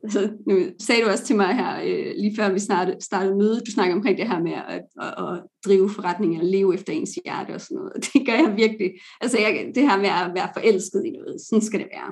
Altså, 0.08 0.38
nu 0.48 0.56
sagde 0.80 1.02
du 1.02 1.10
også 1.10 1.24
til 1.24 1.36
mig 1.36 1.56
her, 1.56 1.82
øh, 1.84 2.14
lige 2.16 2.36
før 2.36 2.54
vi 2.54 2.60
startede, 2.60 3.02
startede 3.02 3.36
mødet, 3.36 3.64
du 3.66 3.72
snakker 3.72 3.96
omkring 3.96 4.18
det 4.18 4.28
her 4.28 4.40
med 4.40 4.52
at, 4.52 4.82
at, 5.02 5.14
at 5.26 5.44
drive 5.66 5.90
forretninger, 5.90 6.44
leve 6.44 6.74
efter 6.74 6.94
ens 6.94 7.10
hjerte 7.24 7.52
og 7.54 7.62
sådan 7.62 7.76
noget. 7.76 7.94
Det 8.14 8.26
gør 8.26 8.34
jeg 8.34 8.54
virkelig. 8.58 8.92
Altså 9.22 9.38
jeg, 9.40 9.72
det 9.76 9.90
her 9.90 9.98
med 9.98 10.10
at 10.10 10.32
være 10.36 10.50
forelsket 10.54 11.06
i 11.06 11.12
noget, 11.12 11.42
sådan 11.42 11.62
skal 11.62 11.80
det 11.80 11.90
være. 11.96 12.12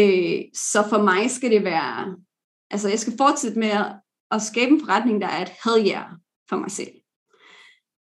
Øh, 0.00 0.42
så 0.54 0.88
for 0.88 1.02
mig 1.02 1.30
skal 1.30 1.50
det 1.50 1.64
være, 1.64 2.16
altså 2.70 2.88
jeg 2.88 2.98
skal 2.98 3.16
fortsætte 3.18 3.58
med 3.58 3.68
at, 3.68 3.92
at 4.30 4.42
skabe 4.42 4.70
en 4.72 4.80
forretning, 4.80 5.20
der 5.20 5.28
er 5.28 5.42
et 5.42 5.52
hell 5.64 5.88
yeah 5.90 6.10
for 6.48 6.56
mig 6.56 6.70
selv. 6.70 6.94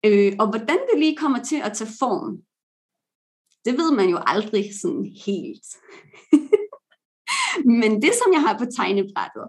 Øh, 0.05 0.33
og 0.39 0.49
hvordan 0.49 0.79
det 0.91 0.99
lige 0.99 1.17
kommer 1.17 1.43
til 1.43 1.61
at 1.63 1.73
tage 1.73 1.91
form, 1.99 2.41
det 3.65 3.73
ved 3.77 3.91
man 3.95 4.09
jo 4.09 4.19
aldrig 4.27 4.65
sådan 4.81 5.05
helt. 5.25 5.67
Men 7.65 8.01
det, 8.01 8.11
som 8.13 8.33
jeg 8.33 8.41
har 8.41 8.57
på 8.57 8.65
tegnebrættet, 8.77 9.45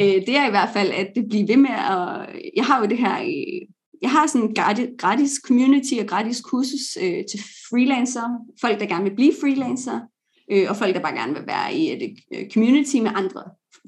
øh, 0.00 0.26
det 0.26 0.36
er 0.36 0.46
i 0.46 0.50
hvert 0.50 0.72
fald, 0.72 0.90
at 0.90 1.08
det 1.14 1.24
bliver 1.28 1.46
ved 1.46 1.56
med 1.56 1.70
at... 1.70 2.02
Jeg 2.56 2.64
har 2.64 2.80
jo 2.80 2.86
det 2.86 2.98
her... 2.98 3.22
Øh, 3.22 3.68
jeg 4.02 4.10
har 4.10 4.26
sådan 4.26 4.48
en 4.48 4.54
gratis, 4.98 5.40
community 5.46 5.94
og 6.00 6.06
gratis 6.06 6.40
kursus 6.40 6.96
øh, 7.02 7.24
til 7.30 7.40
freelancer, 7.70 8.26
folk, 8.60 8.80
der 8.80 8.86
gerne 8.86 9.04
vil 9.04 9.14
blive 9.14 9.34
freelancer, 9.40 10.00
øh, 10.52 10.66
og 10.70 10.76
folk, 10.76 10.94
der 10.94 11.00
bare 11.00 11.14
gerne 11.14 11.34
vil 11.34 11.46
være 11.46 11.74
i 11.74 11.92
et 11.92 12.18
øh, 12.34 12.50
community 12.50 12.96
med 12.96 13.10
andre 13.14 13.42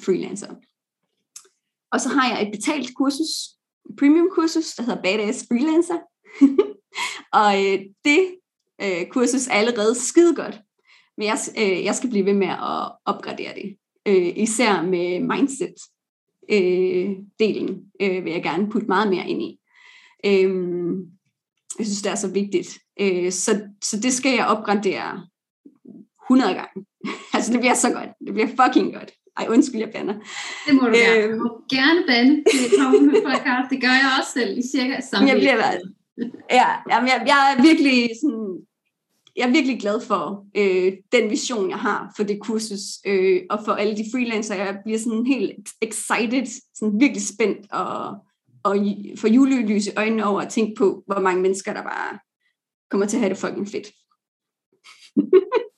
freelancer. 0.04 0.54
Og 1.92 2.00
så 2.00 2.08
har 2.08 2.28
jeg 2.28 2.46
et 2.46 2.52
betalt 2.52 2.94
kursus, 2.94 3.28
premium 3.98 4.28
kursus, 4.32 4.74
der 4.74 4.82
hedder 4.82 5.02
Badass 5.02 5.44
Freelancer. 5.48 5.98
og 7.40 7.64
øh, 7.64 7.78
det 8.04 8.34
øh, 8.82 9.06
kursus 9.10 9.46
er 9.46 9.52
allerede 9.52 9.94
skide 9.94 10.34
godt. 10.34 10.60
Men 11.18 11.26
jeg, 11.26 11.38
øh, 11.58 11.84
jeg 11.84 11.94
skal 11.94 12.10
blive 12.10 12.26
ved 12.26 12.34
med 12.34 12.48
at 12.48 12.92
opgradere 13.04 13.54
det. 13.54 13.76
Øh, 14.08 14.32
især 14.36 14.82
med 14.82 15.20
mindset-delen 15.20 17.92
øh, 18.00 18.16
øh, 18.16 18.24
vil 18.24 18.32
jeg 18.32 18.42
gerne 18.42 18.70
putte 18.70 18.86
meget 18.86 19.10
mere 19.10 19.28
ind 19.28 19.42
i. 19.42 19.58
Øh, 20.26 20.50
jeg 21.78 21.86
synes, 21.86 22.02
det 22.02 22.12
er 22.12 22.16
så 22.16 22.28
vigtigt. 22.28 22.78
Øh, 23.00 23.32
så, 23.32 23.60
så 23.82 24.00
det 24.00 24.12
skal 24.12 24.32
jeg 24.32 24.46
opgradere 24.46 25.26
100 26.26 26.54
gange. 26.54 26.86
altså, 27.34 27.52
det 27.52 27.60
bliver 27.60 27.74
så 27.74 27.92
godt. 27.92 28.08
Det 28.26 28.34
bliver 28.34 28.48
fucking 28.48 28.94
godt. 28.94 29.12
Ej, 29.36 29.46
undskyld, 29.48 29.80
jeg 29.80 29.90
bander. 29.94 30.14
Det 30.66 30.74
må 30.74 30.80
du 30.80 30.94
gerne. 30.94 31.24
Øh, 31.24 31.32
du 31.32 31.36
må 31.36 31.60
gerne 31.70 32.04
bande. 32.06 32.36
Det, 32.36 32.44
det 33.70 33.80
gør 33.80 33.94
jeg 34.02 34.10
også 34.18 34.32
selv 34.32 34.58
i 34.58 34.62
cirka 34.74 35.00
samme 35.00 35.28
Jeg 35.28 35.36
bliver 35.36 35.56
Ja, 36.50 36.66
jamen, 36.90 37.08
jeg, 37.08 37.24
jeg 37.26 37.38
er 37.52 37.62
virkelig 37.62 38.10
sådan, 38.22 38.66
jeg 39.36 39.48
er 39.48 39.52
virkelig 39.52 39.80
glad 39.80 40.00
for 40.00 40.46
øh, 40.56 40.92
den 41.12 41.30
vision, 41.30 41.70
jeg 41.70 41.78
har 41.78 42.12
for 42.16 42.24
det 42.24 42.40
kursus, 42.40 42.80
øh, 43.06 43.42
og 43.50 43.58
for 43.64 43.72
alle 43.72 43.96
de 43.96 44.04
freelancer. 44.12 44.54
Jeg 44.54 44.78
bliver 44.84 44.98
sådan 44.98 45.26
helt 45.26 45.68
excited, 45.82 46.46
sådan 46.74 47.00
virkelig 47.00 47.22
spændt, 47.26 47.72
og, 47.72 48.16
og 48.62 48.76
for 49.16 49.28
julelys 49.28 49.86
i 49.86 49.90
øjnene 49.96 50.26
over 50.26 50.40
at 50.40 50.48
tænke 50.48 50.74
på, 50.78 51.02
hvor 51.06 51.20
mange 51.20 51.42
mennesker, 51.42 51.72
der 51.72 51.82
bare 51.82 52.18
kommer 52.90 53.06
til 53.06 53.16
at 53.16 53.20
have 53.20 53.30
det 53.30 53.38
fucking 53.38 53.68
fedt. 53.68 53.86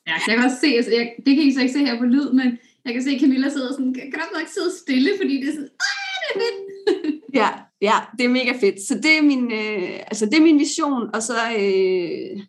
ja, 0.08 0.16
jeg 0.26 0.36
kan 0.36 0.44
også 0.44 0.60
se, 0.60 0.66
altså, 0.66 0.92
jeg, 0.92 1.14
det 1.26 1.36
kan 1.36 1.44
I 1.44 1.52
så 1.52 1.60
ikke 1.60 1.72
se 1.72 1.86
her 1.86 1.98
på 1.98 2.04
lyd, 2.04 2.32
men 2.32 2.58
jeg 2.84 2.92
kan 2.94 3.02
se, 3.02 3.10
at 3.10 3.20
Camilla 3.20 3.48
sidder 3.48 3.72
sådan, 3.72 3.94
kan 3.94 4.22
du 4.32 4.38
ikke 4.38 4.52
sidde 4.52 4.78
stille, 4.78 5.10
fordi 5.20 5.40
det 5.40 5.48
er 5.48 5.52
sådan, 5.52 5.68
det 5.68 6.34
er 6.34 6.40
fedt. 6.40 7.24
ja, 7.40 7.50
ja, 7.80 7.96
det 8.18 8.24
er 8.24 8.28
mega 8.28 8.52
fedt. 8.60 8.80
Så 8.88 8.94
det 8.94 9.18
er 9.18 9.22
min, 9.22 9.52
øh, 9.52 9.98
altså 9.98 10.26
det 10.26 10.34
er 10.34 10.42
min 10.42 10.58
vision, 10.58 11.14
og 11.14 11.22
så, 11.22 11.34
øh, 11.58 12.40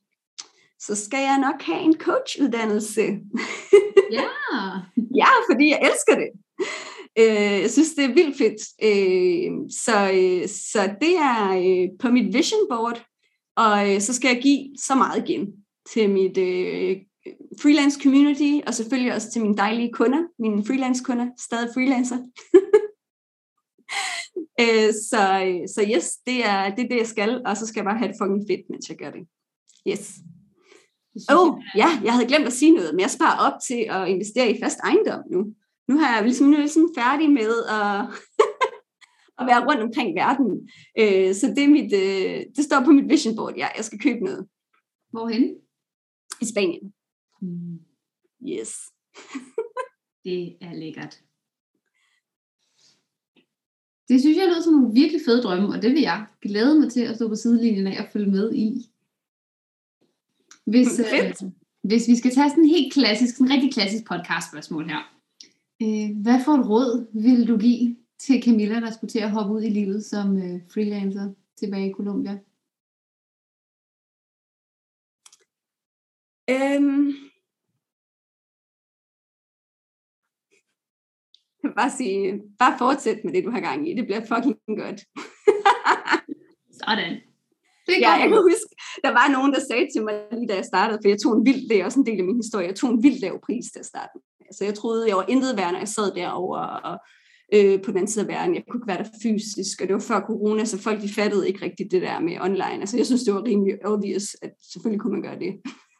så 0.79 0.95
skal 0.95 1.19
jeg 1.19 1.39
nok 1.39 1.61
have 1.61 1.81
en 1.81 1.99
coachuddannelse. 1.99 3.19
Ja. 4.11 4.27
ja, 5.21 5.27
fordi 5.51 5.69
jeg 5.69 5.79
elsker 5.81 6.15
det. 6.15 6.29
Øh, 7.19 7.61
jeg 7.61 7.71
synes, 7.71 7.93
det 7.93 8.05
er 8.05 8.13
vildt 8.13 8.37
fedt. 8.37 8.61
Øh, 8.83 9.51
så, 9.71 10.11
øh, 10.11 10.47
så 10.47 10.95
det 11.01 11.17
er 11.17 11.49
øh, 11.63 11.89
på 11.99 12.09
mit 12.09 12.33
vision 12.33 12.59
board, 12.69 13.05
og 13.55 13.93
øh, 13.93 14.01
så 14.01 14.13
skal 14.13 14.33
jeg 14.33 14.41
give 14.41 14.75
så 14.79 14.95
meget 14.95 15.29
igen 15.29 15.53
til 15.93 16.09
mit 16.09 16.37
øh, 16.37 16.97
freelance 17.61 17.99
community, 18.03 18.67
og 18.67 18.73
selvfølgelig 18.73 19.13
også 19.13 19.31
til 19.31 19.41
mine 19.41 19.57
dejlige 19.57 19.93
kunder, 19.93 20.23
mine 20.39 20.65
freelance 20.65 21.03
kunder, 21.03 21.27
stadig 21.39 21.69
freelancer. 21.73 22.17
øh, 24.61 24.93
så, 25.09 25.21
så 25.75 25.85
yes, 25.95 26.11
det 26.27 26.45
er, 26.45 26.75
det 26.75 26.85
er 26.85 26.89
det, 26.89 26.97
jeg 26.97 27.07
skal, 27.07 27.41
og 27.45 27.57
så 27.57 27.67
skal 27.67 27.79
jeg 27.79 27.85
bare 27.85 27.97
have 27.97 28.11
det 28.11 28.17
fucking 28.21 28.45
fedt, 28.49 28.69
mens 28.69 28.89
jeg 28.89 28.97
gør 28.97 29.11
det. 29.11 29.27
Yes. 29.87 30.13
Åh, 31.31 31.47
oh, 31.47 31.61
ja, 31.75 31.89
jeg 32.03 32.13
havde 32.13 32.27
glemt 32.27 32.47
at 32.47 32.53
sige 32.53 32.71
noget, 32.71 32.93
men 32.93 32.99
jeg 32.99 33.09
sparer 33.09 33.39
op 33.47 33.57
til 33.67 33.85
at 33.89 34.07
investere 34.07 34.51
i 34.51 34.59
fast 34.63 34.79
ejendom 34.83 35.23
nu. 35.31 35.39
Nu 35.87 35.97
har 35.97 36.15
jeg 36.15 36.23
ligesom, 36.23 36.47
nu 36.47 36.53
er 36.53 36.59
ligesom 36.59 36.89
færdig 36.97 37.31
med 37.31 37.51
at, 37.79 37.99
at 39.39 39.47
være 39.49 39.65
rundt 39.67 39.81
omkring 39.81 40.15
verden. 40.15 40.69
Øh, 40.99 41.35
så 41.35 41.47
det, 41.55 41.63
er 41.63 41.75
mit, 41.77 41.93
øh, 41.93 42.45
det 42.55 42.63
står 42.65 42.83
på 42.85 42.91
mit 42.91 43.09
vision 43.09 43.35
board, 43.35 43.55
ja, 43.57 43.67
jeg 43.77 43.85
skal 43.85 43.99
købe 43.99 44.19
noget. 44.25 44.47
Hvorhen? 45.11 45.55
I 46.41 46.45
Spanien. 46.45 46.93
Mm. 47.41 47.79
Yes. 48.47 48.71
det 50.25 50.57
er 50.61 50.73
lækkert. 50.73 51.21
Det 54.09 54.21
synes 54.21 54.37
jeg 54.37 54.47
lyder 54.47 54.61
som 54.61 54.73
nogle 54.73 54.93
virkelig 54.93 55.21
fede 55.25 55.41
drømme, 55.41 55.67
og 55.67 55.81
det 55.81 55.91
vil 55.91 56.01
jeg 56.01 56.25
glæde 56.41 56.79
mig 56.79 56.91
til 56.91 57.01
at 57.01 57.15
stå 57.15 57.27
på 57.27 57.35
sidelinjen 57.35 57.87
af 57.87 58.01
og 58.03 58.09
følge 58.13 58.31
med 58.31 58.53
i. 58.53 58.91
Hvis, 60.71 60.99
øh, 60.99 61.49
hvis 61.83 62.07
vi 62.07 62.15
skal 62.15 62.31
tage 62.31 62.49
sådan 62.49 62.63
en 62.63 62.69
helt 62.69 62.93
klassisk, 62.93 63.35
sådan 63.35 63.47
en 63.47 63.53
rigtig 63.53 63.73
klassisk 63.73 64.03
podcast 64.07 64.49
spørgsmål 64.51 64.89
her. 64.89 65.01
Øh, 65.81 66.21
hvad 66.23 66.43
for 66.45 66.51
et 66.51 66.69
råd 66.69 67.07
vil 67.23 67.47
du 67.47 67.57
give 67.57 67.97
til 68.19 68.43
Camilla, 68.43 68.79
der 68.79 68.91
skulle 68.91 69.11
til 69.11 69.19
at 69.19 69.31
hoppe 69.31 69.53
ud 69.53 69.61
i 69.61 69.69
livet 69.69 70.05
som 70.05 70.37
øh, 70.37 70.61
freelancer 70.73 71.33
tilbage 71.59 71.89
i 71.89 71.93
Colombia? 71.93 72.39
Øhm, 76.49 77.13
bare 81.75 81.91
sige, 81.97 82.41
bare 82.59 82.77
fortsæt 82.77 83.23
med 83.23 83.33
det, 83.33 83.43
du 83.45 83.51
har 83.51 83.59
gang 83.59 83.89
i. 83.89 83.93
Det 83.93 84.05
bliver 84.05 84.25
fucking 84.25 84.77
godt. 84.77 84.99
Sådan. 86.81 87.26
Det 87.87 87.95
ja, 88.05 88.11
jeg 88.21 88.29
kan 88.29 88.41
huske, 88.51 88.71
der 89.05 89.11
var 89.19 89.27
nogen, 89.35 89.53
der 89.55 89.61
sagde 89.69 89.87
til 89.93 90.01
mig 90.03 90.13
lige 90.31 90.47
da 90.47 90.55
jeg 90.55 90.65
startede, 90.65 90.99
for 91.03 91.09
jeg 91.09 91.19
tog 91.19 91.31
en 91.37 91.45
vild, 91.45 91.69
det 91.69 91.77
er 91.77 91.85
også 91.85 91.99
en 91.99 92.05
del 92.05 92.19
af 92.19 92.25
min 92.25 92.43
historie, 92.43 92.67
jeg 92.67 92.75
tog 92.75 92.89
en 92.89 93.03
vild 93.03 93.19
lav 93.19 93.35
pris 93.47 93.65
til 93.73 93.79
at 93.79 93.85
starte. 93.85 94.15
Altså 94.49 94.65
jeg 94.65 94.73
troede, 94.73 95.07
jeg 95.07 95.17
var 95.17 95.25
intet 95.27 95.57
værd, 95.57 95.71
når 95.71 95.79
jeg 95.79 95.87
sad 95.87 96.11
derovre 96.15 96.65
og 96.89 96.97
øh, 97.53 97.81
på 97.81 97.91
den 97.91 98.07
side 98.07 98.25
af 98.25 98.29
verden. 98.29 98.55
Jeg 98.55 98.63
kunne 98.69 98.79
ikke 98.79 98.91
være 98.93 99.03
der 99.03 99.09
fysisk, 99.23 99.81
og 99.81 99.87
det 99.87 99.93
var 99.93 99.99
før 100.11 100.19
corona, 100.19 100.65
så 100.65 100.77
folk 100.77 101.01
de 101.01 101.13
fattede 101.13 101.47
ikke 101.47 101.65
rigtigt 101.65 101.91
det 101.91 102.01
der 102.01 102.19
med 102.19 102.41
online. 102.41 102.79
Altså 102.83 102.97
jeg 102.97 103.05
synes, 103.05 103.23
det 103.23 103.33
var 103.33 103.43
rimelig 103.43 103.85
obvious, 103.85 104.35
at 104.41 104.51
selvfølgelig 104.71 105.01
kunne 105.01 105.13
man 105.13 105.21
gøre 105.21 105.39
det. 105.39 105.51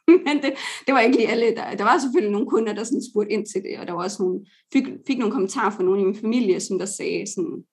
Men 0.26 0.36
det, 0.42 0.52
det 0.86 0.94
var 0.94 1.00
ikke 1.00 1.16
lige 1.16 1.28
alle. 1.28 1.54
Der, 1.56 1.74
der 1.74 1.84
var 1.84 1.98
selvfølgelig 1.98 2.32
nogle 2.32 2.50
kunder, 2.50 2.72
der 2.72 2.84
sådan 2.84 3.08
spurgte 3.10 3.32
ind 3.32 3.46
til 3.46 3.62
det, 3.62 3.78
og 3.80 3.86
der 3.86 3.92
var 3.92 4.02
også 4.02 4.22
nogle, 4.22 4.40
fik, 4.72 4.84
fik 5.06 5.18
nogle 5.18 5.32
kommentarer 5.32 5.70
fra 5.70 5.82
nogle 5.82 6.00
i 6.00 6.04
min 6.04 6.20
familie, 6.24 6.60
som 6.60 6.78
der 6.78 6.86
sagde 6.86 7.24
sådan, 7.34 7.64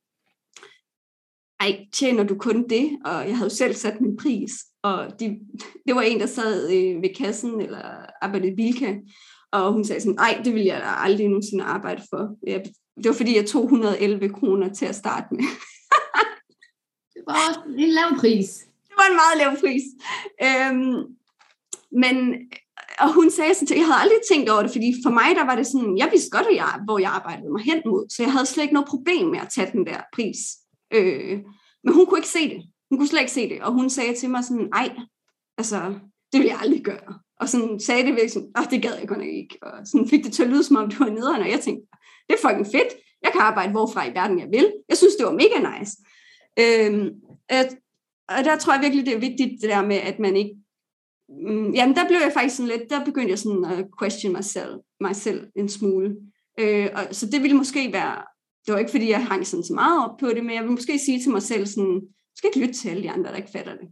ej, 1.59 1.85
tjener 1.93 2.23
du 2.23 2.35
kun 2.37 2.69
det? 2.69 2.89
Og 3.05 3.27
jeg 3.27 3.37
havde 3.37 3.49
selv 3.49 3.73
sat 3.73 4.01
min 4.01 4.17
pris, 4.17 4.51
og 4.83 5.19
de, 5.19 5.39
det 5.87 5.95
var 5.95 6.01
en, 6.01 6.19
der 6.19 6.25
sad 6.25 6.71
øh, 6.71 7.01
ved 7.01 7.15
kassen, 7.15 7.61
eller 7.61 7.81
arbejdede 8.21 8.51
i 8.51 8.55
Bilka, 8.55 8.95
og 9.51 9.73
hun 9.73 9.85
sagde 9.85 10.01
sådan, 10.01 10.17
ej, 10.17 10.41
det 10.45 10.53
vil 10.53 10.63
jeg 10.63 10.81
da 10.81 10.87
aldrig 10.87 11.27
nogensinde 11.27 11.63
arbejde 11.63 12.01
for. 12.09 12.37
Jeg, 12.47 12.63
det 12.97 13.07
var 13.07 13.13
fordi, 13.13 13.35
jeg 13.35 13.45
tog 13.45 13.63
111 13.63 14.29
kroner 14.29 14.73
til 14.73 14.85
at 14.85 14.95
starte 14.95 15.27
med. 15.31 15.39
det 17.13 17.21
var 17.27 17.35
også 17.49 17.59
en 17.77 17.89
lav 17.89 18.19
pris. 18.19 18.49
Det 18.87 18.95
var 18.97 19.07
en 19.09 19.19
meget 19.23 19.37
lav 19.37 19.51
pris. 19.63 19.83
Øhm, 20.47 20.95
men, 22.03 22.15
og 22.99 23.13
hun 23.13 23.31
sagde 23.31 23.53
sådan 23.53 23.67
til, 23.67 23.77
jeg 23.77 23.85
havde 23.85 24.01
aldrig 24.03 24.19
tænkt 24.31 24.49
over 24.49 24.61
det, 24.61 24.71
fordi 24.71 24.89
for 25.05 25.11
mig, 25.11 25.29
der 25.35 25.45
var 25.45 25.55
det 25.55 25.67
sådan, 25.67 25.97
jeg 25.97 26.09
vidste 26.11 26.29
godt, 26.29 26.47
jeg, 26.55 26.79
hvor 26.85 26.99
jeg 26.99 27.11
arbejdede 27.11 27.51
mig 27.51 27.63
hen 27.63 27.81
mod, 27.85 28.09
så 28.09 28.23
jeg 28.23 28.31
havde 28.31 28.45
slet 28.45 28.63
ikke 28.63 28.73
noget 28.73 28.93
problem 28.93 29.25
med 29.27 29.39
at 29.39 29.51
tage 29.55 29.71
den 29.71 29.85
der 29.85 29.99
pris. 30.15 30.39
Øh, 30.93 31.39
men 31.83 31.93
hun 31.93 32.05
kunne 32.05 32.19
ikke 32.19 32.29
se 32.29 32.49
det. 32.49 32.63
Hun 32.89 32.97
kunne 32.99 33.07
slet 33.07 33.19
ikke 33.19 33.31
se 33.31 33.49
det, 33.49 33.61
og 33.61 33.73
hun 33.73 33.89
sagde 33.89 34.15
til 34.15 34.29
mig 34.29 34.43
sådan, 34.43 34.69
ej, 34.73 34.95
altså, 35.57 35.99
det 36.31 36.39
vil 36.39 36.47
jeg 36.47 36.59
aldrig 36.61 36.83
gøre. 36.83 37.19
Og 37.39 37.49
sådan 37.49 37.79
sagde 37.79 38.03
det 38.03 38.11
virkelig 38.11 38.31
sådan, 38.31 38.51
det 38.71 38.81
gad 38.81 38.95
jeg 38.99 39.07
godt 39.07 39.23
ikke. 39.23 39.57
Og 39.61 39.87
sådan 39.87 40.09
fik 40.09 40.23
det 40.23 40.33
til 40.33 40.43
at 40.43 40.49
lyde, 40.49 40.63
som 40.63 40.75
om 40.75 40.89
det 40.89 40.99
var 40.99 41.09
nederen, 41.09 41.41
og 41.41 41.49
jeg 41.49 41.59
tænkte, 41.59 41.87
det 42.27 42.35
er 42.35 42.47
fucking 42.47 42.65
fedt. 42.65 42.93
Jeg 43.21 43.31
kan 43.31 43.41
arbejde 43.41 43.71
hvorfra 43.71 44.07
i 44.07 44.13
verden 44.13 44.39
jeg 44.39 44.47
vil. 44.51 44.73
Jeg 44.89 44.97
synes, 44.97 45.15
det 45.15 45.25
var 45.25 45.31
mega 45.31 45.57
nice. 45.69 45.93
Øhm, 46.59 47.09
at, 47.49 47.75
og 48.27 48.43
der 48.43 48.57
tror 48.57 48.73
jeg 48.73 48.81
virkelig, 48.81 49.05
det 49.05 49.15
er 49.15 49.19
vigtigt, 49.29 49.61
det 49.61 49.69
der 49.69 49.85
med, 49.85 49.95
at 49.95 50.19
man 50.19 50.35
ikke 50.35 50.55
mm, 51.29 51.71
jamen 51.71 51.95
der 51.95 52.07
blev 52.07 52.19
jeg 52.19 52.31
faktisk 52.33 52.55
sådan 52.55 52.71
lidt, 52.77 52.89
der 52.89 53.05
begyndte 53.05 53.29
jeg 53.29 53.39
sådan 53.39 53.65
at 53.65 53.85
question 54.01 54.33
myself, 54.33 54.75
myself 55.01 55.43
en 55.55 55.69
smule. 55.69 56.15
Øh, 56.59 56.89
og, 56.93 57.15
så 57.15 57.25
det 57.25 57.41
ville 57.41 57.57
måske 57.57 57.93
være, 57.93 58.34
det 58.65 58.73
var 58.73 58.79
ikke 58.79 58.91
fordi, 58.91 59.09
jeg 59.09 59.27
hang 59.27 59.47
sådan 59.47 59.63
så 59.63 59.73
meget 59.73 60.05
op 60.05 60.17
på 60.17 60.27
det, 60.27 60.45
men 60.45 60.55
jeg 60.55 60.63
vil 60.63 60.71
måske 60.71 60.99
sige 60.99 61.21
til 61.21 61.31
mig 61.31 61.41
selv 61.41 61.65
sådan, 61.65 61.99
du 62.01 62.35
skal 62.37 62.47
ikke 62.49 62.59
lytte 62.59 62.73
til 62.73 62.89
alle 62.89 63.03
de 63.03 63.11
andre, 63.11 63.31
der 63.31 63.37
ikke 63.37 63.51
fatter 63.51 63.75
det. 63.81 63.87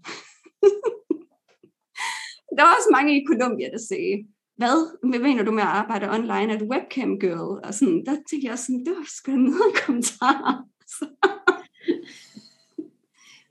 der 2.57 2.63
var 2.63 2.75
også 2.77 2.89
mange 2.91 3.21
i 3.21 3.25
Colombia, 3.27 3.69
der 3.69 3.81
sagde, 3.89 4.15
hvad, 4.57 4.77
hvad 5.09 5.19
mener 5.19 5.43
du 5.43 5.51
med 5.51 5.63
at 5.63 5.69
arbejde 5.81 6.09
online? 6.09 6.53
Er 6.53 6.57
du 6.57 6.65
webcam 6.73 7.19
girl? 7.19 7.59
Og 7.65 7.73
sådan, 7.73 8.05
der 8.05 8.15
tænkte 8.29 8.47
jeg 8.47 8.59
sådan, 8.59 8.85
det 8.85 8.93
var 8.97 9.07
sgu 9.07 9.31
noget 9.31 9.73
kommentar. 9.85 10.63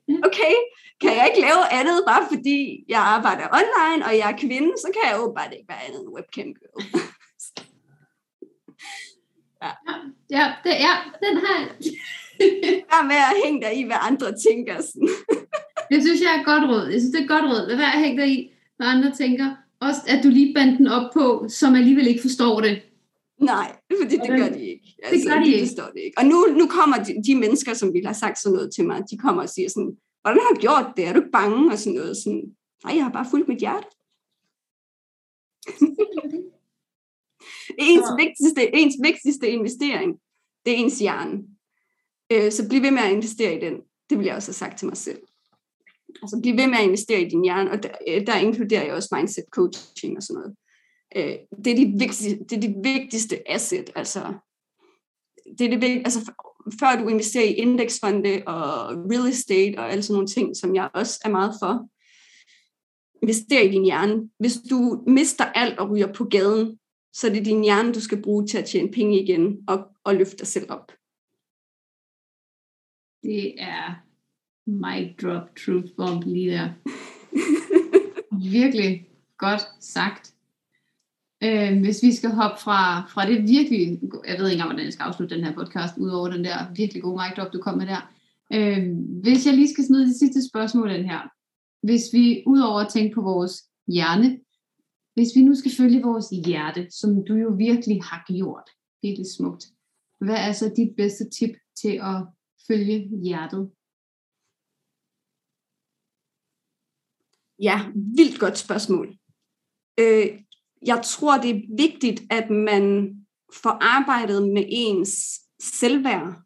okay, 0.29 0.55
kan 1.01 1.13
jeg 1.17 1.25
ikke 1.29 1.41
lave 1.47 1.63
andet, 1.79 1.99
bare 2.07 2.25
fordi 2.33 2.85
jeg 2.89 3.01
arbejder 3.01 3.47
online, 3.61 4.05
og 4.07 4.13
jeg 4.19 4.31
er 4.33 4.37
kvinde, 4.45 4.71
så 4.83 4.89
kan 4.95 5.11
jeg 5.11 5.21
åbenbart 5.23 5.53
ikke 5.53 5.69
være 5.69 5.85
andet 5.87 6.01
end 6.01 6.15
webcam 6.17 6.51
girl. 6.61 6.83
ja. 9.63 9.71
Ja, 10.31 10.45
det, 10.65 10.71
ja, 10.87 10.95
den 11.25 11.37
her. 11.45 11.57
Der 12.91 13.03
med 13.11 13.21
at 13.31 13.35
hænge 13.45 13.61
dig 13.65 13.73
i, 13.81 13.83
hvad 13.83 13.97
andre 14.01 14.29
tænker. 14.49 14.77
Sådan. 14.81 15.09
det 15.91 16.03
synes 16.05 16.21
jeg 16.21 16.33
er 16.39 16.45
godt 16.45 16.65
råd. 16.71 16.87
Jeg 16.93 17.01
synes, 17.01 17.15
det 17.15 17.23
er 17.23 17.33
godt 17.35 17.45
råd. 17.45 17.69
Lad 17.69 17.77
være 17.77 17.95
at 17.97 18.03
hænge 18.05 18.23
dig 18.23 18.29
i, 18.29 18.53
hvad 18.77 18.87
andre 18.87 19.13
tænker. 19.17 19.49
Også 19.81 20.01
at 20.09 20.25
du 20.25 20.29
lige 20.29 20.55
bandt 20.55 20.79
den 20.79 20.87
op 20.87 21.13
på, 21.15 21.47
som 21.49 21.75
alligevel 21.75 22.07
ikke 22.07 22.23
forstår 22.23 22.61
det. 22.61 22.83
Nej, 23.41 23.77
fordi 24.01 24.17
det 24.17 24.29
gør 24.41 24.49
de 24.49 24.65
ikke. 24.73 24.97
Altså, 25.03 25.29
det 25.29 25.33
gør 25.33 25.39
de, 25.41 25.47
de 25.47 25.53
ikke. 25.53 25.67
forstår 25.67 25.91
det 25.95 26.01
ikke. 26.05 26.19
Og 26.19 26.25
nu, 26.25 26.47
nu 26.61 26.67
kommer 26.67 26.97
de, 26.97 27.13
de 27.27 27.35
mennesker, 27.35 27.75
som 27.75 27.93
ville 27.93 28.07
have 28.07 28.15
sagt 28.25 28.39
sådan 28.39 28.55
noget 28.55 28.75
til 28.75 28.85
mig, 28.87 29.03
de 29.11 29.19
kommer 29.19 29.43
og 29.43 29.49
siger 29.49 29.69
sådan, 29.69 29.97
hvordan 30.23 30.41
har 30.43 30.55
du 30.55 30.61
gjort 30.61 30.87
det? 30.97 31.07
Er 31.07 31.13
du 31.13 31.19
ikke 31.19 31.33
bange? 31.33 31.73
Og 31.73 31.79
sådan 31.79 31.99
noget. 31.99 32.17
Sådan, 32.17 32.43
Nej, 32.85 32.95
jeg 32.97 33.05
har 33.05 33.13
bare 33.13 33.27
fulgt 33.31 33.49
mit 33.49 33.59
hjerte. 33.59 33.89
Ens, 37.79 38.05
ja. 38.09 38.25
vigtigste, 38.25 38.77
ens 38.77 38.95
vigtigste 39.03 39.51
investering, 39.51 40.21
det 40.67 40.73
er 40.73 40.77
ens 40.77 40.99
hjerne. 40.99 41.43
Øh, 42.33 42.53
så 42.53 42.69
bliv 42.69 42.83
ved 42.83 42.91
med 42.91 43.03
at 43.03 43.13
investere 43.13 43.57
i 43.57 43.61
den. 43.61 43.75
Det 44.11 44.19
vil 44.19 44.27
jeg 44.27 44.37
også 44.37 44.49
have 44.49 44.55
sagt 44.55 44.79
til 44.79 44.89
mig 44.89 44.97
selv. 44.97 45.21
Altså 46.23 46.39
bliv 46.43 46.57
ved 46.57 46.67
med 46.67 46.79
at 46.79 46.85
investere 46.85 47.21
i 47.21 47.29
din 47.29 47.45
hjerne, 47.45 47.71
og 47.71 47.83
der, 47.83 47.91
øh, 48.09 48.27
der 48.27 48.37
inkluderer 48.37 48.85
jeg 48.85 48.95
også 48.95 49.09
mindset 49.17 49.45
coaching 49.51 50.17
og 50.17 50.23
sådan 50.23 50.41
noget. 50.41 50.57
Øh, 51.17 51.39
det, 51.65 51.73
er 51.73 51.77
dit 51.77 52.01
vigtigste, 52.01 52.39
det 52.39 52.53
er 52.53 52.61
dit 52.61 52.77
vigtigste 52.85 53.51
asset. 53.51 53.91
Altså, 53.95 54.35
det 55.59 55.65
er 55.65 55.71
det 55.71 55.81
vigtigste, 55.81 56.05
altså 56.05 56.33
før 56.81 57.03
du 57.03 57.09
investerer 57.09 57.45
i 57.45 57.53
indeksfonde 57.53 58.43
og 58.47 58.97
real 59.11 59.29
estate 59.29 59.79
og 59.79 59.93
alle 59.93 60.03
sådan 60.03 60.15
nogle 60.15 60.29
ting, 60.29 60.57
som 60.57 60.75
jeg 60.75 60.91
også 60.95 61.21
er 61.25 61.31
meget 61.31 61.55
for, 61.63 61.89
invester 63.23 63.61
i 63.61 63.69
din 63.69 63.85
hjerne. 63.85 64.31
Hvis 64.39 64.59
du 64.71 65.05
mister 65.07 65.45
alt 65.45 65.79
og 65.79 65.91
ryger 65.91 66.13
på 66.13 66.25
gaden, 66.25 66.79
så 67.13 67.29
er 67.29 67.33
det 67.33 67.45
din 67.45 67.63
hjerne, 67.63 67.93
du 67.93 68.01
skal 68.01 68.23
bruge 68.23 68.47
til 68.47 68.59
at 68.59 68.65
tjene 68.65 68.93
penge 68.93 69.23
igen 69.23 69.65
og, 69.69 69.89
og 70.05 70.15
løfte 70.15 70.37
dig 70.37 70.47
selv 70.47 70.67
op. 70.71 70.93
Det 73.23 73.63
er 73.63 74.05
mic 74.67 75.17
drop 75.23 75.57
truth 75.65 75.93
bomb 75.97 76.25
lige 76.25 76.51
der. 76.51 76.69
Virkelig 78.51 79.09
godt 79.39 79.63
sagt. 79.81 80.35
Øh, 81.45 81.81
hvis 81.81 82.03
vi 82.03 82.13
skal 82.13 82.31
hoppe 82.31 82.61
fra, 82.61 83.07
fra 83.07 83.27
det 83.27 83.49
virkelig, 83.49 84.01
jeg 84.29 84.39
ved 84.39 84.49
ikke 84.49 84.53
engang, 84.53 84.71
hvordan 84.71 84.85
jeg 84.85 84.93
skal 84.93 85.05
afslutte 85.05 85.35
den 85.35 85.45
her 85.45 85.55
podcast, 85.55 85.99
udover 85.99 86.29
den 86.31 86.45
der 86.45 86.75
virkelig 86.77 87.03
gode 87.03 87.17
mic 87.17 87.37
drop, 87.37 87.53
du 87.53 87.61
kom 87.61 87.79
med 87.79 87.87
der. 87.87 88.13
Øh, 88.55 88.97
hvis 89.23 89.47
jeg 89.47 89.55
lige 89.55 89.73
skal 89.73 89.85
smide 89.85 90.07
det 90.07 90.17
sidste 90.17 90.49
spørgsmål 90.49 90.91
den 90.91 91.05
her. 91.05 91.21
Hvis 91.87 92.03
vi, 92.13 92.43
udover 92.47 92.81
at 92.81 92.93
tænke 92.93 93.15
på 93.15 93.23
vores 93.23 93.65
hjerne, 93.89 94.39
hvis 95.15 95.37
vi 95.37 95.43
nu 95.43 95.55
skal 95.55 95.73
følge 95.77 96.03
vores 96.03 96.27
hjerte, 96.47 96.91
som 96.91 97.25
du 97.25 97.35
jo 97.35 97.51
virkelig 97.59 98.03
har 98.03 98.25
gjort, 98.33 98.71
virkelig 99.03 99.27
smukt, 99.37 99.65
hvad 100.21 100.37
er 100.49 100.53
så 100.53 100.73
dit 100.77 100.97
bedste 100.97 101.31
tip 101.31 101.55
til 101.77 101.95
at 102.03 102.27
følge 102.67 102.99
hjertet? 103.23 103.71
Ja, 107.59 107.77
vildt 108.17 108.41
godt 108.41 108.59
spørgsmål. 108.59 109.19
Øh, 110.01 110.43
jeg 110.87 111.01
tror, 111.05 111.41
det 111.41 111.51
er 111.51 111.77
vigtigt, 111.77 112.23
at 112.31 112.51
man 112.51 113.17
får 113.53 113.79
arbejdet 113.81 114.49
med 114.49 114.65
ens 114.69 115.41
selvværd 115.61 116.43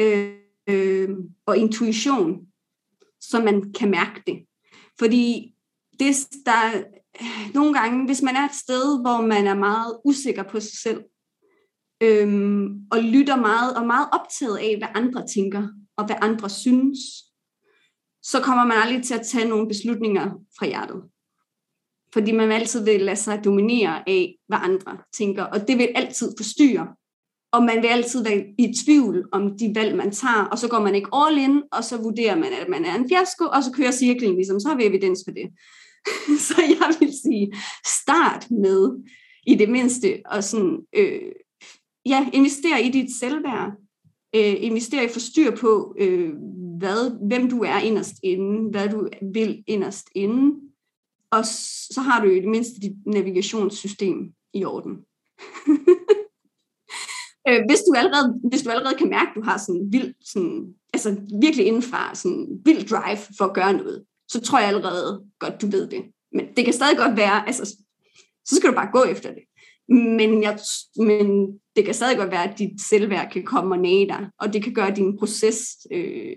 øh, 0.00 0.38
øh, 0.66 1.10
og 1.46 1.56
intuition, 1.56 2.46
så 3.20 3.42
man 3.44 3.72
kan 3.72 3.90
mærke 3.90 4.22
det. 4.26 4.46
Fordi 4.98 5.54
det, 5.98 6.28
der, 6.46 6.84
nogle 7.54 7.74
gange, 7.78 8.06
hvis 8.06 8.22
man 8.22 8.36
er 8.36 8.44
et 8.44 8.54
sted, 8.54 9.00
hvor 9.00 9.26
man 9.26 9.46
er 9.46 9.54
meget 9.54 10.00
usikker 10.04 10.42
på 10.42 10.60
sig 10.60 10.78
selv, 10.82 11.00
øhm, 12.00 12.66
og 12.90 13.02
lytter 13.02 13.36
meget, 13.36 13.76
og 13.76 13.86
meget 13.86 14.08
optaget 14.12 14.58
af, 14.58 14.76
hvad 14.78 14.88
andre 14.94 15.26
tænker, 15.34 15.68
og 15.96 16.06
hvad 16.06 16.16
andre 16.20 16.50
synes, 16.50 16.98
så 18.22 18.40
kommer 18.40 18.64
man 18.64 18.76
aldrig 18.76 19.02
til 19.04 19.14
at 19.14 19.26
tage 19.26 19.48
nogle 19.48 19.68
beslutninger 19.68 20.30
fra 20.58 20.66
hjertet 20.66 21.02
fordi 22.16 22.32
man 22.32 22.52
altid 22.52 22.84
vil 22.84 23.00
lade 23.00 23.16
sig 23.16 23.44
dominere 23.44 24.08
af, 24.08 24.34
hvad 24.48 24.58
andre 24.62 24.98
tænker, 25.18 25.42
og 25.42 25.68
det 25.68 25.78
vil 25.78 25.88
altid 25.94 26.32
forstyrre. 26.36 26.86
Og 27.52 27.62
man 27.62 27.82
vil 27.82 27.88
altid 27.88 28.24
være 28.24 28.44
i 28.58 28.74
tvivl 28.84 29.28
om 29.32 29.58
de 29.58 29.72
valg, 29.74 29.96
man 29.96 30.10
tager, 30.10 30.44
og 30.44 30.58
så 30.58 30.68
går 30.68 30.80
man 30.80 30.94
ikke 30.94 31.08
all 31.12 31.38
in, 31.38 31.62
og 31.72 31.84
så 31.84 31.96
vurderer 32.02 32.36
man, 32.36 32.52
at 32.62 32.68
man 32.68 32.84
er 32.84 32.94
en 32.94 33.08
fiasko, 33.08 33.44
og 33.44 33.62
så 33.64 33.70
kører 33.72 33.90
cirklen 33.90 34.34
ligesom, 34.34 34.60
så 34.60 34.68
har 34.68 34.76
vi 34.76 34.84
evidens 34.84 35.20
for 35.26 35.32
det. 35.32 35.46
så 36.48 36.62
jeg 36.80 36.96
vil 37.00 37.12
sige, 37.22 37.52
start 37.86 38.50
med 38.50 39.04
i 39.46 39.54
det 39.54 39.68
mindste, 39.68 40.22
og 40.26 40.44
sådan, 40.44 40.78
øh, 40.92 41.32
ja, 42.06 42.28
investere 42.32 42.82
i 42.82 42.90
dit 42.90 43.18
selvværd, 43.20 43.72
øh, 44.36 44.54
investere 44.58 45.04
i 45.04 45.08
forstyr 45.08 45.56
på, 45.56 45.94
øh, 45.98 46.32
hvad, 46.78 47.26
hvem 47.28 47.50
du 47.50 47.62
er 47.62 47.78
inderst 47.78 48.14
inde, 48.22 48.70
hvad 48.70 48.88
du 48.88 49.08
vil 49.32 49.64
inderst 49.66 50.06
inde, 50.14 50.60
og 51.30 51.46
så 51.90 52.00
har 52.00 52.24
du 52.24 52.30
i 52.30 52.40
det 52.40 52.48
mindste 52.48 52.80
dit 52.80 52.96
navigationssystem 53.06 54.32
i 54.54 54.64
orden. 54.64 54.96
Øh, 57.48 57.62
hvis, 57.68 57.78
du 57.78 57.94
allerede, 57.96 58.40
hvis 58.48 58.62
du 58.62 58.70
allerede 58.70 58.98
kan 58.98 59.08
mærke, 59.08 59.28
at 59.30 59.36
du 59.36 59.42
har 59.42 59.58
sådan 59.58 59.88
vild, 59.92 60.14
sådan, 60.20 60.74
altså 60.94 61.20
virkelig 61.40 61.66
indenfra, 61.66 62.14
sådan 62.14 62.60
vild 62.64 62.88
drive 62.88 63.18
for 63.38 63.44
at 63.44 63.54
gøre 63.54 63.72
noget, 63.72 64.04
så 64.28 64.40
tror 64.40 64.58
jeg 64.58 64.68
allerede 64.68 65.24
godt, 65.38 65.62
du 65.62 65.66
ved 65.66 65.90
det. 65.90 66.02
Men 66.32 66.46
det 66.56 66.64
kan 66.64 66.74
stadig 66.74 66.98
godt 66.98 67.16
være, 67.16 67.46
altså, 67.46 67.64
så 68.44 68.56
skal 68.56 68.70
du 68.70 68.74
bare 68.74 68.90
gå 68.92 69.04
efter 69.04 69.28
det. 69.28 69.42
Men, 69.88 70.42
jeg, 70.42 70.58
men 70.96 71.58
det 71.76 71.84
kan 71.84 71.94
stadig 71.94 72.16
godt 72.16 72.30
være, 72.30 72.50
at 72.50 72.58
dit 72.58 72.80
selvværd 72.80 73.32
kan 73.32 73.44
komme 73.44 73.74
og 73.74 73.78
næge 73.78 74.08
dig, 74.08 74.30
og 74.40 74.52
det 74.52 74.64
kan 74.64 74.74
gøre 74.74 74.94
din 74.94 75.18
proces 75.18 75.86
øh, 75.92 76.36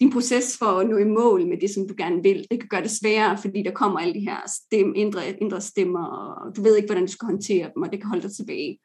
din 0.00 0.12
proces 0.12 0.58
for 0.58 0.66
at 0.66 0.88
nå 0.88 0.96
i 0.96 1.04
mål 1.04 1.46
med 1.46 1.56
det, 1.60 1.70
som 1.70 1.88
du 1.88 1.94
gerne 1.98 2.22
vil. 2.22 2.46
Det 2.50 2.60
kan 2.60 2.68
gøre 2.68 2.82
det 2.82 2.90
sværere, 2.90 3.38
fordi 3.38 3.62
der 3.62 3.70
kommer 3.70 4.00
alle 4.00 4.14
de 4.14 4.20
her 4.20 4.40
stem, 4.46 4.92
indre, 4.96 5.40
indre 5.40 5.60
stemmer, 5.60 6.04
og 6.04 6.56
du 6.56 6.62
ved 6.62 6.76
ikke, 6.76 6.86
hvordan 6.86 7.06
du 7.06 7.12
skal 7.12 7.26
håndtere 7.26 7.70
dem, 7.74 7.82
og 7.82 7.92
det 7.92 8.00
kan 8.00 8.08
holde 8.08 8.22
dig 8.22 8.36
tilbage. 8.36 8.78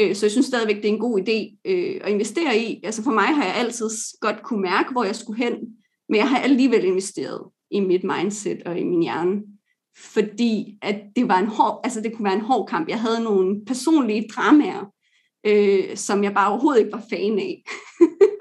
Øh, 0.00 0.14
så 0.14 0.26
jeg 0.26 0.30
synes 0.30 0.46
stadigvæk, 0.46 0.76
det 0.76 0.84
er 0.84 0.92
en 0.92 0.98
god 0.98 1.20
idé 1.20 1.60
øh, 1.64 2.00
at 2.04 2.10
investere 2.10 2.58
i. 2.58 2.80
Altså 2.84 3.02
for 3.02 3.12
mig 3.12 3.26
har 3.26 3.44
jeg 3.44 3.54
altid 3.54 3.90
godt 4.20 4.42
kunne 4.42 4.62
mærke, 4.62 4.92
hvor 4.92 5.04
jeg 5.04 5.16
skulle 5.16 5.44
hen, 5.44 5.54
men 6.08 6.16
jeg 6.16 6.28
har 6.28 6.38
alligevel 6.38 6.84
investeret 6.84 7.40
i 7.70 7.80
mit 7.80 8.04
mindset 8.04 8.62
og 8.66 8.78
i 8.78 8.84
min 8.84 9.02
hjerne. 9.02 9.42
Fordi 9.96 10.78
at 10.82 11.00
det 11.16 11.28
var 11.28 11.38
en 11.38 11.46
hård, 11.46 11.80
altså 11.84 12.00
det 12.00 12.12
kunne 12.12 12.24
være 12.24 12.34
en 12.34 12.40
hård 12.50 12.68
kamp. 12.68 12.88
Jeg 12.88 13.00
havde 13.00 13.24
nogle 13.24 13.64
personlige 13.66 14.28
dramaer, 14.36 14.92
øh, 15.46 15.96
som 15.96 16.24
jeg 16.24 16.34
bare 16.34 16.50
overhovedet 16.50 16.80
ikke 16.80 16.92
var 16.92 17.04
fan 17.10 17.38
af. 17.38 17.64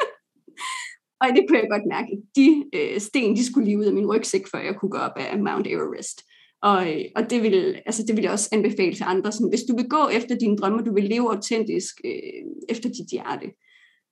og 1.22 1.28
det 1.36 1.45
kunne 1.47 1.59
jeg 1.59 1.68
godt 1.70 1.88
mærke. 1.89 2.11
De 2.36 2.66
øh, 2.76 2.99
sten, 2.99 3.36
de 3.36 3.45
skulle 3.45 3.66
lige 3.66 3.80
ud 3.80 3.86
af 3.86 3.93
min 3.93 4.07
rygsæk, 4.16 4.47
før 4.51 4.59
jeg 4.59 4.76
kunne 4.76 4.91
gå 4.91 4.97
op 4.97 5.18
af 5.18 5.39
Mount 5.39 5.68
Everest. 5.68 6.22
Og, 6.61 6.91
øh, 6.91 7.05
og 7.16 7.30
det, 7.30 7.43
vil, 7.43 7.82
altså 7.86 8.03
det 8.07 8.16
vil 8.16 8.24
jeg 8.24 8.32
også 8.32 8.49
anbefale 8.51 8.93
til 8.95 9.03
andre. 9.07 9.32
Sådan, 9.32 9.49
hvis 9.49 9.64
du 9.70 9.76
vil 9.76 9.89
gå 9.89 10.07
efter 10.07 10.36
dine 10.36 10.57
drømme, 10.57 10.84
du 10.86 10.93
vil 10.93 11.03
leve 11.03 11.30
autentisk 11.36 11.95
øh, 12.05 12.43
efter 12.70 12.89
dit 12.89 13.09
hjerte, 13.11 13.47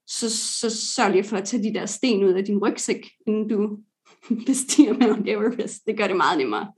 så, 0.08 0.30
så 0.60 0.70
sørg 0.70 1.12
lige 1.12 1.24
for 1.24 1.38
at 1.38 1.46
tage 1.46 1.64
de 1.64 1.74
der 1.74 1.86
sten 1.86 2.24
ud 2.24 2.34
af 2.34 2.46
din 2.46 2.58
rygsæk, 2.58 3.10
inden 3.28 3.48
du 3.50 3.78
bestiger 4.48 4.94
Mount 4.94 5.30
Everest. 5.30 5.86
Det 5.86 5.98
gør 5.98 6.08
det 6.08 6.18
meget 6.18 6.38
nemmere. 6.38 6.72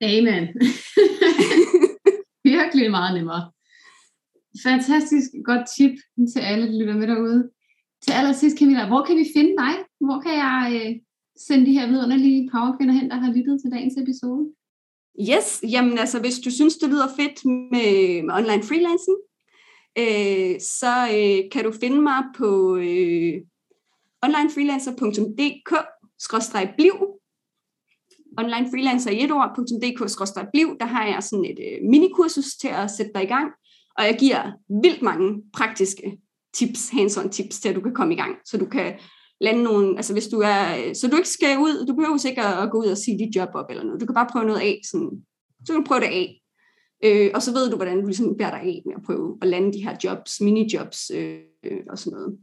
Amen. 0.00 0.44
Virkelig 2.52 2.90
meget 2.90 3.14
nemmere. 3.14 3.52
Fantastisk 4.62 5.30
godt 5.44 5.66
tip 5.76 5.94
til 6.32 6.40
alle, 6.40 6.66
der 6.66 6.78
lytter 6.80 6.94
med 6.94 7.06
derude. 7.06 7.50
Til 8.02 8.12
allersidst, 8.12 8.58
Camilla, 8.58 8.86
hvor 8.88 9.04
kan 9.04 9.16
vi 9.16 9.26
finde 9.36 9.54
dig? 9.62 9.74
Hvor 10.00 10.20
kan 10.20 10.34
jeg 10.46 10.62
øh, 10.74 11.00
sende 11.46 11.66
de 11.66 11.72
her 11.72 11.86
vidunderlige 11.86 12.50
powerkvinder 12.52 12.94
hen, 12.94 13.10
der 13.10 13.16
har 13.16 13.32
lyttet 13.32 13.60
til 13.60 13.70
dagens 13.70 13.96
episode? 13.96 14.52
Yes, 15.30 15.64
jamen 15.74 15.98
altså, 15.98 16.20
hvis 16.20 16.38
du 16.38 16.50
synes, 16.50 16.76
det 16.76 16.88
lyder 16.88 17.08
fedt 17.20 17.44
med, 17.72 18.22
med 18.22 18.34
online 18.34 18.64
freelancing, 18.68 19.18
øh, 19.98 20.60
så 20.60 21.08
øh, 21.16 21.50
kan 21.52 21.64
du 21.64 21.72
finde 21.80 22.00
mig 22.00 22.24
på 22.36 22.76
øh, 22.76 23.34
onlinefreelancer.dk-bliv 24.22 26.94
onlinefreelancer 28.38 29.10
i 29.10 29.24
et 29.24 29.32
ord.dk-bliv, 29.32 30.76
der 30.80 30.86
har 30.86 31.06
jeg 31.06 31.22
sådan 31.22 31.44
et 31.44 31.58
øh, 31.58 31.78
minikursus 31.90 32.56
til 32.60 32.68
at 32.68 32.90
sætte 32.90 33.12
dig 33.14 33.22
i 33.22 33.26
gang, 33.26 33.52
og 33.98 34.04
jeg 34.04 34.16
giver 34.18 34.52
vildt 34.82 35.02
mange 35.02 35.42
praktiske 35.52 36.18
tips, 36.54 36.90
hands-on 36.90 37.30
tips 37.30 37.60
til, 37.60 37.68
at 37.68 37.74
du 37.74 37.80
kan 37.80 37.94
komme 37.94 38.14
i 38.14 38.16
gang, 38.16 38.36
så 38.44 38.58
du 38.58 38.66
kan 38.66 38.98
lande 39.40 39.62
nogle, 39.62 39.96
altså 39.96 40.12
hvis 40.12 40.28
du 40.28 40.40
er, 40.40 40.92
så 40.94 41.08
du 41.08 41.16
ikke 41.16 41.28
skal 41.28 41.58
ud, 41.58 41.86
du 41.86 41.94
behøver 41.94 42.26
ikke 42.26 42.42
at 42.42 42.70
gå 42.70 42.78
ud 42.78 42.86
og 42.86 42.98
sige 42.98 43.18
dit 43.18 43.36
job 43.36 43.48
op 43.54 43.70
eller 43.70 43.84
noget, 43.84 44.00
du 44.00 44.06
kan 44.06 44.14
bare 44.14 44.28
prøve 44.32 44.44
noget 44.44 44.60
af, 44.60 44.80
sådan, 44.90 45.10
så 45.64 45.72
kan 45.72 45.82
du 45.82 45.86
prøve 45.86 46.00
det 46.00 46.06
af, 46.06 46.37
øh, 47.04 47.30
og 47.34 47.42
så 47.42 47.52
ved 47.52 47.70
du, 47.70 47.76
hvordan 47.76 48.00
du 48.00 48.06
ligesom 48.06 48.36
bærer 48.36 48.50
dig 48.50 48.60
af 48.60 48.82
med 48.86 48.94
at 48.96 49.02
prøve 49.06 49.38
at 49.42 49.48
lande 49.48 49.72
de 49.72 49.82
her 49.82 49.96
jobs, 50.04 50.40
minijobs 50.40 51.10
øh, 51.14 51.40
og 51.90 51.98
sådan 51.98 52.18
noget. 52.18 52.38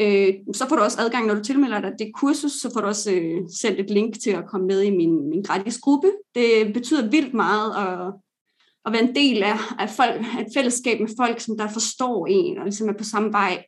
Øh, 0.00 0.34
så 0.54 0.68
får 0.68 0.76
du 0.76 0.82
også 0.82 1.00
adgang, 1.00 1.26
når 1.26 1.34
du 1.34 1.42
tilmelder 1.42 1.80
dig 1.80 1.92
det 1.98 2.12
kursus, 2.14 2.52
så 2.52 2.70
får 2.72 2.80
du 2.80 2.86
også 2.86 3.12
øh, 3.12 3.40
sendt 3.60 3.80
et 3.80 3.90
link 3.90 4.20
til 4.22 4.30
at 4.30 4.46
komme 4.48 4.66
med 4.66 4.82
i 4.82 4.90
min, 4.90 5.30
min 5.30 5.42
gratis 5.42 5.78
gruppe. 5.78 6.12
Det 6.34 6.72
betyder 6.74 7.10
vildt 7.10 7.34
meget 7.34 7.70
at, 7.70 8.14
at 8.86 8.92
være 8.92 9.08
en 9.08 9.14
del 9.14 9.42
af, 9.42 9.58
af, 9.78 9.90
folk, 9.90 10.14
af 10.38 10.40
et 10.40 10.52
fællesskab 10.56 11.00
med 11.00 11.08
folk, 11.20 11.40
som 11.40 11.58
der 11.58 11.68
forstår 11.68 12.26
en 12.26 12.58
og 12.58 12.64
ligesom 12.64 12.88
er 12.88 12.92
på 12.98 13.04
samme 13.04 13.32
vej. 13.32 13.64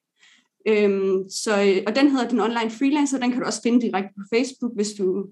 Øhm, 0.68 1.28
så, 1.28 1.62
øh, 1.62 1.82
og 1.86 1.96
den 1.96 2.10
hedder 2.10 2.28
Den 2.28 2.40
Online 2.40 2.70
Freelancer, 2.70 3.18
den 3.18 3.30
kan 3.30 3.40
du 3.40 3.46
også 3.46 3.62
finde 3.62 3.80
direkte 3.80 4.10
på 4.16 4.22
Facebook, 4.34 4.72
hvis 4.74 4.92
du, 4.92 5.26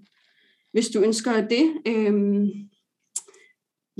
hvis 0.72 0.88
du 0.88 1.00
ønsker 1.00 1.48
det. 1.48 1.72
Øhm, 1.86 2.48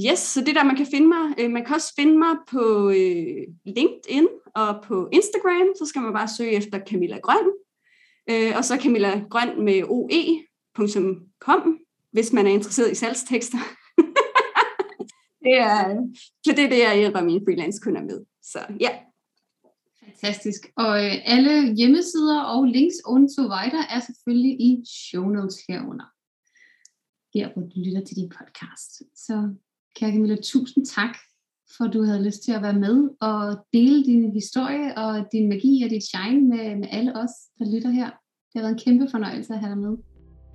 yes, 0.06 0.18
så 0.18 0.40
det 0.40 0.54
der, 0.54 0.64
man 0.64 0.76
kan 0.76 0.86
finde 0.86 1.08
mig. 1.08 1.34
Øh, 1.38 1.50
man 1.50 1.64
kan 1.64 1.74
også 1.74 1.92
finde 1.98 2.18
mig 2.18 2.36
på 2.50 2.90
øh, 2.90 3.42
LinkedIn 3.64 4.28
og 4.54 4.82
på 4.82 5.08
Instagram, 5.12 5.68
så 5.78 5.86
skal 5.86 6.02
man 6.02 6.12
bare 6.12 6.28
søge 6.28 6.52
efter 6.52 6.80
Camilla 6.88 7.18
Grøn. 7.18 7.46
Øh, 8.30 8.52
og 8.56 8.64
så 8.64 8.76
Camilla 8.82 9.22
Grøn 9.30 9.64
med 9.64 9.82
oe.com, 9.88 11.78
hvis 12.12 12.32
man 12.32 12.46
er 12.46 12.50
interesseret 12.50 12.92
i 12.92 12.94
salgstekster. 12.94 13.58
det, 15.44 15.58
er, 15.58 16.06
så 16.46 16.52
det 16.56 16.64
er 16.64 16.68
det, 16.68 16.78
jeg 16.78 16.98
hjælper 16.98 17.22
mine 17.22 17.40
freelance-kunder 17.46 18.02
med. 18.02 18.24
Så 18.42 18.58
ja. 18.80 18.90
Fantastisk. 20.04 20.60
Og 20.76 21.06
øh, 21.06 21.12
alle 21.24 21.74
hjemmesider 21.74 22.40
og 22.42 22.64
links 22.64 22.96
und 23.06 23.28
to 23.36 23.42
wider 23.42 23.82
er 23.90 24.00
selvfølgelig 24.00 24.60
i 24.60 24.84
show 24.86 25.24
notes 25.24 25.56
herunder. 25.68 26.08
Her 27.34 27.52
hvor 27.52 27.62
du 27.62 27.76
lytter 27.76 28.04
til 28.04 28.16
din 28.16 28.28
podcast. 28.38 28.90
Så 29.14 29.54
kære 29.96 30.10
Camilla, 30.10 30.36
tusind 30.42 30.86
tak 30.86 31.16
for 31.76 31.84
at 31.84 31.92
du 31.92 32.02
havde 32.02 32.24
lyst 32.24 32.42
til 32.44 32.52
at 32.52 32.62
være 32.62 32.78
med 32.78 33.08
og 33.20 33.66
dele 33.72 34.04
din 34.04 34.32
historie 34.32 34.98
og 34.98 35.26
din 35.32 35.48
magi 35.48 35.82
og 35.84 35.90
dit 35.90 36.02
shine 36.02 36.40
med, 36.48 36.76
med 36.76 36.88
alle 36.90 37.16
os, 37.16 37.30
der 37.58 37.74
lytter 37.74 37.90
her. 37.90 38.10
Det 38.50 38.54
har 38.54 38.60
været 38.60 38.72
en 38.72 38.78
kæmpe 38.84 39.10
fornøjelse 39.10 39.54
at 39.54 39.60
have 39.60 39.70
dig 39.70 39.78
med. 39.78 39.96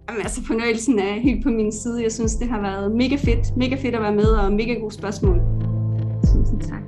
Jamen, 0.10 0.22
altså 0.22 0.42
fornøjelsen 0.42 1.00
er 1.00 1.14
helt 1.20 1.44
på 1.44 1.50
min 1.50 1.72
side. 1.72 2.02
Jeg 2.02 2.12
synes, 2.12 2.36
det 2.36 2.48
har 2.48 2.62
været 2.62 2.96
mega 2.96 3.16
fedt. 3.16 3.58
Mega 3.58 3.76
fedt 3.76 3.96
at 3.96 4.02
være 4.02 4.16
med, 4.16 4.26
og 4.26 4.54
mega 4.54 4.74
gode 4.74 4.94
spørgsmål. 4.94 5.38
Tusind 6.34 6.62
tak. 6.62 6.86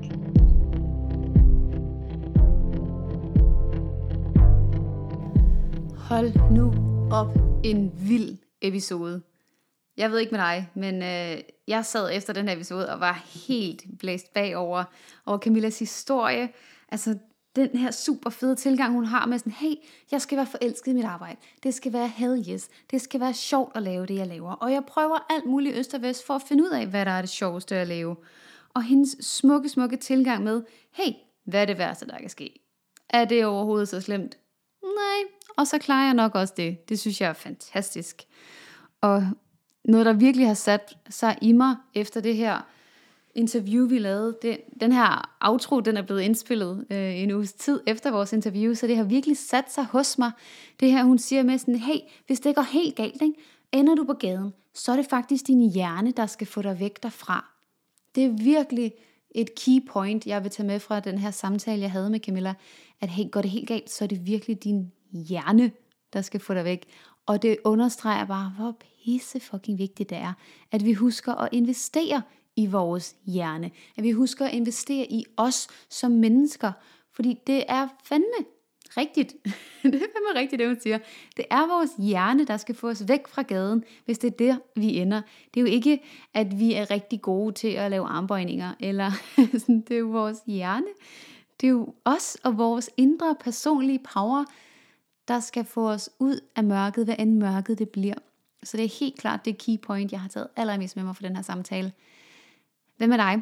Hold 6.09 6.51
nu 6.51 6.73
op 7.11 7.37
en 7.63 7.91
vild 8.07 8.37
episode. 8.61 9.21
Jeg 9.97 10.11
ved 10.11 10.19
ikke 10.19 10.31
med 10.31 10.39
dig, 10.39 10.69
men 10.75 10.95
øh, 10.95 11.37
jeg 11.67 11.85
sad 11.85 12.09
efter 12.13 12.33
den 12.33 12.47
her 12.47 12.55
episode 12.55 12.89
og 12.89 12.99
var 12.99 13.23
helt 13.47 13.83
blæst 13.99 14.33
bagover 14.33 14.83
over 15.25 15.37
Camillas 15.37 15.79
historie. 15.79 16.49
Altså 16.89 17.17
den 17.55 17.77
her 17.77 17.91
super 17.91 18.29
fede 18.29 18.55
tilgang, 18.55 18.93
hun 18.93 19.05
har 19.05 19.25
med 19.25 19.39
sådan, 19.39 19.53
hey, 19.53 19.73
jeg 20.11 20.21
skal 20.21 20.37
være 20.37 20.45
forelsket 20.45 20.91
i 20.91 20.95
mit 20.95 21.05
arbejde. 21.05 21.39
Det 21.63 21.73
skal 21.73 21.93
være 21.93 22.07
hell 22.07 22.45
yes. 22.49 22.69
Det 22.91 23.01
skal 23.01 23.19
være 23.19 23.33
sjovt 23.33 23.77
at 23.77 23.83
lave 23.83 24.05
det, 24.05 24.15
jeg 24.15 24.27
laver. 24.27 24.51
Og 24.51 24.71
jeg 24.71 24.85
prøver 24.85 25.25
alt 25.29 25.45
muligt 25.45 25.75
øst 25.75 25.93
og 25.93 26.01
vest 26.01 26.25
for 26.25 26.33
at 26.33 26.41
finde 26.47 26.63
ud 26.63 26.69
af, 26.69 26.87
hvad 26.87 27.05
der 27.05 27.11
er 27.11 27.21
det 27.21 27.29
sjoveste 27.29 27.75
at 27.75 27.87
lave. 27.87 28.15
Og 28.73 28.83
hendes 28.83 29.17
smukke, 29.21 29.69
smukke 29.69 29.97
tilgang 29.97 30.43
med, 30.43 30.63
hey, 30.91 31.11
hvad 31.45 31.61
er 31.61 31.65
det 31.65 31.77
værste, 31.77 32.07
der 32.07 32.17
kan 32.17 32.29
ske? 32.29 32.59
Er 33.09 33.25
det 33.25 33.45
overhovedet 33.45 33.89
så 33.89 34.01
slemt? 34.01 34.37
Nej, 34.83 35.31
og 35.57 35.67
så 35.67 35.77
klarer 35.77 36.05
jeg 36.05 36.13
nok 36.13 36.35
også 36.35 36.53
det. 36.57 36.89
Det 36.89 36.99
synes 36.99 37.21
jeg 37.21 37.29
er 37.29 37.33
fantastisk. 37.33 38.23
Og 39.01 39.23
noget, 39.87 40.05
der 40.05 40.13
virkelig 40.13 40.47
har 40.47 40.53
sat 40.53 40.97
sig 41.09 41.37
i 41.41 41.51
mig 41.51 41.75
efter 41.93 42.21
det 42.21 42.35
her 42.35 42.61
interview, 43.35 43.87
vi 43.87 43.99
lavede. 43.99 44.37
Det, 44.41 44.57
den 44.81 44.91
her 44.91 45.37
outro, 45.41 45.79
den 45.79 45.97
er 45.97 46.01
blevet 46.01 46.21
indspillet 46.21 46.85
øh, 46.89 47.15
en 47.15 47.31
uges 47.31 47.53
tid 47.53 47.79
efter 47.87 48.11
vores 48.11 48.33
interview, 48.33 48.73
så 48.73 48.87
det 48.87 48.97
har 48.97 49.03
virkelig 49.03 49.37
sat 49.37 49.71
sig 49.71 49.85
hos 49.85 50.17
mig. 50.17 50.31
Det 50.79 50.91
her, 50.91 51.03
hun 51.03 51.17
siger 51.17 51.43
med 51.43 51.57
sådan, 51.57 51.75
hey, 51.75 51.97
hvis 52.27 52.39
det 52.39 52.55
går 52.55 52.61
helt 52.61 52.95
galt, 52.95 53.21
ikke, 53.21 53.35
ender 53.71 53.95
du 53.95 54.03
på 54.03 54.13
gaden, 54.13 54.53
så 54.73 54.91
er 54.91 54.95
det 54.95 55.05
faktisk 55.09 55.47
din 55.47 55.71
hjerne, 55.71 56.11
der 56.11 56.25
skal 56.25 56.47
få 56.47 56.61
dig 56.61 56.79
væk 56.79 57.03
derfra. 57.03 57.53
Det 58.15 58.25
er 58.25 58.43
virkelig 58.43 58.93
et 59.31 59.55
key 59.55 59.87
point, 59.89 60.27
jeg 60.27 60.43
vil 60.43 60.51
tage 60.51 60.67
med 60.67 60.79
fra 60.79 60.99
den 60.99 61.17
her 61.17 61.31
samtale, 61.31 61.81
jeg 61.81 61.91
havde 61.91 62.09
med 62.09 62.19
Camilla, 62.19 62.53
at 63.01 63.09
hey, 63.09 63.31
går 63.31 63.41
det 63.41 63.51
helt 63.51 63.67
galt, 63.67 63.89
så 63.89 64.03
er 64.03 64.07
det 64.07 64.25
virkelig 64.25 64.63
din 64.63 64.91
hjerne, 65.11 65.71
der 66.13 66.21
skal 66.21 66.39
få 66.39 66.53
dig 66.53 66.63
væk. 66.63 66.85
Og 67.25 67.41
det 67.41 67.57
understreger 67.63 68.25
bare, 68.25 68.53
hvor 68.57 68.77
pisse 69.07 69.39
fucking 69.39 69.77
vigtigt 69.77 70.09
det 70.09 70.17
er, 70.17 70.33
at 70.71 70.85
vi 70.85 70.93
husker 70.93 71.33
at 71.33 71.49
investere 71.51 72.21
i 72.55 72.65
vores 72.65 73.15
hjerne. 73.25 73.71
At 73.97 74.03
vi 74.03 74.11
husker 74.11 74.45
at 74.45 74.53
investere 74.53 75.11
i 75.11 75.25
os 75.37 75.67
som 75.89 76.11
mennesker. 76.11 76.71
Fordi 77.13 77.39
det 77.47 77.63
er 77.67 77.87
fandme 78.03 78.45
rigtigt. 78.97 79.35
det 79.83 79.95
er 79.95 79.99
fandme 79.99 80.35
rigtigt, 80.35 80.59
det 80.59 80.67
hun 80.67 80.79
siger. 80.79 80.99
Det 81.37 81.45
er 81.49 81.67
vores 81.67 81.91
hjerne, 81.97 82.45
der 82.45 82.57
skal 82.57 82.75
få 82.75 82.89
os 82.89 83.07
væk 83.07 83.27
fra 83.27 83.41
gaden, 83.41 83.83
hvis 84.05 84.17
det 84.17 84.27
er 84.27 84.37
der, 84.37 84.57
vi 84.75 84.97
ender. 84.97 85.21
Det 85.53 85.59
er 85.59 85.61
jo 85.61 85.67
ikke, 85.67 86.03
at 86.33 86.59
vi 86.59 86.73
er 86.73 86.91
rigtig 86.91 87.21
gode 87.21 87.53
til 87.53 87.67
at 87.67 87.91
lave 87.91 88.05
armbøjninger, 88.05 88.73
eller 88.79 89.11
sådan, 89.59 89.81
det 89.81 89.95
er 89.95 89.99
jo 89.99 90.07
vores 90.07 90.37
hjerne. 90.47 90.87
Det 91.61 91.67
er 91.67 91.71
jo 91.71 91.93
os 92.05 92.37
og 92.43 92.57
vores 92.57 92.89
indre 92.97 93.35
personlige 93.39 93.99
power, 94.13 94.45
der 95.27 95.39
skal 95.39 95.65
få 95.65 95.89
os 95.89 96.09
ud 96.19 96.39
af 96.55 96.63
mørket, 96.63 97.05
hvad 97.05 97.15
end 97.19 97.37
mørket 97.37 97.79
det 97.79 97.89
bliver. 97.89 98.15
Så 98.63 98.77
det 98.77 98.85
er 98.85 98.99
helt 98.99 99.19
klart 99.19 99.45
det 99.45 99.57
key 99.57 99.77
point, 99.81 100.11
jeg 100.11 100.21
har 100.21 100.29
taget 100.29 100.47
allermest 100.55 100.95
med 100.95 101.03
mig 101.03 101.15
for 101.15 101.23
den 101.23 101.35
her 101.35 101.43
samtale. 101.43 101.91
Hvem 102.97 103.09
med 103.09 103.17
dig? 103.17 103.41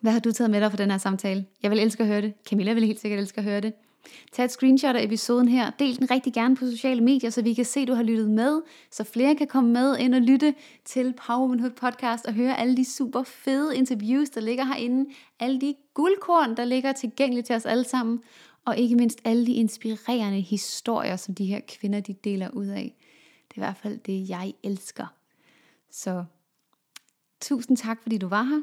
Hvad 0.00 0.12
har 0.12 0.20
du 0.20 0.32
taget 0.32 0.50
med 0.50 0.60
dig 0.60 0.70
for 0.70 0.76
den 0.76 0.90
her 0.90 0.98
samtale? 0.98 1.46
Jeg 1.62 1.70
vil 1.70 1.78
elske 1.78 2.02
at 2.02 2.06
høre 2.08 2.22
det. 2.22 2.34
Camilla 2.48 2.72
vil 2.72 2.86
helt 2.86 3.00
sikkert 3.00 3.20
elske 3.20 3.38
at 3.38 3.44
høre 3.44 3.60
det. 3.60 3.72
Tag 4.32 4.44
et 4.44 4.50
screenshot 4.50 4.96
af 4.96 5.04
episoden 5.04 5.48
her. 5.48 5.70
Del 5.78 5.98
den 5.98 6.10
rigtig 6.10 6.32
gerne 6.32 6.56
på 6.56 6.64
sociale 6.64 7.00
medier, 7.00 7.30
så 7.30 7.42
vi 7.42 7.54
kan 7.54 7.64
se, 7.64 7.80
at 7.80 7.88
du 7.88 7.94
har 7.94 8.02
lyttet 8.02 8.30
med. 8.30 8.60
Så 8.90 9.04
flere 9.04 9.34
kan 9.34 9.46
komme 9.46 9.72
med 9.72 9.98
ind 9.98 10.14
og 10.14 10.20
lytte 10.20 10.54
til 10.84 11.14
Power 11.26 11.40
Womanhood 11.40 11.70
podcast 11.70 12.26
og 12.26 12.34
høre 12.34 12.58
alle 12.58 12.76
de 12.76 12.84
super 12.84 13.22
fede 13.22 13.76
interviews, 13.76 14.30
der 14.30 14.40
ligger 14.40 14.64
herinde. 14.64 15.10
Alle 15.40 15.60
de 15.60 15.74
guldkorn, 15.94 16.56
der 16.56 16.64
ligger 16.64 16.92
tilgængeligt 16.92 17.46
til 17.46 17.56
os 17.56 17.66
alle 17.66 17.84
sammen. 17.84 18.20
Og 18.64 18.78
ikke 18.78 18.96
mindst 18.96 19.20
alle 19.24 19.46
de 19.46 19.52
inspirerende 19.52 20.40
historier, 20.40 21.16
som 21.16 21.34
de 21.34 21.44
her 21.44 21.60
kvinder 21.68 22.00
de 22.00 22.12
deler 22.12 22.50
ud 22.50 22.66
af. 22.66 22.96
Det 23.50 23.56
er 23.56 23.60
i 23.60 23.66
hvert 23.66 23.76
fald 23.76 23.98
det, 23.98 24.28
jeg 24.28 24.54
elsker. 24.62 25.06
Så 25.90 26.24
tusind 27.40 27.76
tak, 27.76 28.02
fordi 28.02 28.18
du 28.18 28.28
var 28.28 28.42
her. 28.42 28.62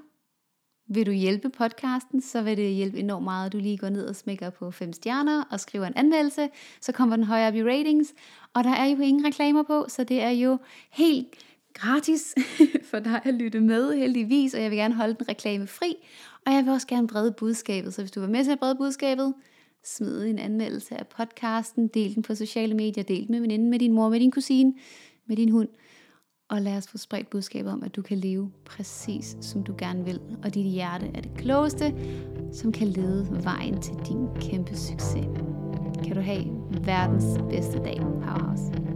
Vil 0.90 1.06
du 1.06 1.12
hjælpe 1.12 1.50
podcasten, 1.50 2.22
så 2.22 2.42
vil 2.42 2.58
det 2.58 2.74
hjælpe 2.74 3.00
enormt 3.00 3.24
meget, 3.24 3.46
at 3.46 3.54
du 3.54 3.58
lige 3.58 3.78
går 3.78 3.90
ned 3.90 4.08
og 4.08 4.16
smækker 4.16 4.50
på 4.50 4.72
fem 4.72 4.94
stjerner 4.94 5.44
og 5.52 5.60
skriver 5.60 5.86
en 5.86 5.94
anmeldelse. 5.96 6.50
Så 6.82 6.92
kommer 6.92 7.16
den 7.16 7.26
højere 7.26 7.48
op 7.48 7.56
i 7.56 7.64
ratings. 7.64 8.14
Og 8.54 8.64
der 8.64 8.70
er 8.70 8.86
jo 8.86 9.02
ingen 9.02 9.26
reklamer 9.26 9.64
på, 9.64 9.86
så 9.90 10.04
det 10.04 10.22
er 10.22 10.30
jo 10.30 10.58
helt 10.92 11.28
gratis 11.74 12.36
for 12.92 13.00
dig 13.00 13.22
at 13.26 13.34
lytte 13.34 13.60
med 13.60 13.94
heldigvis. 13.96 14.54
Og 14.54 14.62
jeg 14.62 14.72
vil 14.72 14.78
gerne 14.78 14.94
holde 14.94 15.14
den 15.14 15.30
reklame 15.30 15.68
fri. 15.68 15.96
Og 16.46 16.54
jeg 16.54 16.66
vil 16.66 16.74
også 16.74 16.88
gerne 16.88 17.08
brede 17.08 17.32
budskabet. 17.32 17.94
Så 17.94 18.02
hvis 18.02 18.12
du 18.12 18.20
vil 18.20 18.30
med 18.30 18.44
til 18.44 18.52
at 18.52 18.60
brede 18.60 18.76
budskabet, 18.76 19.34
smid 19.84 20.26
en 20.26 20.40
anmeldelse 20.40 21.00
af 21.00 21.08
podcasten, 21.08 21.88
del 21.88 22.16
den 22.16 22.24
på 22.24 22.36
sociale 22.36 22.74
medier, 22.74 23.04
del 23.04 23.22
den 23.22 23.32
med 23.32 23.42
veninden, 23.42 23.70
med 23.70 23.80
din 23.80 23.94
mor, 23.94 24.10
med 24.10 24.20
din 24.20 24.32
kusine, 24.32 24.74
med 25.28 25.36
din 25.36 25.50
hund 25.50 25.70
og 26.50 26.62
lad 26.62 26.78
os 26.78 26.88
få 26.88 26.98
spredt 26.98 27.30
budskabet 27.30 27.72
om, 27.72 27.84
at 27.84 27.96
du 27.96 28.02
kan 28.02 28.18
leve 28.18 28.52
præcis 28.66 29.38
som 29.42 29.64
du 29.64 29.76
gerne 29.78 30.06
vil, 30.06 30.20
og 30.44 30.54
dit 30.54 30.66
hjerte 30.66 31.12
er 31.16 31.22
det 31.22 31.32
klogeste, 31.38 31.94
som 32.52 32.72
kan 32.72 32.88
lede 32.88 33.44
vejen 33.44 33.82
til 33.82 33.94
din 34.10 34.28
kæmpe 34.42 34.76
succes. 34.76 35.28
Kan 36.04 36.16
du 36.16 36.22
have 36.22 36.46
verdens 36.86 37.26
bedste 37.50 37.78
dag, 37.78 37.98
Powerhouse. 38.00 38.87